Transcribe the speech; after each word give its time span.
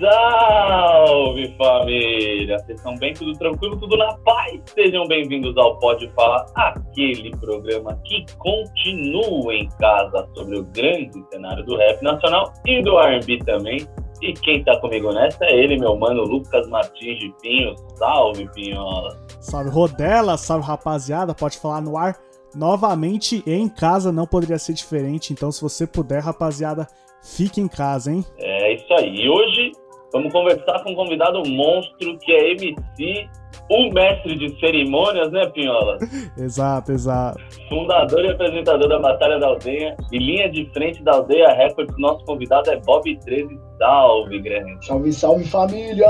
Salve, 0.00 1.56
família! 1.58 2.56
Vocês 2.60 2.78
estão 2.78 2.96
bem? 2.98 3.12
Tudo 3.14 3.32
tranquilo? 3.32 3.76
Tudo 3.76 3.96
na 3.96 4.16
paz? 4.18 4.60
Sejam 4.72 5.04
bem-vindos 5.08 5.56
ao 5.56 5.76
Pode 5.80 6.08
Falar, 6.10 6.46
aquele 6.54 7.32
programa 7.36 8.00
que 8.04 8.24
continua 8.36 9.56
em 9.56 9.68
casa 9.80 10.28
sobre 10.36 10.60
o 10.60 10.64
grande 10.66 11.20
cenário 11.32 11.64
do 11.64 11.76
rap 11.76 12.00
nacional 12.00 12.52
e 12.64 12.80
do 12.80 12.96
R&B 12.96 13.38
também. 13.38 13.88
E 14.22 14.32
quem 14.34 14.62
tá 14.62 14.78
comigo 14.78 15.12
nessa 15.12 15.44
é 15.44 15.58
ele, 15.58 15.76
meu 15.76 15.96
mano 15.96 16.22
Lucas 16.22 16.68
Martins 16.68 17.18
de 17.18 17.34
Pinho. 17.42 17.74
Salve, 17.96 18.48
Pinhola! 18.54 19.18
Salve, 19.40 19.70
Rodela! 19.70 20.36
Salve, 20.36 20.64
rapaziada! 20.64 21.34
Pode 21.34 21.58
falar 21.58 21.80
no 21.80 21.96
ar 21.96 22.16
novamente 22.54 23.42
em 23.44 23.68
casa, 23.68 24.12
não 24.12 24.28
poderia 24.28 24.58
ser 24.60 24.74
diferente. 24.74 25.32
Então, 25.32 25.50
se 25.50 25.60
você 25.60 25.88
puder, 25.88 26.22
rapaziada, 26.22 26.86
fique 27.20 27.60
em 27.60 27.66
casa, 27.66 28.12
hein? 28.12 28.24
É 28.38 28.74
isso 28.74 28.94
aí. 28.94 29.22
E 29.22 29.28
hoje 29.28 29.72
vamos 30.12 30.32
conversar 30.32 30.82
com 30.82 30.90
um 30.90 30.94
convidado 30.94 31.42
monstro 31.48 32.18
que 32.18 32.32
é 32.32 32.52
MC, 32.52 33.28
o 33.70 33.92
mestre 33.92 34.36
de 34.36 34.58
cerimônias, 34.60 35.30
né, 35.30 35.46
Pinhola? 35.48 35.98
exato, 36.38 36.92
exato. 36.92 37.38
Fundador 37.68 38.24
e 38.24 38.30
apresentador 38.30 38.88
da 38.88 38.98
Batalha 38.98 39.38
da 39.38 39.48
Aldeia 39.48 39.94
e 40.10 40.18
linha 40.18 40.50
de 40.50 40.64
frente 40.72 41.02
da 41.02 41.14
Aldeia 41.14 41.52
Records. 41.52 41.94
Nosso 41.98 42.24
convidado 42.24 42.70
é 42.70 42.76
Bob 42.80 43.14
13. 43.24 43.58
Salve, 43.78 44.40
grande. 44.40 44.86
Salve, 44.86 45.12
salve, 45.12 45.44
família! 45.44 46.08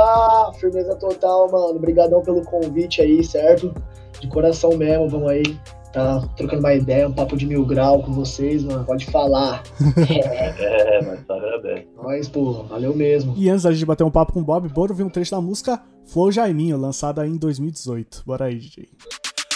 Firmeza 0.61 0.97
total, 0.97 1.51
mano. 1.51 1.77
Obrigadão 1.77 2.23
pelo 2.23 2.43
convite 2.43 3.03
aí, 3.03 3.25
certo? 3.25 3.75
De 4.21 4.29
coração 4.29 4.77
mesmo, 4.77 5.09
vamos 5.09 5.31
aí 5.31 5.43
tá 5.93 6.21
trocando 6.37 6.61
uma 6.61 6.75
ideia, 6.75 7.09
um 7.09 7.13
papo 7.13 7.37
de 7.37 7.47
mil 7.47 7.65
grau 7.65 8.03
com 8.03 8.13
vocês, 8.13 8.63
mano. 8.63 8.85
Pode 8.85 9.07
falar. 9.07 9.63
é, 10.09 11.03
mas 11.03 11.21
só 11.27 11.35
agradece. 11.35 11.89
Nós, 11.97 12.29
pô, 12.29 12.65
valeu 12.65 12.95
mesmo. 12.95 13.35
E 13.37 13.49
antes 13.49 13.63
da 13.65 13.73
gente 13.73 13.85
bater 13.85 14.05
um 14.05 14.11
papo 14.11 14.33
com 14.33 14.41
o 14.41 14.45
Bob, 14.45 14.69
bora 14.69 14.93
ouvir 14.93 15.03
um 15.03 15.11
trecho 15.11 15.31
da 15.31 15.41
música 15.41 15.81
Flow 16.07 16.33
Jaiminho, 16.33 16.77
lançada 16.77 17.27
em 17.27 17.37
2018. 17.37 18.23
Bora 18.27 18.47
aí, 18.47 18.59
DJ. 18.59 18.89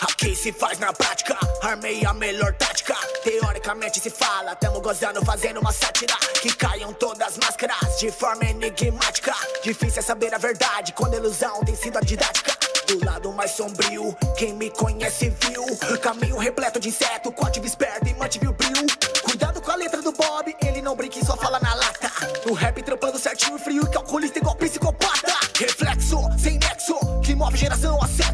Aqui 0.03 0.35
se 0.35 0.51
faz 0.53 0.81
na 0.81 0.93
prática, 0.93 1.39
armei 1.63 2.05
a 2.05 2.13
melhor 2.13 2.53
tática. 2.55 2.97
Teoricamente 3.23 4.01
se 4.01 4.11
fala, 4.11 4.57
tamo 4.57 4.81
gozando, 4.81 5.25
fazendo 5.25 5.61
uma 5.61 5.73
sátira. 5.73 6.17
Que 6.41 6.53
caiam 6.57 6.93
todas 6.93 7.29
as 7.29 7.39
máscaras 7.39 8.01
de 8.01 8.11
forma 8.11 8.45
enigmática. 8.45 9.33
Difícil 9.63 10.01
é 10.01 10.03
saber 10.03 10.35
a 10.35 10.39
verdade 10.39 10.93
quando 10.93 11.15
a 11.15 11.19
ilusão 11.19 11.61
tem 11.65 11.77
sido 11.77 11.99
a 11.99 12.01
didática. 12.01 12.53
Do 12.89 13.05
lado 13.05 13.33
mais 13.33 13.53
sombrio, 13.53 14.13
quem 14.37 14.53
me 14.55 14.71
conhece 14.71 15.33
viu. 15.41 15.65
Caminho 15.99 16.37
repleto 16.37 16.81
de 16.81 16.89
inseto, 16.89 17.31
cotive 17.31 17.69
esperto 17.69 18.09
e 18.09 18.15
mantive 18.15 18.49
o 18.49 18.53
brilho. 18.53 18.85
Cuidado 19.23 19.61
com 19.61 19.71
a 19.71 19.77
letra 19.77 20.03
do 20.03 20.11
Bob, 20.11 20.53
ele 20.67 20.83
não 20.83 20.97
brinca 20.97 21.21
e 21.21 21.25
só 21.25 21.37
fala 21.37 21.61
na 21.61 21.75
lata. 21.75 22.11
No 22.45 22.55
rap 22.55 22.83
trampando 22.83 23.21
certinho 23.21 23.57
e 23.57 23.61
frio, 23.61 23.89
calculista 23.89 24.41
igual 24.41 24.57
psicopata. 24.57 25.33
Reflexo, 25.57 26.19
sem 26.37 26.59
nexo, 26.59 26.99
que 27.23 27.37
move 27.37 27.57
geração 27.57 28.03
a 28.03 28.09
sexo. 28.09 28.32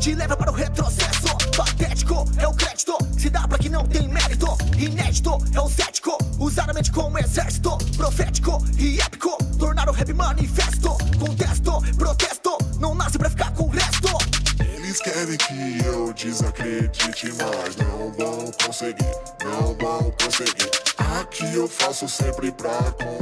Te 0.00 0.14
leva 0.14 0.34
para 0.34 0.50
o 0.50 0.54
retrocesso. 0.54 1.28
Patético, 1.54 2.24
é 2.38 2.48
o 2.48 2.54
crédito, 2.54 2.96
se 3.18 3.28
dá 3.28 3.46
pra 3.46 3.58
que 3.58 3.68
não 3.68 3.86
tem 3.86 4.08
mérito. 4.08 4.46
Inédito, 4.78 5.36
é 5.54 5.60
o 5.60 5.68
cético, 5.68 6.16
usar 6.38 6.70
a 6.70 6.72
mente 6.72 6.90
como 6.90 7.18
exército. 7.18 7.76
Profético 7.98 8.64
e 8.78 8.98
épico, 8.98 9.36
tornar 9.58 9.90
o 9.90 9.92
rap 9.92 10.10
manifesto. 10.14 10.96
Contesto, 11.18 11.82
protesto, 11.98 12.56
não 12.78 12.94
nasce 12.94 13.18
pra 13.18 13.28
ficar 13.28 13.52
com 13.52 13.64
o 13.64 13.68
resto. 13.68 14.08
Eles 14.58 15.00
querem 15.00 15.36
que 15.36 15.84
eu 15.84 16.12
desacredite, 16.14 17.32
mas 17.34 17.76
não 17.76 18.10
vão 18.12 18.50
conseguir, 18.64 19.14
não 19.44 19.74
vão 19.74 20.10
conseguir. 20.12 20.70
Aqui 21.20 21.54
eu 21.54 21.68
faço 21.68 22.08
sempre 22.08 22.50
pra 22.52 22.70
constituir, 22.92 23.19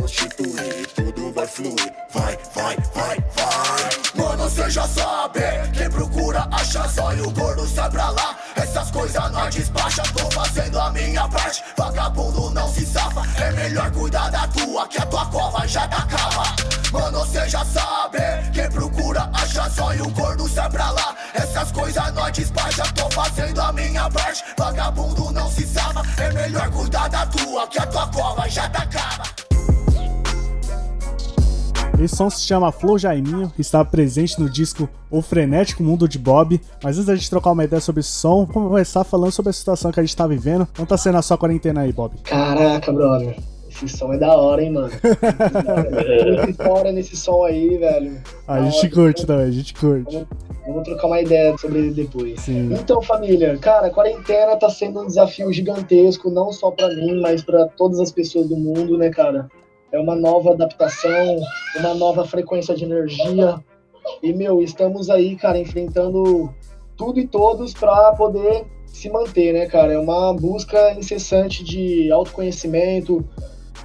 Som 32.18 32.28
se 32.28 32.44
chama 32.44 32.72
Flow 32.72 32.98
Jaiminho, 32.98 33.52
está 33.56 33.84
presente 33.84 34.40
no 34.40 34.50
disco 34.50 34.88
O 35.08 35.22
Frenético 35.22 35.84
Mundo 35.84 36.08
de 36.08 36.18
Bob. 36.18 36.60
Mas 36.82 36.96
antes 36.96 37.06
da 37.06 37.14
gente 37.14 37.30
trocar 37.30 37.52
uma 37.52 37.62
ideia 37.62 37.80
sobre 37.80 38.00
esse 38.00 38.10
som, 38.10 38.44
vamos 38.44 38.70
começar 38.70 39.04
falando 39.04 39.30
sobre 39.30 39.50
a 39.50 39.52
situação 39.52 39.92
que 39.92 40.00
a 40.00 40.02
gente 40.02 40.16
tá 40.16 40.26
vivendo. 40.26 40.66
Como 40.74 40.88
tá 40.88 40.98
sendo 40.98 41.16
a 41.16 41.22
sua 41.22 41.38
quarentena 41.38 41.82
aí, 41.82 41.92
Bob? 41.92 42.16
Caraca, 42.24 42.92
brother. 42.92 43.36
Esse 43.70 43.88
som 43.88 44.12
é 44.12 44.18
da 44.18 44.34
hora, 44.36 44.60
hein, 44.60 44.72
mano. 44.72 44.90
Muita 46.26 46.50
história 46.50 46.90
nesse 46.90 47.16
som 47.16 47.44
aí, 47.44 47.78
velho. 47.78 48.20
A 48.48 48.62
gente 48.62 48.90
curte 48.90 49.24
também, 49.24 49.46
a 49.46 49.50
gente 49.52 49.72
curte. 49.74 50.12
Vamos, 50.16 50.28
vamos, 50.66 50.82
trocar 50.88 51.06
uma 51.06 51.20
ideia 51.20 51.56
sobre 51.56 51.78
ele 51.78 51.90
depois. 51.92 52.40
Sim. 52.40 52.74
Então, 52.74 53.00
família, 53.00 53.56
cara, 53.58 53.86
a 53.86 53.90
quarentena 53.90 54.56
tá 54.56 54.68
sendo 54.68 55.02
um 55.02 55.06
desafio 55.06 55.52
gigantesco, 55.52 56.32
não 56.32 56.50
só 56.50 56.72
para 56.72 56.88
mim, 56.88 57.20
mas 57.20 57.44
para 57.44 57.68
todas 57.68 58.00
as 58.00 58.10
pessoas 58.10 58.48
do 58.48 58.56
mundo, 58.56 58.98
né, 58.98 59.08
cara? 59.08 59.48
É 59.90 59.98
uma 59.98 60.14
nova 60.14 60.52
adaptação, 60.52 61.36
uma 61.76 61.94
nova 61.94 62.26
frequência 62.26 62.74
de 62.74 62.84
energia. 62.84 63.58
E, 64.22 64.32
meu, 64.32 64.62
estamos 64.62 65.08
aí, 65.10 65.36
cara, 65.36 65.58
enfrentando 65.58 66.54
tudo 66.96 67.20
e 67.20 67.26
todos 67.26 67.72
para 67.72 68.12
poder 68.12 68.66
se 68.86 69.08
manter, 69.08 69.52
né, 69.52 69.66
cara? 69.66 69.92
É 69.92 69.98
uma 69.98 70.34
busca 70.34 70.92
incessante 70.92 71.62
de 71.62 72.10
autoconhecimento, 72.10 73.24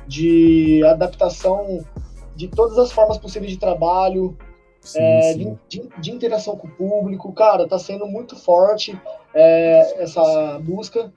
de 0.08 0.84
adaptação 0.86 1.86
de 2.36 2.48
todas 2.48 2.78
as 2.78 2.92
formas 2.92 3.18
possíveis 3.18 3.52
de 3.52 3.60
trabalho, 3.60 4.36
Sim, 4.82 5.00
é, 5.00 5.22
sim. 5.34 5.58
De, 5.70 5.90
de- 5.98 6.12
interação 6.12 6.58
com 6.58 6.68
o 6.68 6.72
público. 6.72 7.32
Cara, 7.32 7.68
tá 7.68 7.80
sendo 7.80 8.06
muito 8.06 8.36
forte 8.36 9.00
é, 9.34 10.04
essa 10.04 10.60
busca 10.60 11.14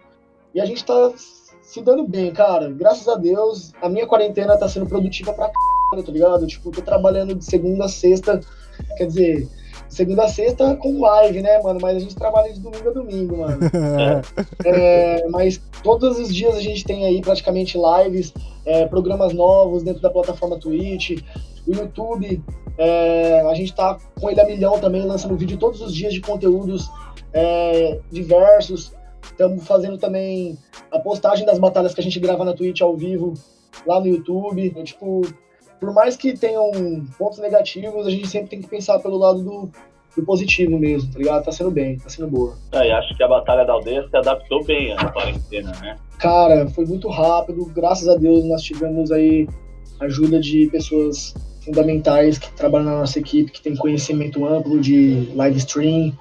e 0.55 0.61
a 0.61 0.65
gente 0.65 0.85
tá 0.85 1.13
se 1.67 1.83
dando 1.83 2.07
bem, 2.07 2.33
cara. 2.33 2.71
Graças 2.71 3.09
a 3.09 3.17
Deus, 3.17 3.73
a 3.83 3.89
minha 3.89 4.07
quarentena 4.07 4.57
tá 4.57 4.69
sendo 4.69 4.87
produtiva 4.87 5.33
pra 5.33 5.51
caralho, 5.51 6.07
tá 6.07 6.13
ligado? 6.13 6.47
Tipo, 6.47 6.71
tô 6.71 6.81
trabalhando 6.81 7.35
de 7.35 7.45
segunda 7.45 7.87
a 7.87 7.89
sexta, 7.89 8.41
quer 8.97 9.07
dizer, 9.07 9.49
segunda 9.89 10.25
a 10.25 10.29
sexta 10.29 10.77
com 10.77 11.01
live, 11.01 11.43
né, 11.43 11.61
mano? 11.61 11.81
Mas 11.83 11.97
a 11.97 12.01
gente 12.01 12.15
trabalha 12.15 12.53
de 12.53 12.61
domingo 12.61 12.89
a 12.89 12.93
domingo, 12.93 13.37
mano. 13.39 13.59
É, 14.65 15.27
mas 15.29 15.61
todos 15.83 16.19
os 16.19 16.35
dias 16.35 16.55
a 16.55 16.61
gente 16.61 16.85
tem 16.85 17.05
aí 17.05 17.21
praticamente 17.21 17.77
lives, 17.77 18.33
é, 18.65 18.87
programas 18.87 19.33
novos 19.33 19.83
dentro 19.83 20.01
da 20.01 20.11
plataforma 20.11 20.59
Twitch, 20.59 21.21
o 21.67 21.75
YouTube. 21.75 22.43
é, 22.79 23.41
a 23.41 23.55
gente 23.55 23.75
tá 23.75 23.99
com 24.21 24.31
ele 24.31 24.41
a 24.41 24.47
milhão 24.47 24.79
também, 24.79 25.05
lançando 25.05 25.37
vídeo 25.37 25.57
todos 25.57 25.81
os 25.81 25.93
dias 25.93 26.13
de 26.13 26.21
conteúdos 26.21 26.89
é, 27.33 27.99
diversos. 28.11 28.96
Estamos 29.37 29.67
fazendo 29.67 29.99
também 29.99 30.57
a 30.91 30.99
postagem 30.99 31.45
das 31.45 31.59
batalhas 31.59 31.93
que 31.93 32.01
a 32.01 32.03
gente 32.03 32.19
grava 32.19 32.43
na 32.43 32.55
Twitch 32.55 32.81
ao 32.81 32.97
vivo 32.97 33.35
lá 33.87 34.01
no 34.01 34.07
YouTube. 34.07 34.67
Então, 34.67 34.83
tipo, 34.83 35.21
por 35.79 35.93
mais 35.93 36.17
que 36.17 36.33
tenham 36.33 36.71
pontos 37.19 37.39
negativos, 37.39 38.07
a 38.07 38.11
gente 38.11 38.27
sempre 38.29 38.49
tem 38.49 38.63
que 38.63 38.67
pensar 38.67 38.99
pelo 38.99 39.19
lado 39.19 39.43
do, 39.43 39.71
do 40.17 40.25
positivo 40.25 40.79
mesmo, 40.79 41.13
tá 41.13 41.19
ligado? 41.19 41.45
Tá 41.45 41.53
sendo 41.53 41.71
bem, 41.71 41.99
tá 41.99 42.09
sendo 42.09 42.29
boa. 42.29 42.57
É, 42.73 42.89
e 42.89 42.91
acho 42.91 43.15
que 43.15 43.23
a 43.23 43.29
Batalha 43.29 43.67
da 43.67 43.75
Aldeia 43.75 44.09
se 44.09 44.17
adaptou 44.17 44.65
bem 44.65 44.93
à 44.93 45.05
quarentena, 45.11 45.71
né? 45.83 45.97
Cara, 46.19 46.67
foi 46.71 46.87
muito 46.87 47.07
rápido, 47.11 47.67
graças 47.67 48.09
a 48.09 48.17
Deus 48.17 48.43
nós 48.47 48.63
tivemos 48.63 49.13
aí 49.13 49.47
ajuda 50.01 50.41
de 50.41 50.67
pessoas 50.69 51.35
fundamentais 51.63 52.39
que 52.39 52.51
trabalham 52.53 52.87
na 52.87 53.01
nossa 53.01 53.19
equipe, 53.19 53.53
que 53.53 53.61
tem 53.61 53.77
conhecimento 53.77 54.47
amplo 54.47 54.81
de 54.81 55.31
live 55.35 55.59
stream, 55.59 56.17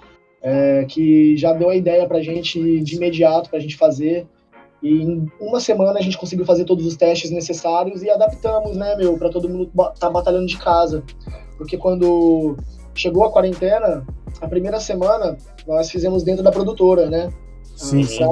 é, 0.46 0.86
que 0.86 1.36
já 1.36 1.54
deu 1.54 1.72
a 1.72 1.76
ideia 1.76 2.08
pra 2.08 2.22
gente 2.22 2.80
de 2.82 2.96
imediato 2.96 3.50
pra 3.50 3.58
gente 3.58 3.76
fazer. 3.76 4.28
E 4.82 5.02
em 5.02 5.28
uma 5.42 5.60
semana 5.60 5.98
a 5.98 6.02
gente 6.04 6.20
conseguiu 6.20 6.46
fazer 6.46 6.66
todos 6.66 6.86
os 6.86 6.96
testes 6.96 7.32
necessários 7.32 8.04
e 8.04 8.10
adaptamos, 8.12 8.78
né, 8.78 8.96
meu, 8.96 9.18
para 9.18 9.30
todo 9.30 9.50
mundo 9.50 9.72
tá 10.00 10.08
batalhando 10.08 10.46
de 10.46 10.58
casa. 10.58 11.04
Porque 11.58 11.78
quando 11.78 12.56
chegou 12.94 13.24
a 13.24 13.32
quarentena, 13.32 14.06
a 14.40 14.48
primeira 14.48 14.80
semana 14.80 15.36
nós 15.68 15.90
fizemos 15.90 16.22
dentro 16.22 16.44
da 16.44 16.52
produtora, 16.52 17.10
né? 17.10 17.34
Sim, 17.76 18.04
sim. 18.04 18.24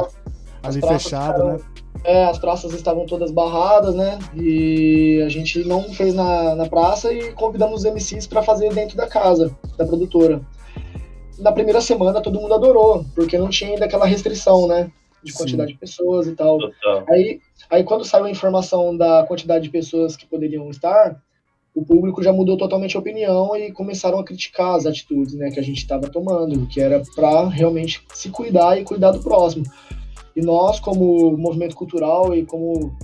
Ali 0.61 0.81
fechado, 0.81 1.33
ficaram, 1.33 1.53
né? 1.53 1.59
É, 2.03 2.25
as 2.25 2.37
praças 2.37 2.73
estavam 2.73 3.07
todas 3.07 3.31
barradas, 3.31 3.95
né? 3.95 4.19
E 4.35 5.19
a 5.25 5.29
gente 5.29 5.63
não 5.63 5.81
fez 5.93 6.13
na, 6.13 6.53
na 6.53 6.67
praça 6.67 7.11
e 7.11 7.31
convidamos 7.31 7.83
os 7.83 7.91
MCs 7.91 8.27
para 8.27 8.43
fazer 8.43 8.71
dentro 8.71 8.95
da 8.95 9.07
casa, 9.07 9.55
da 9.77 9.85
produtora. 9.85 10.41
Na 11.39 11.51
primeira 11.51 11.81
semana 11.81 12.21
todo 12.21 12.39
mundo 12.39 12.53
adorou, 12.53 13.05
porque 13.15 13.37
não 13.37 13.49
tinha 13.49 13.71
ainda 13.71 13.85
aquela 13.85 14.05
restrição, 14.05 14.67
né? 14.67 14.91
De 15.23 15.33
quantidade 15.33 15.69
Sim. 15.69 15.73
de 15.75 15.79
pessoas 15.79 16.27
e 16.27 16.35
tal. 16.35 16.57
Aí, 17.09 17.39
aí 17.69 17.83
quando 17.83 18.05
saiu 18.05 18.25
a 18.25 18.31
informação 18.31 18.95
da 18.95 19.23
quantidade 19.23 19.63
de 19.63 19.69
pessoas 19.69 20.17
que 20.17 20.25
poderiam 20.25 20.69
estar, 20.69 21.21
o 21.73 21.83
público 21.83 22.21
já 22.21 22.31
mudou 22.31 22.55
totalmente 22.55 22.95
a 22.95 22.99
opinião 22.99 23.55
e 23.55 23.71
começaram 23.71 24.19
a 24.19 24.23
criticar 24.23 24.75
as 24.75 24.85
atitudes 24.85 25.33
né, 25.33 25.49
que 25.49 25.59
a 25.59 25.63
gente 25.63 25.79
estava 25.79 26.07
tomando, 26.07 26.67
que 26.67 26.79
era 26.79 27.01
para 27.15 27.47
realmente 27.47 28.05
se 28.13 28.29
cuidar 28.29 28.79
e 28.79 28.83
cuidar 28.83 29.11
do 29.11 29.19
próximo. 29.19 29.65
E 30.35 30.41
nós, 30.41 30.79
como 30.79 31.35
movimento 31.37 31.75
cultural 31.75 32.35
e 32.35 32.45
como 32.45 32.95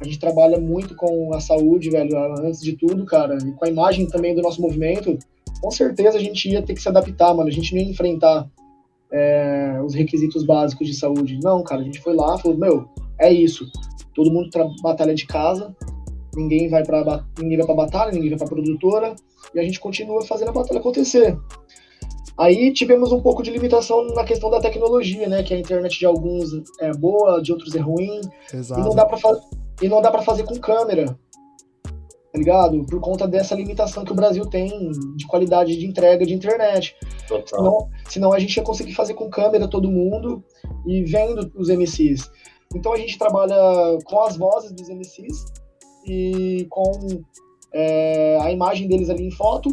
a 0.00 0.04
gente 0.04 0.18
trabalha 0.18 0.58
muito 0.58 0.94
com 0.94 1.34
a 1.34 1.40
saúde, 1.40 1.90
velho, 1.90 2.16
antes 2.38 2.60
de 2.60 2.72
tudo, 2.72 3.04
cara, 3.04 3.38
e 3.38 3.52
com 3.52 3.64
a 3.64 3.68
imagem 3.68 4.06
também 4.06 4.34
do 4.34 4.42
nosso 4.42 4.60
movimento, 4.60 5.18
com 5.64 5.70
certeza 5.70 6.18
a 6.18 6.20
gente 6.20 6.46
ia 6.50 6.60
ter 6.60 6.74
que 6.74 6.82
se 6.82 6.90
adaptar, 6.90 7.32
mano. 7.32 7.48
A 7.48 7.52
gente 7.52 7.74
não 7.74 7.80
ia 7.80 7.88
enfrentar 7.88 8.46
é, 9.10 9.80
os 9.82 9.94
requisitos 9.94 10.44
básicos 10.44 10.86
de 10.86 10.92
saúde. 10.92 11.40
Não, 11.42 11.62
cara, 11.62 11.80
a 11.80 11.84
gente 11.84 12.02
foi 12.02 12.14
lá, 12.14 12.36
falou, 12.36 12.58
meu, 12.58 12.86
é 13.18 13.32
isso. 13.32 13.64
Todo 14.14 14.30
mundo 14.30 14.50
batalha 14.82 15.14
de 15.14 15.26
casa, 15.26 15.74
ninguém 16.36 16.68
vai 16.68 16.84
para 16.84 17.24
ninguém 17.38 17.56
vai 17.56 17.66
para 17.66 17.74
batalha, 17.76 18.12
ninguém 18.12 18.28
vai 18.28 18.38
para 18.38 18.46
produtora, 18.46 19.16
e 19.54 19.58
a 19.58 19.62
gente 19.62 19.80
continua 19.80 20.20
fazendo 20.26 20.50
a 20.50 20.52
batalha 20.52 20.80
acontecer. 20.80 21.34
Aí 22.36 22.70
tivemos 22.70 23.10
um 23.10 23.22
pouco 23.22 23.42
de 23.42 23.50
limitação 23.50 24.06
na 24.08 24.24
questão 24.24 24.50
da 24.50 24.60
tecnologia, 24.60 25.26
né? 25.30 25.42
Que 25.42 25.54
a 25.54 25.58
internet 25.58 25.98
de 25.98 26.04
alguns 26.04 26.50
é 26.78 26.92
boa, 26.92 27.40
de 27.40 27.52
outros 27.52 27.74
é 27.74 27.80
ruim. 27.80 28.20
Exato. 28.52 28.82
E 28.82 28.84
não 28.84 28.94
dá 28.94 29.06
para 29.06 29.18
e 29.80 29.88
não 29.88 30.02
dá 30.02 30.10
para 30.10 30.20
fazer 30.20 30.42
com 30.42 30.58
câmera. 30.58 31.18
Tá 32.34 32.38
ligado? 32.38 32.84
Por 32.86 32.98
conta 32.98 33.28
dessa 33.28 33.54
limitação 33.54 34.04
que 34.04 34.10
o 34.10 34.14
Brasil 34.14 34.44
tem 34.44 34.90
de 35.14 35.24
qualidade 35.24 35.78
de 35.78 35.86
entrega 35.86 36.26
de 36.26 36.34
internet. 36.34 36.96
Senão, 37.46 37.88
senão 38.08 38.32
a 38.32 38.40
gente 38.40 38.56
ia 38.56 38.62
conseguir 38.64 38.92
fazer 38.92 39.14
com 39.14 39.30
câmera 39.30 39.68
todo 39.68 39.88
mundo 39.88 40.42
e 40.84 41.04
vendo 41.04 41.48
os 41.54 41.68
MCs. 41.68 42.28
Então 42.74 42.92
a 42.92 42.96
gente 42.96 43.16
trabalha 43.16 43.54
com 44.04 44.20
as 44.24 44.36
vozes 44.36 44.72
dos 44.72 44.88
MCs 44.88 45.44
e 46.08 46.66
com 46.70 47.22
é, 47.72 48.36
a 48.40 48.50
imagem 48.50 48.88
deles 48.88 49.08
ali 49.10 49.28
em 49.28 49.30
foto 49.30 49.68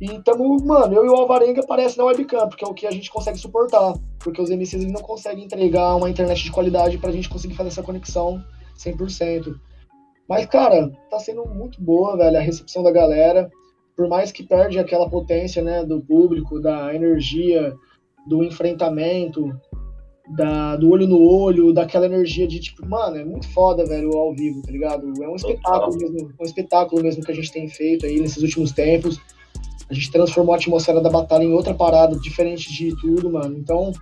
e 0.00 0.20
tamo, 0.24 0.56
mano, 0.64 0.96
eu 0.96 1.06
e 1.06 1.08
o 1.08 1.14
Alvarenga 1.14 1.60
aparece 1.60 1.96
na 1.96 2.06
webcam, 2.06 2.48
porque 2.48 2.64
é 2.64 2.68
o 2.68 2.74
que 2.74 2.88
a 2.88 2.90
gente 2.90 3.08
consegue 3.08 3.38
suportar. 3.38 3.94
Porque 4.18 4.42
os 4.42 4.50
MCs 4.50 4.82
eles 4.82 4.92
não 4.92 5.00
conseguem 5.00 5.44
entregar 5.44 5.94
uma 5.94 6.10
internet 6.10 6.42
de 6.42 6.50
qualidade 6.50 6.98
pra 6.98 7.12
gente 7.12 7.28
conseguir 7.28 7.54
fazer 7.54 7.68
essa 7.68 7.84
conexão 7.84 8.44
100%. 8.76 9.54
Mas, 10.28 10.46
cara, 10.46 10.90
tá 11.10 11.18
sendo 11.18 11.44
muito 11.46 11.80
boa, 11.82 12.16
velho, 12.16 12.36
a 12.36 12.40
recepção 12.40 12.82
da 12.82 12.90
galera. 12.90 13.50
Por 13.96 14.08
mais 14.08 14.32
que 14.32 14.42
perde 14.42 14.78
aquela 14.78 15.08
potência, 15.08 15.62
né, 15.62 15.84
do 15.84 16.00
público, 16.00 16.60
da 16.60 16.94
energia, 16.94 17.74
do 18.26 18.42
enfrentamento, 18.42 19.52
da, 20.28 20.76
do 20.76 20.90
olho 20.90 21.06
no 21.06 21.20
olho, 21.20 21.72
daquela 21.72 22.06
energia 22.06 22.48
de 22.48 22.58
tipo, 22.58 22.86
mano, 22.88 23.16
é 23.16 23.24
muito 23.24 23.46
foda, 23.48 23.84
velho, 23.84 24.16
ao 24.16 24.34
vivo, 24.34 24.62
tá 24.62 24.72
ligado? 24.72 25.12
É 25.22 25.28
um 25.28 25.36
espetáculo 25.36 25.96
mesmo, 25.96 26.32
um 26.40 26.44
espetáculo 26.44 27.02
mesmo 27.02 27.22
que 27.22 27.30
a 27.30 27.34
gente 27.34 27.52
tem 27.52 27.68
feito 27.68 28.06
aí 28.06 28.18
nesses 28.18 28.42
últimos 28.42 28.72
tempos. 28.72 29.20
A 29.88 29.92
gente 29.92 30.10
transformou 30.10 30.54
a 30.54 30.56
atmosfera 30.56 31.00
da 31.00 31.10
batalha 31.10 31.44
em 31.44 31.52
outra 31.52 31.74
parada, 31.74 32.18
diferente 32.18 32.72
de 32.72 32.96
tudo, 32.96 33.30
mano. 33.30 33.56
Então, 33.58 33.92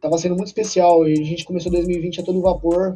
tava 0.00 0.18
sendo 0.18 0.36
muito 0.36 0.48
especial. 0.48 1.08
E 1.08 1.12
a 1.12 1.24
gente 1.24 1.46
começou 1.46 1.72
2020 1.72 2.20
a 2.20 2.24
todo 2.24 2.42
vapor. 2.42 2.94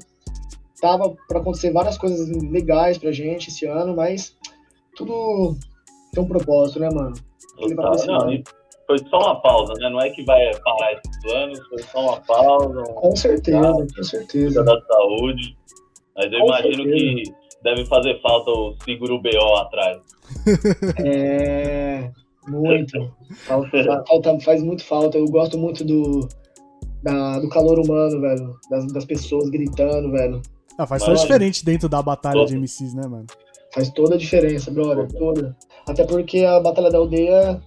Tava 0.81 1.15
para 1.27 1.41
acontecer 1.41 1.73
várias 1.73 1.99
coisas 1.99 2.29
legais 2.51 2.99
pra 2.99 3.13
gente 3.13 3.49
esse 3.49 3.67
ano, 3.67 3.97
mas 3.97 4.37
tudo 4.97 5.57
tem 6.13 6.23
um 6.23 6.29
propósito, 6.29 6.81
né, 6.81 6.89
mano? 6.91 7.15
Não, 8.07 8.43
foi 8.87 8.99
só 9.11 9.19
uma 9.19 9.41
pausa, 9.43 9.75
né? 9.79 9.91
Não 9.91 10.01
é 10.01 10.11
que 10.11 10.25
vai 10.25 10.51
parar 10.65 10.93
esses 10.93 11.23
planos, 11.23 11.61
foi 11.69 11.83
só 11.83 12.01
uma 12.01 12.21
pausa. 12.21 12.81
Um... 12.81 12.95
Com 12.95 13.17
certeza, 13.17 13.87
com 13.95 14.03
certeza. 14.03 14.65
Da 14.65 14.81
saúde. 14.83 15.57
Mas 16.17 16.33
eu 16.33 16.41
com 16.41 16.47
imagino 16.47 16.85
certeza. 16.85 16.97
que 16.97 17.23
deve 17.63 17.87
fazer 17.87 18.21
falta 18.23 18.51
o 18.51 18.75
seguro 18.85 19.21
BO 19.21 19.55
atrás. 19.57 19.99
É. 21.05 22.11
Muito. 22.47 23.15
Falta, 23.47 24.05
falta, 24.07 24.41
faz 24.41 24.63
muito 24.63 24.85
falta. 24.85 25.19
Eu 25.19 25.27
gosto 25.27 25.59
muito 25.59 25.85
do, 25.85 26.27
da, 27.03 27.39
do 27.41 27.49
calor 27.51 27.79
humano, 27.79 28.21
velho. 28.21 28.57
Das, 28.71 28.91
das 28.93 29.05
pessoas 29.05 29.51
gritando, 29.51 30.11
velho. 30.11 30.41
Ah, 30.79 30.87
faz 30.87 31.03
toda 31.03 31.19
diferente 31.19 31.65
dentro 31.65 31.89
da 31.89 32.01
batalha 32.01 32.47
de 32.47 32.57
MCs, 32.57 32.95
né, 32.95 33.03
mano? 33.09 33.27
Faz 33.75 33.91
toda 33.91 34.15
a 34.15 34.19
diferença, 34.19 34.71
brother. 34.71 35.09
Toda. 35.09 35.57
Até 35.89 36.05
porque 36.05 36.45
a 36.45 36.61
Batalha 36.61 36.89
da 36.89 36.99
Aldeia, 36.99 37.61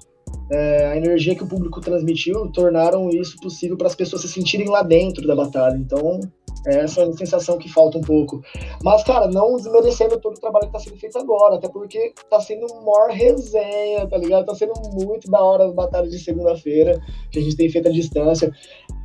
é, 0.49 0.85
a 0.87 0.95
energia 0.97 1.35
que 1.35 1.43
o 1.43 1.47
público 1.47 1.81
transmitiu, 1.81 2.49
tornaram 2.51 3.09
isso 3.09 3.35
possível 3.41 3.75
para 3.75 3.87
as 3.87 3.95
pessoas 3.95 4.21
se 4.21 4.29
sentirem 4.29 4.69
lá 4.69 4.81
dentro 4.81 5.27
da 5.27 5.35
batalha. 5.35 5.75
Então, 5.75 6.21
é 6.65 6.77
essa 6.79 7.11
sensação 7.13 7.57
que 7.57 7.67
falta 7.67 7.97
um 7.97 8.01
pouco. 8.01 8.41
Mas, 8.83 9.03
cara, 9.03 9.27
não 9.27 9.57
desmerecendo 9.57 10.19
todo 10.19 10.37
o 10.37 10.39
trabalho 10.39 10.67
que 10.67 10.73
tá 10.73 10.79
sendo 10.79 10.97
feito 10.97 11.17
agora, 11.17 11.55
até 11.55 11.67
porque 11.67 12.13
tá 12.29 12.39
sendo 12.39 12.67
maior 12.83 13.09
resenha, 13.09 14.07
tá 14.07 14.17
ligado? 14.17 14.45
Tá 14.45 14.55
sendo 14.55 14.73
muito 14.93 15.29
da 15.29 15.41
hora 15.41 15.65
as 15.65 15.73
batalhas 15.73 16.11
de 16.11 16.19
segunda-feira, 16.19 16.99
que 17.31 17.39
a 17.39 17.41
gente 17.41 17.57
tem 17.57 17.69
feito 17.69 17.89
à 17.89 17.91
distância. 17.91 18.51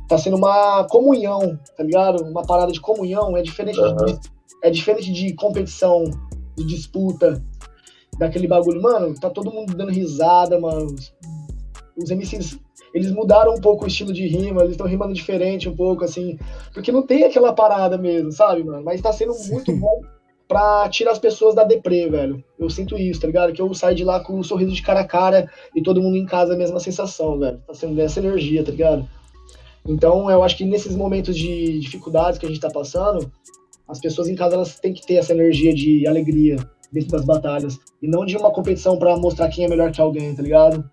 Tá 0.07 0.17
sendo 0.17 0.37
uma 0.37 0.85
comunhão, 0.85 1.59
tá 1.75 1.83
ligado? 1.83 2.23
Uma 2.23 2.43
parada 2.43 2.71
de 2.71 2.79
comunhão, 2.79 3.35
é 3.35 3.41
diferente, 3.41 3.79
uhum. 3.79 4.05
de, 4.05 4.19
é 4.63 4.69
diferente 4.69 5.11
de 5.11 5.33
competição, 5.33 6.03
de 6.55 6.63
disputa, 6.63 7.43
daquele 8.17 8.47
bagulho. 8.47 8.81
Mano, 8.81 9.13
tá 9.19 9.29
todo 9.29 9.51
mundo 9.51 9.75
dando 9.75 9.91
risada, 9.91 10.59
mano. 10.59 10.95
Os 11.97 12.09
MCs 12.09 12.59
eles 12.93 13.11
mudaram 13.11 13.53
um 13.53 13.61
pouco 13.61 13.85
o 13.85 13.87
estilo 13.87 14.13
de 14.13 14.25
rima, 14.27 14.61
eles 14.61 14.71
estão 14.71 14.87
rimando 14.87 15.13
diferente 15.13 15.69
um 15.69 15.75
pouco, 15.75 16.03
assim, 16.03 16.37
porque 16.73 16.91
não 16.91 17.03
tem 17.03 17.23
aquela 17.23 17.53
parada 17.53 17.97
mesmo, 17.97 18.31
sabe, 18.31 18.63
mano? 18.63 18.83
Mas 18.83 19.01
tá 19.01 19.11
sendo 19.11 19.33
muito 19.49 19.75
bom 19.75 20.01
pra 20.47 20.87
tirar 20.89 21.11
as 21.11 21.19
pessoas 21.19 21.53
da 21.53 21.63
deprê, 21.63 22.09
velho. 22.09 22.43
Eu 22.57 22.69
sinto 22.69 22.97
isso, 22.97 23.21
tá 23.21 23.27
ligado? 23.27 23.53
Que 23.53 23.61
eu 23.61 23.73
saio 23.73 23.95
de 23.95 24.03
lá 24.03 24.19
com 24.19 24.39
um 24.39 24.43
sorriso 24.43 24.71
de 24.71 24.81
cara 24.81 25.01
a 25.01 25.07
cara 25.07 25.49
e 25.75 25.81
todo 25.81 26.01
mundo 26.01 26.15
em 26.15 26.25
casa 26.25 26.53
a 26.53 26.57
mesma 26.57 26.79
sensação, 26.79 27.37
velho. 27.37 27.61
Tá 27.67 27.73
sendo 27.73 27.99
essa 28.01 28.19
energia, 28.19 28.63
tá 28.63 28.71
ligado? 28.71 29.07
Então, 29.87 30.29
eu 30.29 30.43
acho 30.43 30.57
que 30.57 30.65
nesses 30.65 30.95
momentos 30.95 31.35
de 31.35 31.79
dificuldades 31.79 32.37
que 32.37 32.45
a 32.45 32.49
gente 32.49 32.59
tá 32.59 32.69
passando, 32.69 33.31
as 33.87 33.99
pessoas 33.99 34.27
em 34.27 34.35
casa 34.35 34.55
elas 34.55 34.79
têm 34.79 34.93
que 34.93 35.05
ter 35.05 35.15
essa 35.15 35.33
energia 35.33 35.73
de 35.73 36.05
alegria 36.07 36.57
dentro 36.91 37.11
das 37.11 37.25
batalhas 37.25 37.77
e 38.01 38.07
não 38.07 38.25
de 38.25 38.35
uma 38.35 38.51
competição 38.51 38.97
para 38.97 39.15
mostrar 39.17 39.49
quem 39.49 39.65
é 39.65 39.67
melhor 39.67 39.91
que 39.91 40.01
alguém, 40.01 40.35
tá 40.35 40.41
ligado? 40.41 40.83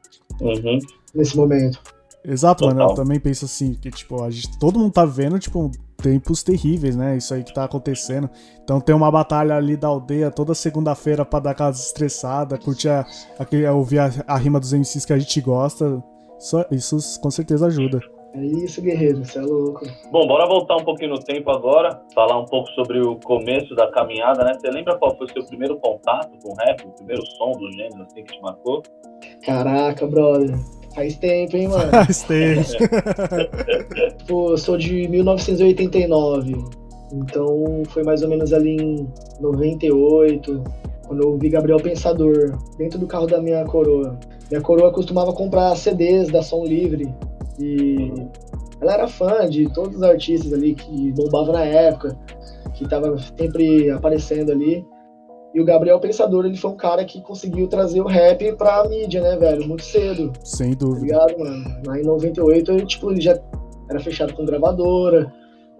Uhum. 0.40 0.78
Nesse 1.14 1.36
momento. 1.36 1.80
Exato, 2.24 2.64
Total. 2.64 2.76
mano. 2.76 2.90
Eu 2.90 2.94
também 2.94 3.20
penso 3.20 3.44
assim, 3.44 3.74
que, 3.74 3.90
tipo, 3.90 4.22
a 4.22 4.30
gente, 4.30 4.58
todo 4.58 4.78
mundo 4.78 4.92
tá 4.92 5.04
vendo, 5.04 5.38
tipo, 5.38 5.70
tempos 5.96 6.42
terríveis, 6.42 6.96
né? 6.96 7.16
Isso 7.16 7.34
aí 7.34 7.44
que 7.44 7.52
tá 7.52 7.64
acontecendo. 7.64 8.30
Então 8.62 8.80
tem 8.80 8.94
uma 8.94 9.10
batalha 9.10 9.56
ali 9.56 9.76
da 9.76 9.88
aldeia 9.88 10.30
toda 10.30 10.54
segunda-feira 10.54 11.24
pra 11.24 11.38
dar 11.38 11.50
aquela 11.50 11.70
estressada, 11.70 12.58
curtir 12.58 12.88
a, 12.88 13.06
a, 13.38 13.72
ouvir 13.72 13.98
a, 13.98 14.10
a, 14.26 14.36
rima 14.36 14.58
dos 14.58 14.72
MCs 14.72 15.04
que 15.04 15.12
a 15.12 15.18
gente 15.18 15.40
gosta. 15.40 16.02
Isso, 16.38 16.64
isso 16.70 17.20
com 17.20 17.30
certeza 17.30 17.66
ajuda. 17.66 18.00
É 18.34 18.44
isso, 18.44 18.82
guerreiro, 18.82 19.24
você 19.24 19.38
é 19.38 19.42
louco. 19.42 19.86
Bom, 20.10 20.26
bora 20.26 20.46
voltar 20.46 20.76
um 20.76 20.84
pouquinho 20.84 21.10
no 21.10 21.20
tempo 21.20 21.50
agora, 21.52 22.00
falar 22.12 22.36
um 22.40 22.44
pouco 22.44 22.68
sobre 22.70 23.00
o 23.00 23.14
começo 23.20 23.76
da 23.76 23.86
caminhada, 23.92 24.44
né? 24.44 24.54
Você 24.54 24.68
lembra 24.70 24.98
qual 24.98 25.16
foi 25.16 25.26
o 25.26 25.32
seu 25.32 25.44
primeiro 25.46 25.76
contato 25.78 26.30
com 26.42 26.52
o 26.52 26.56
rap, 26.56 26.84
o 26.84 26.90
primeiro 26.90 27.24
som 27.24 27.52
do 27.52 27.70
gênero, 27.70 28.02
assim, 28.02 28.24
que 28.24 28.34
te 28.34 28.42
marcou? 28.42 28.82
Caraca, 29.44 30.04
brother. 30.06 30.58
Faz 30.96 31.16
tempo, 31.16 31.56
hein, 31.56 31.68
mano? 31.68 31.90
Faz 31.90 32.22
tempo. 32.24 32.68
Pô, 34.26 34.50
eu 34.50 34.58
sou 34.58 34.76
de 34.76 35.06
1989. 35.08 36.54
Então 37.12 37.82
foi 37.90 38.02
mais 38.02 38.22
ou 38.22 38.28
menos 38.28 38.52
ali 38.52 38.76
em 38.76 39.08
98, 39.40 40.64
quando 41.06 41.22
eu 41.22 41.38
vi 41.38 41.48
Gabriel 41.48 41.78
Pensador, 41.78 42.58
dentro 42.76 42.98
do 42.98 43.06
carro 43.06 43.26
da 43.26 43.40
minha 43.40 43.64
coroa. 43.64 44.18
Minha 44.50 44.60
coroa 44.60 44.92
costumava 44.92 45.32
comprar 45.32 45.76
CDs 45.76 46.28
da 46.30 46.42
Som 46.42 46.64
Livre. 46.64 47.14
E 47.58 48.12
ela 48.80 48.94
era 48.94 49.08
fã 49.08 49.48
de 49.48 49.72
todos 49.72 49.96
os 49.96 50.02
artistas 50.02 50.52
ali 50.52 50.74
que 50.74 51.12
bombavam 51.12 51.52
na 51.52 51.64
época, 51.64 52.18
que 52.74 52.88
tava 52.88 53.16
sempre 53.38 53.90
aparecendo 53.90 54.52
ali. 54.52 54.84
E 55.54 55.60
o 55.60 55.64
Gabriel 55.64 56.00
Pensador, 56.00 56.44
ele 56.44 56.56
foi 56.56 56.72
um 56.72 56.76
cara 56.76 57.04
que 57.04 57.20
conseguiu 57.20 57.68
trazer 57.68 58.00
o 58.00 58.06
rap 58.06 58.52
pra 58.56 58.88
mídia, 58.88 59.22
né, 59.22 59.36
velho? 59.36 59.68
Muito 59.68 59.84
cedo. 59.84 60.32
Sem 60.42 60.72
dúvida. 60.72 61.16
Tá 61.16 61.26
ligado, 61.26 61.38
mano? 61.38 61.82
Lá 61.86 61.98
em 61.98 62.02
98, 62.02 62.72
ele, 62.72 62.86
tipo, 62.86 63.10
ele 63.12 63.20
já 63.20 63.38
era 63.88 64.00
fechado 64.00 64.34
com 64.34 64.44
gravadora, 64.44 65.32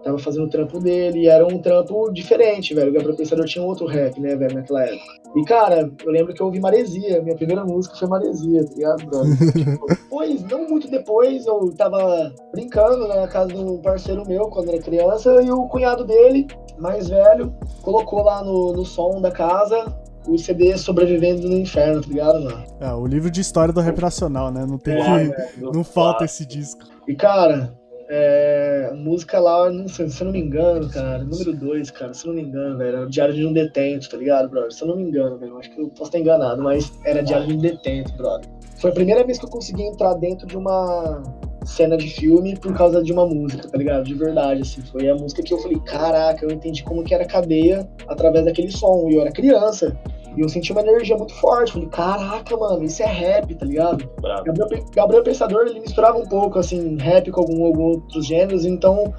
tava 0.05 0.19
fazendo 0.19 0.45
o 0.45 0.49
trampo 0.49 0.79
dele, 0.79 1.21
e 1.21 1.27
era 1.27 1.43
um 1.45 1.57
trampo 1.57 2.11
diferente, 2.13 2.75
velho. 2.75 2.91
O 2.91 2.93
Gabriel 2.93 3.15
Pensador 3.17 3.45
tinha 3.45 3.65
outro 3.65 3.87
rap, 3.87 4.21
né, 4.21 4.35
velho, 4.35 4.53
naquela 4.53 4.83
época. 4.83 5.13
E, 5.35 5.43
cara, 5.45 5.89
eu 6.05 6.11
lembro 6.11 6.31
que 6.31 6.41
eu 6.41 6.45
ouvi 6.45 6.59
Maresia, 6.59 7.23
minha 7.23 7.35
primeira 7.35 7.65
música 7.65 7.95
foi 7.95 8.07
Maresia, 8.07 8.63
tá 8.63 8.73
ligado, 8.75 9.05
brother? 9.07 9.35
Tipo, 9.65 9.87
depois, 9.87 10.43
não 10.43 10.69
muito 10.69 10.87
depois, 10.89 11.45
eu 11.47 11.73
tava 11.75 12.31
brincando 12.53 13.07
né, 13.07 13.15
na 13.15 13.27
casa 13.27 13.47
de 13.47 13.57
um 13.57 13.77
parceiro 13.79 14.23
meu, 14.27 14.43
quando 14.49 14.69
era 14.69 14.79
criança, 14.79 15.41
e 15.41 15.49
o 15.51 15.67
cunhado 15.67 16.05
dele, 16.05 16.45
mais 16.77 17.09
velho, 17.09 17.51
colocou 17.81 18.21
lá 18.23 18.43
no, 18.43 18.73
no 18.73 18.85
som 18.85 19.19
da 19.19 19.31
casa 19.31 19.85
o 20.27 20.37
CD 20.39 20.75
Sobrevivendo 20.77 21.47
no 21.49 21.55
Inferno, 21.57 22.01
tá 22.01 22.07
ligado, 22.07 22.43
mano? 22.43 22.63
É, 22.79 22.91
o 22.93 23.05
livro 23.05 23.29
de 23.29 23.41
história 23.41 23.71
do 23.73 23.79
rap 23.81 23.99
nacional, 24.01 24.51
né? 24.51 24.65
Não 24.67 24.77
tem 24.77 24.95
É, 24.95 24.97
que. 24.97 25.35
velho, 25.35 25.71
Não 25.71 25.83
falta 25.83 26.19
clássico. 26.19 26.23
esse 26.23 26.45
disco. 26.45 26.81
E, 27.07 27.15
cara, 27.15 27.73
é, 28.09 28.91
música 28.95 29.39
lá, 29.39 29.69
não 29.69 29.87
sei, 29.87 30.09
se 30.09 30.21
eu 30.21 30.25
não 30.25 30.33
me 30.33 30.39
engano, 30.39 30.89
cara, 30.89 31.23
número 31.23 31.53
2, 31.53 31.91
cara, 31.91 32.13
se 32.13 32.25
eu 32.25 32.33
não 32.33 32.41
me 32.41 32.47
engano, 32.47 32.77
velho, 32.77 32.97
era 32.97 33.07
Diário 33.07 33.33
de 33.33 33.45
um 33.45 33.53
Detento, 33.53 34.09
tá 34.09 34.17
ligado, 34.17 34.49
brother? 34.49 34.71
Se 34.71 34.83
eu 34.83 34.87
não 34.87 34.95
me 34.95 35.03
engano, 35.03 35.37
velho, 35.37 35.57
acho 35.57 35.71
que 35.71 35.81
eu 35.81 35.87
posso 35.89 36.03
estar 36.03 36.19
enganado, 36.19 36.61
mas 36.61 36.91
era 37.05 37.23
Diário 37.23 37.47
de 37.47 37.53
um 37.55 37.59
Detento, 37.59 38.13
brother. 38.13 38.49
Foi 38.77 38.91
a 38.91 38.93
primeira 38.93 39.23
vez 39.23 39.39
que 39.39 39.45
eu 39.45 39.49
consegui 39.49 39.83
entrar 39.83 40.13
dentro 40.15 40.45
de 40.45 40.57
uma 40.57 41.23
cena 41.65 41.97
de 41.97 42.07
filme 42.07 42.55
por 42.55 42.73
causa 42.75 43.03
de 43.03 43.11
uma 43.11 43.25
música, 43.25 43.67
tá 43.67 43.77
ligado? 43.77 44.03
De 44.03 44.13
verdade, 44.13 44.61
assim. 44.61 44.81
Foi 44.81 45.09
a 45.09 45.15
música 45.15 45.41
que 45.41 45.53
eu 45.53 45.57
falei, 45.57 45.79
caraca, 45.79 46.45
eu 46.45 46.51
entendi 46.51 46.83
como 46.83 47.03
que 47.03 47.13
era 47.13 47.25
cadeia 47.25 47.87
através 48.07 48.45
daquele 48.45 48.71
som. 48.71 49.09
E 49.09 49.15
eu 49.15 49.21
era 49.21 49.31
criança. 49.31 49.97
E 50.35 50.41
eu 50.41 50.49
senti 50.49 50.71
uma 50.71 50.81
energia 50.81 51.15
muito 51.15 51.33
forte. 51.35 51.73
Falei, 51.73 51.87
caraca, 51.87 52.57
mano, 52.57 52.83
isso 52.83 53.01
é 53.01 53.05
rap, 53.05 53.53
tá 53.55 53.65
ligado? 53.65 54.09
Bravo. 54.21 54.43
Gabriel, 54.45 54.85
Gabriel 54.93 55.23
Pensador, 55.23 55.67
ele 55.67 55.79
misturava 55.79 56.17
um 56.17 56.25
pouco, 56.25 56.59
assim, 56.59 56.97
rap 56.97 57.31
com 57.31 57.41
algum, 57.41 57.65
algum 57.65 57.83
outros 57.83 58.25
gêneros, 58.25 58.65
então 58.65 59.13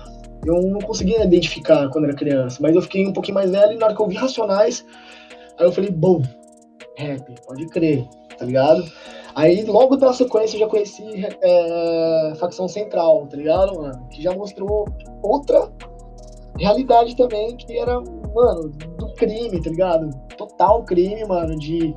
eu 0.44 0.62
não 0.62 0.80
conseguia 0.80 1.24
identificar 1.24 1.88
quando 1.88 2.04
era 2.04 2.14
criança. 2.14 2.58
Mas 2.60 2.74
eu 2.74 2.82
fiquei 2.82 3.06
um 3.06 3.12
pouquinho 3.12 3.34
mais 3.34 3.50
velho 3.50 3.72
e 3.72 3.76
na 3.76 3.86
hora 3.86 3.94
que 3.94 4.02
eu 4.02 4.08
vi 4.08 4.14
Racionais, 4.16 4.84
aí 5.58 5.66
eu 5.66 5.72
falei, 5.72 5.90
bom, 5.90 6.22
rap, 6.96 7.22
pode 7.46 7.66
crer, 7.68 8.04
tá 8.38 8.44
ligado? 8.44 8.84
Aí 9.34 9.64
logo 9.64 9.96
na 9.96 10.12
sequência 10.12 10.56
eu 10.56 10.60
já 10.60 10.66
conheci 10.66 11.04
é, 11.42 12.32
Facção 12.38 12.68
Central, 12.68 13.26
tá 13.26 13.36
ligado, 13.36 13.78
mano? 13.78 14.08
Que 14.08 14.22
já 14.22 14.34
mostrou 14.34 14.86
outra 15.22 15.70
realidade 16.58 17.14
também, 17.16 17.54
que 17.56 17.78
era, 17.78 18.00
mano, 18.34 18.70
do 18.98 19.05
crime, 19.16 19.60
tá 19.60 19.70
ligado? 19.70 20.10
Total 20.36 20.82
crime, 20.84 21.24
mano, 21.24 21.58
de 21.58 21.94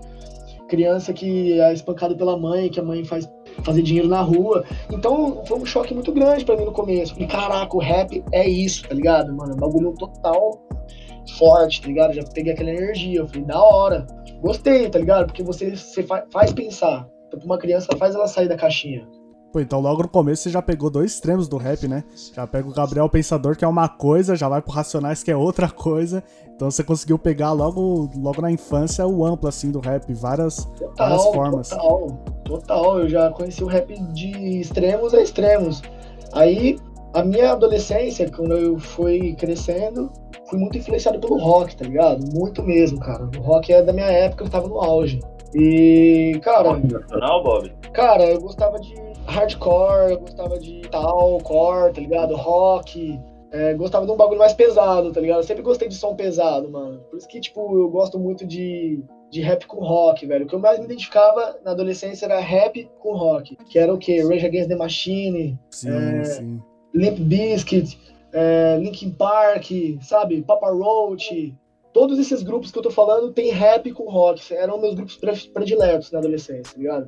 criança 0.68 1.12
que 1.14 1.60
é 1.60 1.74
espancada 1.74 2.16
pela 2.16 2.38
mãe, 2.38 2.70
que 2.70 2.80
a 2.80 2.84
mãe 2.84 3.04
faz 3.04 3.30
fazer 3.64 3.82
dinheiro 3.82 4.08
na 4.08 4.22
rua. 4.22 4.64
Então 4.92 5.44
foi 5.46 5.58
um 5.58 5.66
choque 5.66 5.94
muito 5.94 6.12
grande 6.12 6.46
pra 6.46 6.56
mim 6.56 6.66
no 6.66 6.72
começo. 6.72 7.14
Falei, 7.14 7.28
caraca, 7.28 7.76
o 7.76 7.80
rap 7.80 8.24
é 8.32 8.48
isso, 8.48 8.88
tá 8.88 8.94
ligado, 8.94 9.34
mano? 9.36 9.54
Um 9.54 9.58
bagulho 9.58 9.94
total 9.96 10.62
forte, 11.38 11.82
tá 11.82 11.88
ligado? 11.88 12.14
Já 12.14 12.24
peguei 12.24 12.54
aquela 12.54 12.70
energia. 12.72 13.20
Eu 13.20 13.28
falei, 13.28 13.44
da 13.44 13.62
hora. 13.62 14.06
Gostei, 14.42 14.90
tá 14.90 15.00
ligado? 15.00 15.28
Porque 15.28 15.44
você, 15.44 15.76
você 15.76 16.04
fa- 16.04 16.26
faz 16.32 16.54
pensar. 16.54 17.08
Então, 17.28 17.40
uma 17.44 17.58
criança, 17.58 17.88
faz 17.98 18.16
ela 18.16 18.28
sair 18.28 18.48
da 18.48 18.56
caixinha. 18.56 19.08
Pô, 19.51 19.60
então 19.60 19.79
logo 19.79 20.03
no 20.03 20.08
começo 20.08 20.44
você 20.44 20.50
já 20.51 20.62
pegou 20.62 20.89
dois 20.91 21.13
extremos 21.13 21.48
do 21.48 21.58
rap, 21.58 21.88
né? 21.88 22.03
Já 22.36 22.46
pega 22.46 22.68
o 22.68 22.72
Gabriel 22.74 23.10
Pensador, 23.10 23.56
que 23.58 23.65
é 23.65 23.68
uma 23.68 23.89
coisa, 23.89 24.36
já 24.36 24.48
vai 24.48 24.62
pro 24.62 24.72
Racionais, 24.72 25.24
que 25.24 25.32
é 25.32 25.36
outra 25.36 25.70
coisa. 25.70 26.24
Então 26.56 26.70
você 26.70 26.84
conseguiu 26.84 27.18
pegar 27.18 27.51
logo, 27.51 28.10
logo 28.15 28.41
na 28.41 28.51
infância 28.51 29.08
o 29.08 29.25
amplo, 29.25 29.50
assim, 29.50 29.72
do 29.72 29.79
rap, 29.79 30.13
várias, 30.13 30.65
Total, 30.65 30.94
várias 30.98 31.24
formas. 31.24 31.70
total, 31.70 32.08
total. 32.46 33.00
Eu 33.00 33.10
já 33.10 33.29
conheci 33.32 33.63
o 33.63 33.68
rap 33.68 33.94
de 34.13 34.60
extremos 34.60 35.13
a 35.15 35.22
extremos. 35.22 35.82
Aí, 36.34 36.77
a 37.15 37.24
minha 37.24 37.53
adolescência, 37.53 38.29
quando 38.29 38.53
eu 38.53 38.77
fui 38.77 39.34
crescendo, 39.34 40.12
fui 40.48 40.60
muito 40.60 40.77
influenciado 40.77 41.20
pelo 41.20 41.39
rock, 41.39 41.75
tá 41.75 41.86
ligado? 41.86 42.24
Muito 42.36 42.62
mesmo, 42.62 43.00
cara. 43.00 43.27
O 43.36 43.41
rock 43.41 43.74
é 43.74 43.82
da 43.82 43.91
minha 43.94 44.12
época, 44.12 44.44
eu 44.44 44.50
tava 44.50 44.68
no 44.68 44.79
auge. 44.79 45.20
E, 45.56 46.39
cara, 46.44 46.77
Nacional, 46.77 47.44
Bob? 47.44 47.72
cara, 47.94 48.24
eu 48.25 48.39
gostava 48.39 48.79
de 48.79 48.94
hardcore, 49.26 50.12
eu 50.12 50.20
gostava 50.20 50.60
de 50.60 50.82
talcore, 50.90 51.94
tá 51.94 52.02
ligado? 52.02 52.36
Rock. 52.36 53.20
é, 53.52 53.74
gostava 53.74 54.06
de 54.06 54.12
um 54.12 54.16
bagulho 54.18 54.38
mais 54.40 54.54
pesado, 54.54 55.12
tá 55.12 55.20
ligado? 55.20 55.38
Eu 55.40 55.44
sempre 55.44 55.64
gostei 55.64 55.88
de 55.88 55.96
som 55.96 56.16
pesado, 56.16 56.70
mano. 56.70 57.00
Por 57.10 57.18
isso 57.18 57.28
que, 57.28 57.40
tipo, 57.40 57.80
eu 57.80 57.90
gosto 57.90 58.20
muito 58.20 58.46
de, 58.46 59.04
de 59.32 59.42
rap 59.42 59.66
com 59.66 59.80
rock, 59.84 60.26
velho. 60.26 60.46
O 60.46 60.48
que 60.48 60.54
eu 60.56 60.60
mais 60.60 60.78
me 60.80 60.86
identificava 60.86 61.58
na 61.66 61.72
adolescência 61.72 62.26
era 62.26 62.40
rap 62.40 62.88
com 63.00 63.14
rock. 63.16 63.56
Que 63.70 63.80
era 63.80 63.92
o 63.94 63.98
quê? 63.98 64.22
Rage 64.22 64.46
Against 64.46 64.68
the 64.70 64.76
Machine, 64.76 65.60
Sim, 65.72 65.90
É, 65.90 66.24
sim. 66.26 66.62
Limp 66.94 67.18
Bizkit, 67.20 67.98
é, 68.34 68.78
Linkin 68.80 69.12
Park, 69.12 69.66
sabe? 70.02 70.42
Papa 70.44 70.70
Roach. 70.70 71.56
Todos 71.92 72.20
esses 72.20 72.44
grupos 72.44 72.72
que 72.72 72.78
eu 72.78 72.84
tô 72.84 72.92
falando 72.92 73.32
tem 73.34 73.50
rap 73.52 73.92
com 73.94 74.04
rock. 74.12 74.54
Eram 74.54 74.80
meus 74.80 74.94
grupos 74.94 75.18
pre- 75.18 75.50
prediletos 75.52 76.12
na 76.12 76.20
adolescência, 76.20 76.72
tá 76.74 76.78
ligado? 76.78 77.08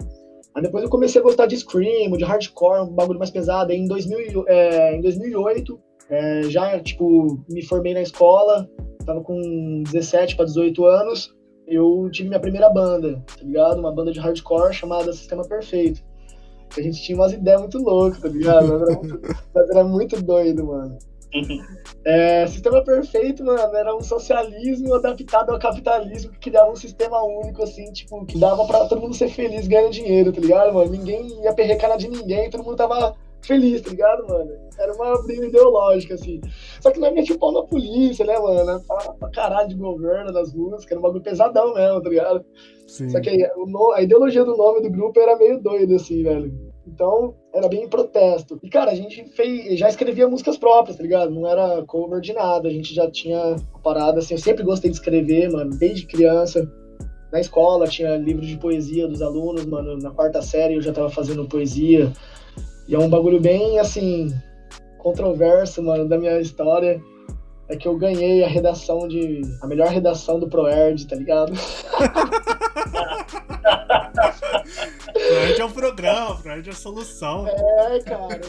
Aí 0.55 0.61
depois 0.61 0.83
eu 0.83 0.89
comecei 0.89 1.21
a 1.21 1.23
gostar 1.23 1.45
de 1.45 1.57
Scream, 1.57 2.11
de 2.17 2.23
Hardcore, 2.23 2.81
um 2.81 2.93
bagulho 2.93 3.19
mais 3.19 3.31
pesado. 3.31 3.71
Aí 3.71 3.77
em, 3.79 3.87
2000, 3.87 4.19
e- 4.19 4.43
é, 4.47 4.95
em 4.95 5.01
2008, 5.01 5.79
é, 6.09 6.43
já, 6.43 6.79
tipo, 6.79 7.39
me 7.49 7.63
formei 7.65 7.93
na 7.93 8.01
escola, 8.01 8.69
tava 9.05 9.21
com 9.21 9.81
17 9.83 10.35
para 10.35 10.45
18 10.45 10.85
anos. 10.85 11.33
Eu 11.67 12.09
tive 12.11 12.27
minha 12.27 12.39
primeira 12.39 12.69
banda, 12.69 13.23
tá 13.27 13.43
ligado? 13.43 13.79
Uma 13.79 13.93
banda 13.93 14.11
de 14.11 14.19
hardcore 14.19 14.73
chamada 14.73 15.13
Sistema 15.13 15.43
Perfeito. 15.47 16.01
A 16.77 16.81
gente 16.81 17.01
tinha 17.01 17.17
umas 17.17 17.31
ideias 17.33 17.61
muito 17.61 17.77
loucas, 17.77 18.19
tá 18.21 18.27
ligado? 18.27 18.73
Era 18.73 18.95
muito, 18.99 19.21
era 19.55 19.83
muito 19.85 20.21
doido, 20.21 20.65
mano. 20.65 20.97
É, 22.03 22.47
sistema 22.47 22.83
perfeito, 22.83 23.43
mano, 23.43 23.75
era 23.75 23.95
um 23.95 24.01
socialismo 24.01 24.93
adaptado 24.95 25.51
ao 25.51 25.59
capitalismo 25.59 26.31
que 26.31 26.39
criava 26.39 26.71
um 26.71 26.75
sistema 26.75 27.23
único, 27.23 27.61
assim, 27.61 27.91
tipo, 27.91 28.25
que 28.25 28.39
dava 28.39 28.65
pra 28.65 28.87
todo 28.87 29.01
mundo 29.01 29.13
ser 29.15 29.29
feliz 29.29 29.67
ganhando 29.67 29.91
dinheiro, 29.91 30.31
tá 30.31 30.41
ligado, 30.41 30.73
mano? 30.73 30.89
Ninguém 30.91 31.27
ia 31.43 31.53
perder 31.53 31.75
cara 31.77 31.97
de 31.97 32.07
ninguém, 32.09 32.49
todo 32.49 32.63
mundo 32.63 32.75
tava 32.75 33.15
feliz, 33.43 33.81
tá 33.81 33.91
ligado, 33.91 34.27
mano? 34.27 34.49
Era 34.79 34.93
uma 34.93 35.21
briga 35.21 35.45
ideológica, 35.45 36.15
assim. 36.15 36.41
Só 36.79 36.89
que 36.89 36.99
nós 36.99 37.13
metia 37.13 37.35
o 37.35 37.39
pau 37.39 37.51
na 37.51 37.63
polícia, 37.63 38.25
né, 38.25 38.37
mano? 38.39 38.81
Falava 38.81 39.13
pra 39.13 39.29
caralho 39.29 39.69
de 39.69 39.75
governo 39.75 40.33
das 40.33 40.51
músicas, 40.53 40.89
era 40.91 40.99
um 40.99 41.03
bagulho 41.03 41.23
pesadão 41.23 41.73
mesmo, 41.73 42.01
tá 42.01 42.09
ligado? 42.09 42.45
sim. 42.87 43.09
Só 43.09 43.21
que 43.21 43.47
no- 43.67 43.91
a 43.91 44.01
ideologia 44.01 44.43
do 44.43 44.57
nome 44.57 44.81
do 44.81 44.89
grupo 44.89 45.19
era 45.19 45.35
meio 45.37 45.61
doida, 45.61 45.95
assim, 45.95 46.23
velho. 46.23 46.70
Então, 46.85 47.35
era 47.53 47.67
bem 47.67 47.87
protesto. 47.87 48.59
E, 48.63 48.69
cara, 48.69 48.91
a 48.91 48.95
gente 48.95 49.23
fez, 49.35 49.77
já 49.77 49.87
escrevia 49.87 50.27
músicas 50.27 50.57
próprias, 50.57 50.97
tá 50.97 51.03
ligado? 51.03 51.31
Não 51.31 51.47
era 51.47 51.83
cover 51.83 52.19
de 52.19 52.33
nada. 52.33 52.67
A 52.67 52.71
gente 52.71 52.93
já 52.93 53.09
tinha 53.09 53.55
parada, 53.83 54.19
assim. 54.19 54.33
Eu 54.33 54.39
sempre 54.39 54.63
gostei 54.63 54.89
de 54.89 54.97
escrever, 54.97 55.51
mano, 55.51 55.71
desde 55.77 56.07
criança. 56.07 56.67
Na 57.31 57.39
escola 57.39 57.87
tinha 57.87 58.17
livros 58.17 58.47
de 58.47 58.57
poesia 58.57 59.07
dos 59.07 59.21
alunos, 59.21 59.65
mano. 59.65 59.97
Na 59.97 60.11
quarta 60.11 60.41
série 60.41 60.75
eu 60.75 60.81
já 60.81 60.91
tava 60.91 61.09
fazendo 61.09 61.47
poesia. 61.47 62.11
E 62.87 62.95
é 62.95 62.99
um 62.99 63.09
bagulho 63.09 63.39
bem, 63.39 63.79
assim, 63.79 64.33
controverso, 64.97 65.83
mano, 65.83 66.09
da 66.09 66.17
minha 66.17 66.39
história. 66.39 67.01
É 67.69 67.77
que 67.77 67.87
eu 67.87 67.97
ganhei 67.97 68.43
a 68.43 68.47
redação 68.47 69.07
de. 69.07 69.41
a 69.61 69.67
melhor 69.67 69.87
redação 69.87 70.39
do 70.39 70.49
ProErd, 70.49 71.07
tá 71.07 71.15
ligado? 71.15 71.53
é 75.61 75.65
um 75.65 75.71
programa, 75.71 76.35
Freud 76.37 76.67
é 76.67 76.71
a 76.71 76.75
solução. 76.75 77.47
É, 77.47 77.99
cara, 77.99 78.41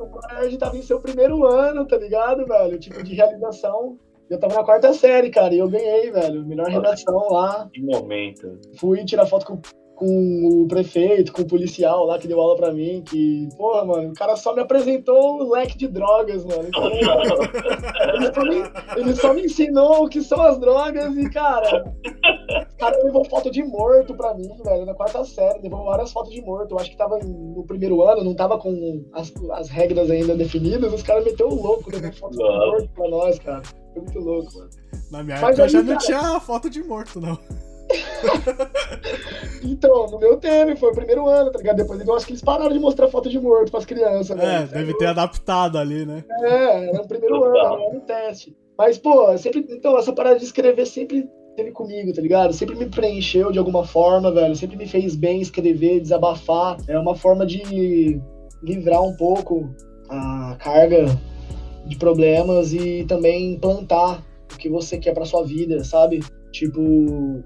o 0.00 0.04
o 0.04 0.08
Proerd 0.08 0.56
tava 0.56 0.76
em 0.76 0.82
seu 0.82 1.00
primeiro 1.00 1.44
ano, 1.44 1.86
tá 1.86 1.96
ligado, 1.96 2.46
velho? 2.46 2.78
Tipo, 2.78 3.02
de 3.02 3.14
realização. 3.14 3.98
Eu 4.30 4.38
tava 4.38 4.54
na 4.54 4.64
quarta 4.64 4.92
série, 4.94 5.30
cara, 5.30 5.52
e 5.52 5.58
eu 5.58 5.68
ganhei, 5.68 6.10
velho. 6.10 6.46
Melhor 6.46 6.68
redação 6.68 7.28
lá. 7.30 7.68
Que 7.72 7.82
momento. 7.82 8.58
Fui 8.78 9.04
tirar 9.04 9.26
foto 9.26 9.46
com, 9.46 9.60
com 9.96 10.62
o 10.62 10.66
prefeito, 10.68 11.32
com 11.32 11.42
o 11.42 11.46
policial 11.46 12.04
lá 12.04 12.18
que 12.18 12.26
deu 12.26 12.40
aula 12.40 12.56
pra 12.56 12.72
mim. 12.72 13.02
Que, 13.08 13.48
porra, 13.56 13.84
mano, 13.84 14.10
o 14.10 14.14
cara 14.14 14.34
só 14.36 14.54
me 14.54 14.60
apresentou 14.60 15.38
o 15.42 15.50
leque 15.52 15.78
de 15.78 15.86
drogas, 15.88 16.44
mano. 16.44 16.64
Então, 16.68 16.90
ele, 18.14 18.32
só 18.34 18.42
me, 18.44 19.00
ele 19.00 19.14
só 19.14 19.32
me 19.34 19.42
ensinou 19.44 20.04
o 20.04 20.08
que 20.08 20.20
são 20.22 20.40
as 20.42 20.58
drogas 20.58 21.16
e, 21.16 21.30
cara. 21.30 21.84
O 22.72 22.76
cara 22.78 23.02
levou 23.04 23.24
foto 23.24 23.50
de 23.50 23.62
morto 23.62 24.14
pra 24.14 24.34
mim, 24.34 24.48
velho, 24.64 24.84
na 24.84 24.94
quarta 24.94 25.24
série. 25.24 25.60
Levou 25.62 25.84
várias 25.84 26.12
fotos 26.12 26.32
de 26.32 26.42
morto. 26.42 26.72
Eu 26.72 26.78
acho 26.78 26.90
que 26.90 26.96
tava 26.96 27.18
no 27.20 27.64
primeiro 27.66 28.02
ano, 28.02 28.24
não 28.24 28.34
tava 28.34 28.58
com 28.58 29.04
as, 29.12 29.32
as 29.52 29.68
regras 29.68 30.10
ainda 30.10 30.34
definidas. 30.36 30.92
Os 30.92 31.02
caras 31.02 31.24
meteu 31.24 31.48
o 31.48 31.54
louco, 31.62 31.90
levou 31.90 32.12
foto 32.12 32.36
de 32.36 32.42
morto 32.42 32.88
pra 32.94 33.08
nós, 33.08 33.38
cara. 33.38 33.62
Foi 33.92 34.02
muito 34.02 34.18
louco, 34.18 34.52
mano. 34.58 34.70
Na 35.10 35.22
minha 35.22 35.40
Mas 35.40 35.58
época 35.58 35.68
já 35.68 35.78
não 35.82 35.86
cara- 35.94 35.98
tinha 36.00 36.40
foto 36.40 36.68
de 36.68 36.82
morto, 36.82 37.20
não. 37.20 37.38
Então, 39.62 40.06
no 40.08 40.18
meu 40.18 40.36
teve, 40.36 40.76
foi 40.76 40.90
o 40.90 40.94
primeiro 40.94 41.26
ano, 41.28 41.50
tá 41.50 41.58
ligado? 41.58 41.76
Depois 41.76 41.98
eu 42.06 42.14
acho 42.14 42.26
que 42.26 42.32
eles 42.32 42.42
pararam 42.42 42.72
de 42.72 42.78
mostrar 42.78 43.08
foto 43.08 43.30
de 43.30 43.40
morto 43.40 43.70
pras 43.70 43.84
crianças, 43.86 44.38
É, 44.38 44.60
né? 44.60 44.68
deve 44.70 44.94
ter 44.98 45.06
adaptado 45.06 45.78
ali, 45.78 46.04
né? 46.04 46.22
É, 46.42 46.88
era 46.90 47.02
o 47.02 47.08
primeiro 47.08 47.40
Total. 47.40 47.74
ano, 47.74 47.84
era 47.84 47.96
um 47.96 48.00
teste. 48.00 48.54
Mas, 48.76 48.98
pô, 48.98 49.36
sempre. 49.38 49.64
Então, 49.70 49.96
essa 49.98 50.12
parada 50.12 50.38
de 50.38 50.44
escrever 50.44 50.84
sempre 50.86 51.28
teve 51.56 51.70
comigo, 51.70 52.12
tá 52.12 52.20
ligado? 52.20 52.52
Sempre 52.52 52.76
me 52.76 52.86
preencheu 52.86 53.50
de 53.52 53.58
alguma 53.58 53.84
forma, 53.86 54.30
velho. 54.30 54.54
Sempre 54.54 54.76
me 54.76 54.86
fez 54.86 55.16
bem 55.16 55.40
escrever, 55.40 56.00
desabafar. 56.00 56.76
É 56.88 56.98
uma 56.98 57.14
forma 57.14 57.46
de 57.46 58.20
livrar 58.62 59.02
um 59.02 59.16
pouco 59.16 59.70
a 60.10 60.56
carga 60.58 61.06
de 61.86 61.96
problemas 61.96 62.72
e 62.74 63.04
também 63.04 63.58
plantar 63.58 64.22
o 64.52 64.58
que 64.58 64.68
você 64.68 64.98
quer 64.98 65.14
para 65.14 65.24
sua 65.24 65.44
vida, 65.44 65.82
sabe? 65.84 66.20
Tipo, 66.52 67.42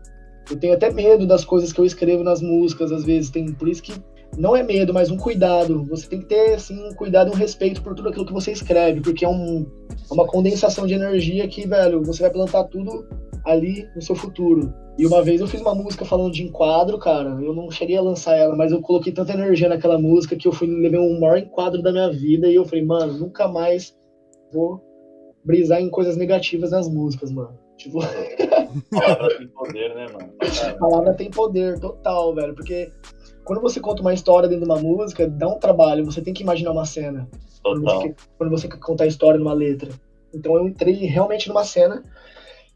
eu 0.51 0.57
tenho 0.57 0.75
até 0.75 0.91
medo 0.91 1.27
das 1.27 1.45
coisas 1.45 1.73
que 1.73 1.81
eu 1.81 1.85
escrevo 1.85 2.23
nas 2.23 2.41
músicas, 2.41 2.93
às 2.93 3.05
vezes 3.05 3.31
tem 3.31 3.53
por 3.53 3.69
isso 3.69 3.83
que 3.83 3.93
não 4.37 4.55
é 4.55 4.63
medo, 4.63 4.95
mas 4.95 5.11
um 5.11 5.17
cuidado. 5.17 5.85
Você 5.85 6.09
tem 6.09 6.21
que 6.21 6.27
ter 6.27 6.55
assim 6.55 6.89
um 6.89 6.95
cuidado, 6.95 7.31
um 7.31 7.35
respeito 7.35 7.83
por 7.83 7.95
tudo 7.95 8.09
aquilo 8.09 8.27
que 8.27 8.33
você 8.33 8.53
escreve, 8.53 9.01
porque 9.01 9.25
é 9.25 9.29
um, 9.29 9.67
é 10.11 10.15
uma 10.15 10.27
condensação 10.27 10.87
de 10.87 10.95
energia 10.95 11.47
que, 11.49 11.67
velho, 11.67 12.03
você 12.03 12.23
vai 12.23 12.31
plantar 12.31 12.65
tudo 12.65 13.07
ali 13.45 13.89
no 13.95 14.03
seu 14.03 14.15
futuro. 14.15 14.73
E 14.99 15.07
uma 15.07 15.23
vez 15.23 15.41
eu 15.41 15.47
fiz 15.47 15.61
uma 15.61 15.75
música 15.75 16.05
falando 16.05 16.33
de 16.33 16.43
enquadro, 16.43 16.99
cara. 16.99 17.39
Eu 17.41 17.55
não 17.55 17.71
cheguei 17.71 17.97
a 17.97 18.03
lançar 18.03 18.37
ela, 18.37 18.55
mas 18.55 18.73
eu 18.73 18.81
coloquei 18.81 19.13
tanta 19.13 19.33
energia 19.33 19.69
naquela 19.69 19.99
música 19.99 20.37
que 20.37 20.47
eu 20.47 20.53
fui 20.53 20.67
levei 20.67 20.99
um 20.99 21.21
maior 21.21 21.39
enquadro 21.39 21.81
da 21.81 21.93
minha 21.93 22.11
vida 22.11 22.49
e 22.49 22.55
eu 22.55 22.65
falei, 22.65 22.85
mano, 22.85 23.17
nunca 23.19 23.49
mais 23.49 23.97
vou 24.53 24.83
brisar 25.45 25.81
em 25.81 25.89
coisas 25.89 26.17
negativas 26.17 26.73
nas 26.73 26.89
músicas, 26.89 27.31
mano. 27.31 27.57
Tipo. 27.79 28.01
Palavra 28.91 29.39
tem 29.39 29.49
poder, 29.49 29.95
né, 29.95 30.07
mano? 30.13 30.35
A 30.41 30.75
palavra 30.79 31.15
tem 31.15 31.31
poder, 31.31 31.81
total, 31.81 32.35
velho. 32.35 32.55
Porque 32.55 32.93
quando 33.45 33.63
você 33.63 33.81
conta 33.81 34.03
uma 34.03 34.13
história 34.13 34.49
dentro 34.49 34.67
de 34.67 34.71
uma 34.71 34.81
música, 34.81 35.27
dá 35.27 35.49
um 35.49 35.59
trabalho, 35.59 36.05
você 36.05 36.21
tem 36.21 36.35
que 36.35 36.43
imaginar 36.43 36.73
uma 36.73 36.85
cena. 36.85 37.29
Quando 37.63 37.81
Total. 37.81 38.01
você, 38.01 38.09
quer, 38.09 38.17
quando 38.37 38.51
você 38.51 38.69
quer 38.69 38.79
contar 38.79 39.05
a 39.05 39.07
história 39.07 39.39
numa 39.39 39.55
letra. 39.55 39.91
Então 40.35 40.57
eu 40.57 40.69
entrei 40.69 40.95
realmente 41.07 41.49
numa 41.49 41.65
cena 41.65 42.05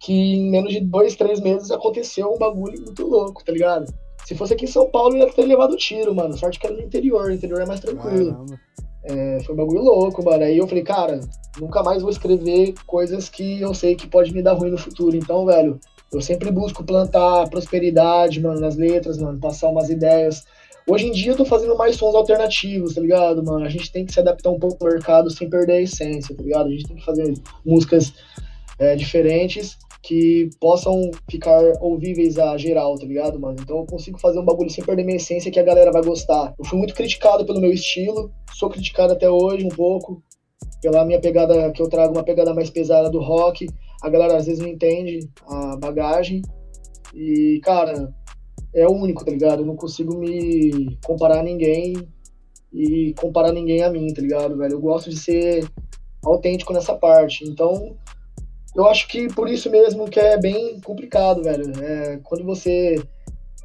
que 0.00 0.12
em 0.12 0.50
menos 0.50 0.72
de 0.72 0.80
dois, 0.80 1.14
três 1.14 1.40
meses 1.40 1.70
aconteceu 1.70 2.32
um 2.32 2.38
bagulho 2.38 2.80
muito 2.80 3.06
louco, 3.06 3.44
tá 3.44 3.52
ligado? 3.52 3.92
Se 4.24 4.34
fosse 4.34 4.54
aqui 4.54 4.64
em 4.64 4.68
São 4.68 4.90
Paulo, 4.90 5.16
eu 5.16 5.26
ia 5.26 5.32
ter 5.32 5.44
levado 5.44 5.76
tiro, 5.76 6.14
mano. 6.14 6.36
Sorte 6.36 6.58
que 6.58 6.66
era 6.66 6.76
no 6.76 6.82
interior, 6.82 7.26
o 7.26 7.32
interior 7.32 7.60
é 7.60 7.66
mais 7.66 7.80
tranquilo. 7.80 8.32
Caramba. 8.32 8.60
É, 9.04 9.40
foi 9.44 9.54
um 9.54 9.58
bagulho 9.58 9.82
louco, 9.82 10.24
mano. 10.24 10.44
Aí 10.44 10.56
eu 10.56 10.66
falei, 10.66 10.84
cara, 10.84 11.20
nunca 11.60 11.82
mais 11.82 12.02
vou 12.02 12.10
escrever 12.10 12.74
coisas 12.86 13.28
que 13.28 13.60
eu 13.60 13.74
sei 13.74 13.94
que 13.94 14.06
pode 14.06 14.32
me 14.32 14.42
dar 14.42 14.54
ruim 14.54 14.70
no 14.70 14.78
futuro. 14.78 15.16
Então, 15.16 15.44
velho, 15.44 15.78
eu 16.12 16.20
sempre 16.20 16.50
busco 16.50 16.84
plantar 16.84 17.48
prosperidade, 17.48 18.40
mano, 18.40 18.60
nas 18.60 18.76
letras, 18.76 19.18
mano, 19.18 19.40
passar 19.40 19.68
umas 19.68 19.88
ideias. 19.88 20.44
Hoje 20.86 21.06
em 21.06 21.12
dia 21.12 21.32
eu 21.32 21.36
tô 21.36 21.44
fazendo 21.44 21.76
mais 21.76 21.96
sons 21.96 22.14
alternativos, 22.14 22.94
tá 22.94 23.00
ligado, 23.00 23.42
mano? 23.44 23.64
A 23.64 23.68
gente 23.68 23.90
tem 23.90 24.04
que 24.04 24.12
se 24.12 24.20
adaptar 24.20 24.50
um 24.50 24.58
pouco 24.58 24.84
ao 24.84 24.92
mercado 24.92 25.30
sem 25.30 25.48
perder 25.48 25.74
a 25.74 25.80
essência, 25.80 26.36
tá 26.36 26.42
ligado? 26.42 26.66
A 26.66 26.70
gente 26.70 26.88
tem 26.88 26.96
que 26.96 27.04
fazer 27.04 27.32
músicas 27.64 28.12
é, 28.78 28.96
diferentes 28.96 29.78
que 30.02 30.50
possam 30.60 31.10
ficar 31.30 31.60
ouvíveis 31.80 32.36
a 32.38 32.56
geral, 32.56 32.98
tá 32.98 33.06
ligado, 33.06 33.38
mano? 33.38 33.56
Então 33.60 33.78
eu 33.78 33.86
consigo 33.86 34.18
fazer 34.18 34.40
um 34.40 34.44
bagulho 34.44 34.68
sem 34.68 34.84
perder 34.84 35.04
minha 35.04 35.16
essência 35.16 35.50
que 35.50 35.60
a 35.60 35.62
galera 35.62 35.92
vai 35.92 36.02
gostar. 36.02 36.52
Eu 36.58 36.64
fui 36.64 36.76
muito 36.76 36.94
criticado 36.94 37.46
pelo 37.46 37.60
meu 37.60 37.72
estilo, 37.72 38.32
sou 38.52 38.68
criticado 38.68 39.12
até 39.12 39.30
hoje 39.30 39.64
um 39.64 39.68
pouco, 39.68 40.20
pela 40.80 41.04
minha 41.04 41.20
pegada, 41.20 41.70
que 41.70 41.80
eu 41.80 41.88
trago 41.88 42.14
uma 42.14 42.24
pegada 42.24 42.52
mais 42.52 42.68
pesada 42.68 43.08
do 43.08 43.20
rock. 43.20 43.68
A 44.02 44.08
galera 44.08 44.36
às 44.36 44.46
vezes 44.46 44.60
não 44.60 44.68
entende 44.68 45.30
a 45.46 45.76
bagagem. 45.76 46.42
E, 47.14 47.60
cara, 47.62 48.12
é 48.74 48.88
único, 48.88 49.24
tá 49.24 49.30
ligado? 49.30 49.60
Eu 49.60 49.66
não 49.66 49.76
consigo 49.76 50.18
me 50.18 50.98
comparar 51.04 51.40
a 51.40 51.42
ninguém 51.44 51.94
e 52.72 53.14
comparar 53.20 53.52
ninguém 53.52 53.82
a 53.82 53.90
mim, 53.90 54.12
tá 54.12 54.20
ligado, 54.20 54.56
velho? 54.56 54.72
Eu 54.72 54.80
gosto 54.80 55.10
de 55.10 55.16
ser 55.16 55.64
autêntico 56.24 56.72
nessa 56.72 56.94
parte. 56.94 57.44
Então, 57.44 57.96
eu 58.74 58.86
acho 58.86 59.06
que 59.08 59.32
por 59.34 59.48
isso 59.48 59.70
mesmo 59.70 60.08
que 60.08 60.18
é 60.18 60.38
bem 60.38 60.80
complicado, 60.80 61.42
velho. 61.42 61.72
É, 61.82 62.18
quando 62.22 62.44
você 62.44 62.96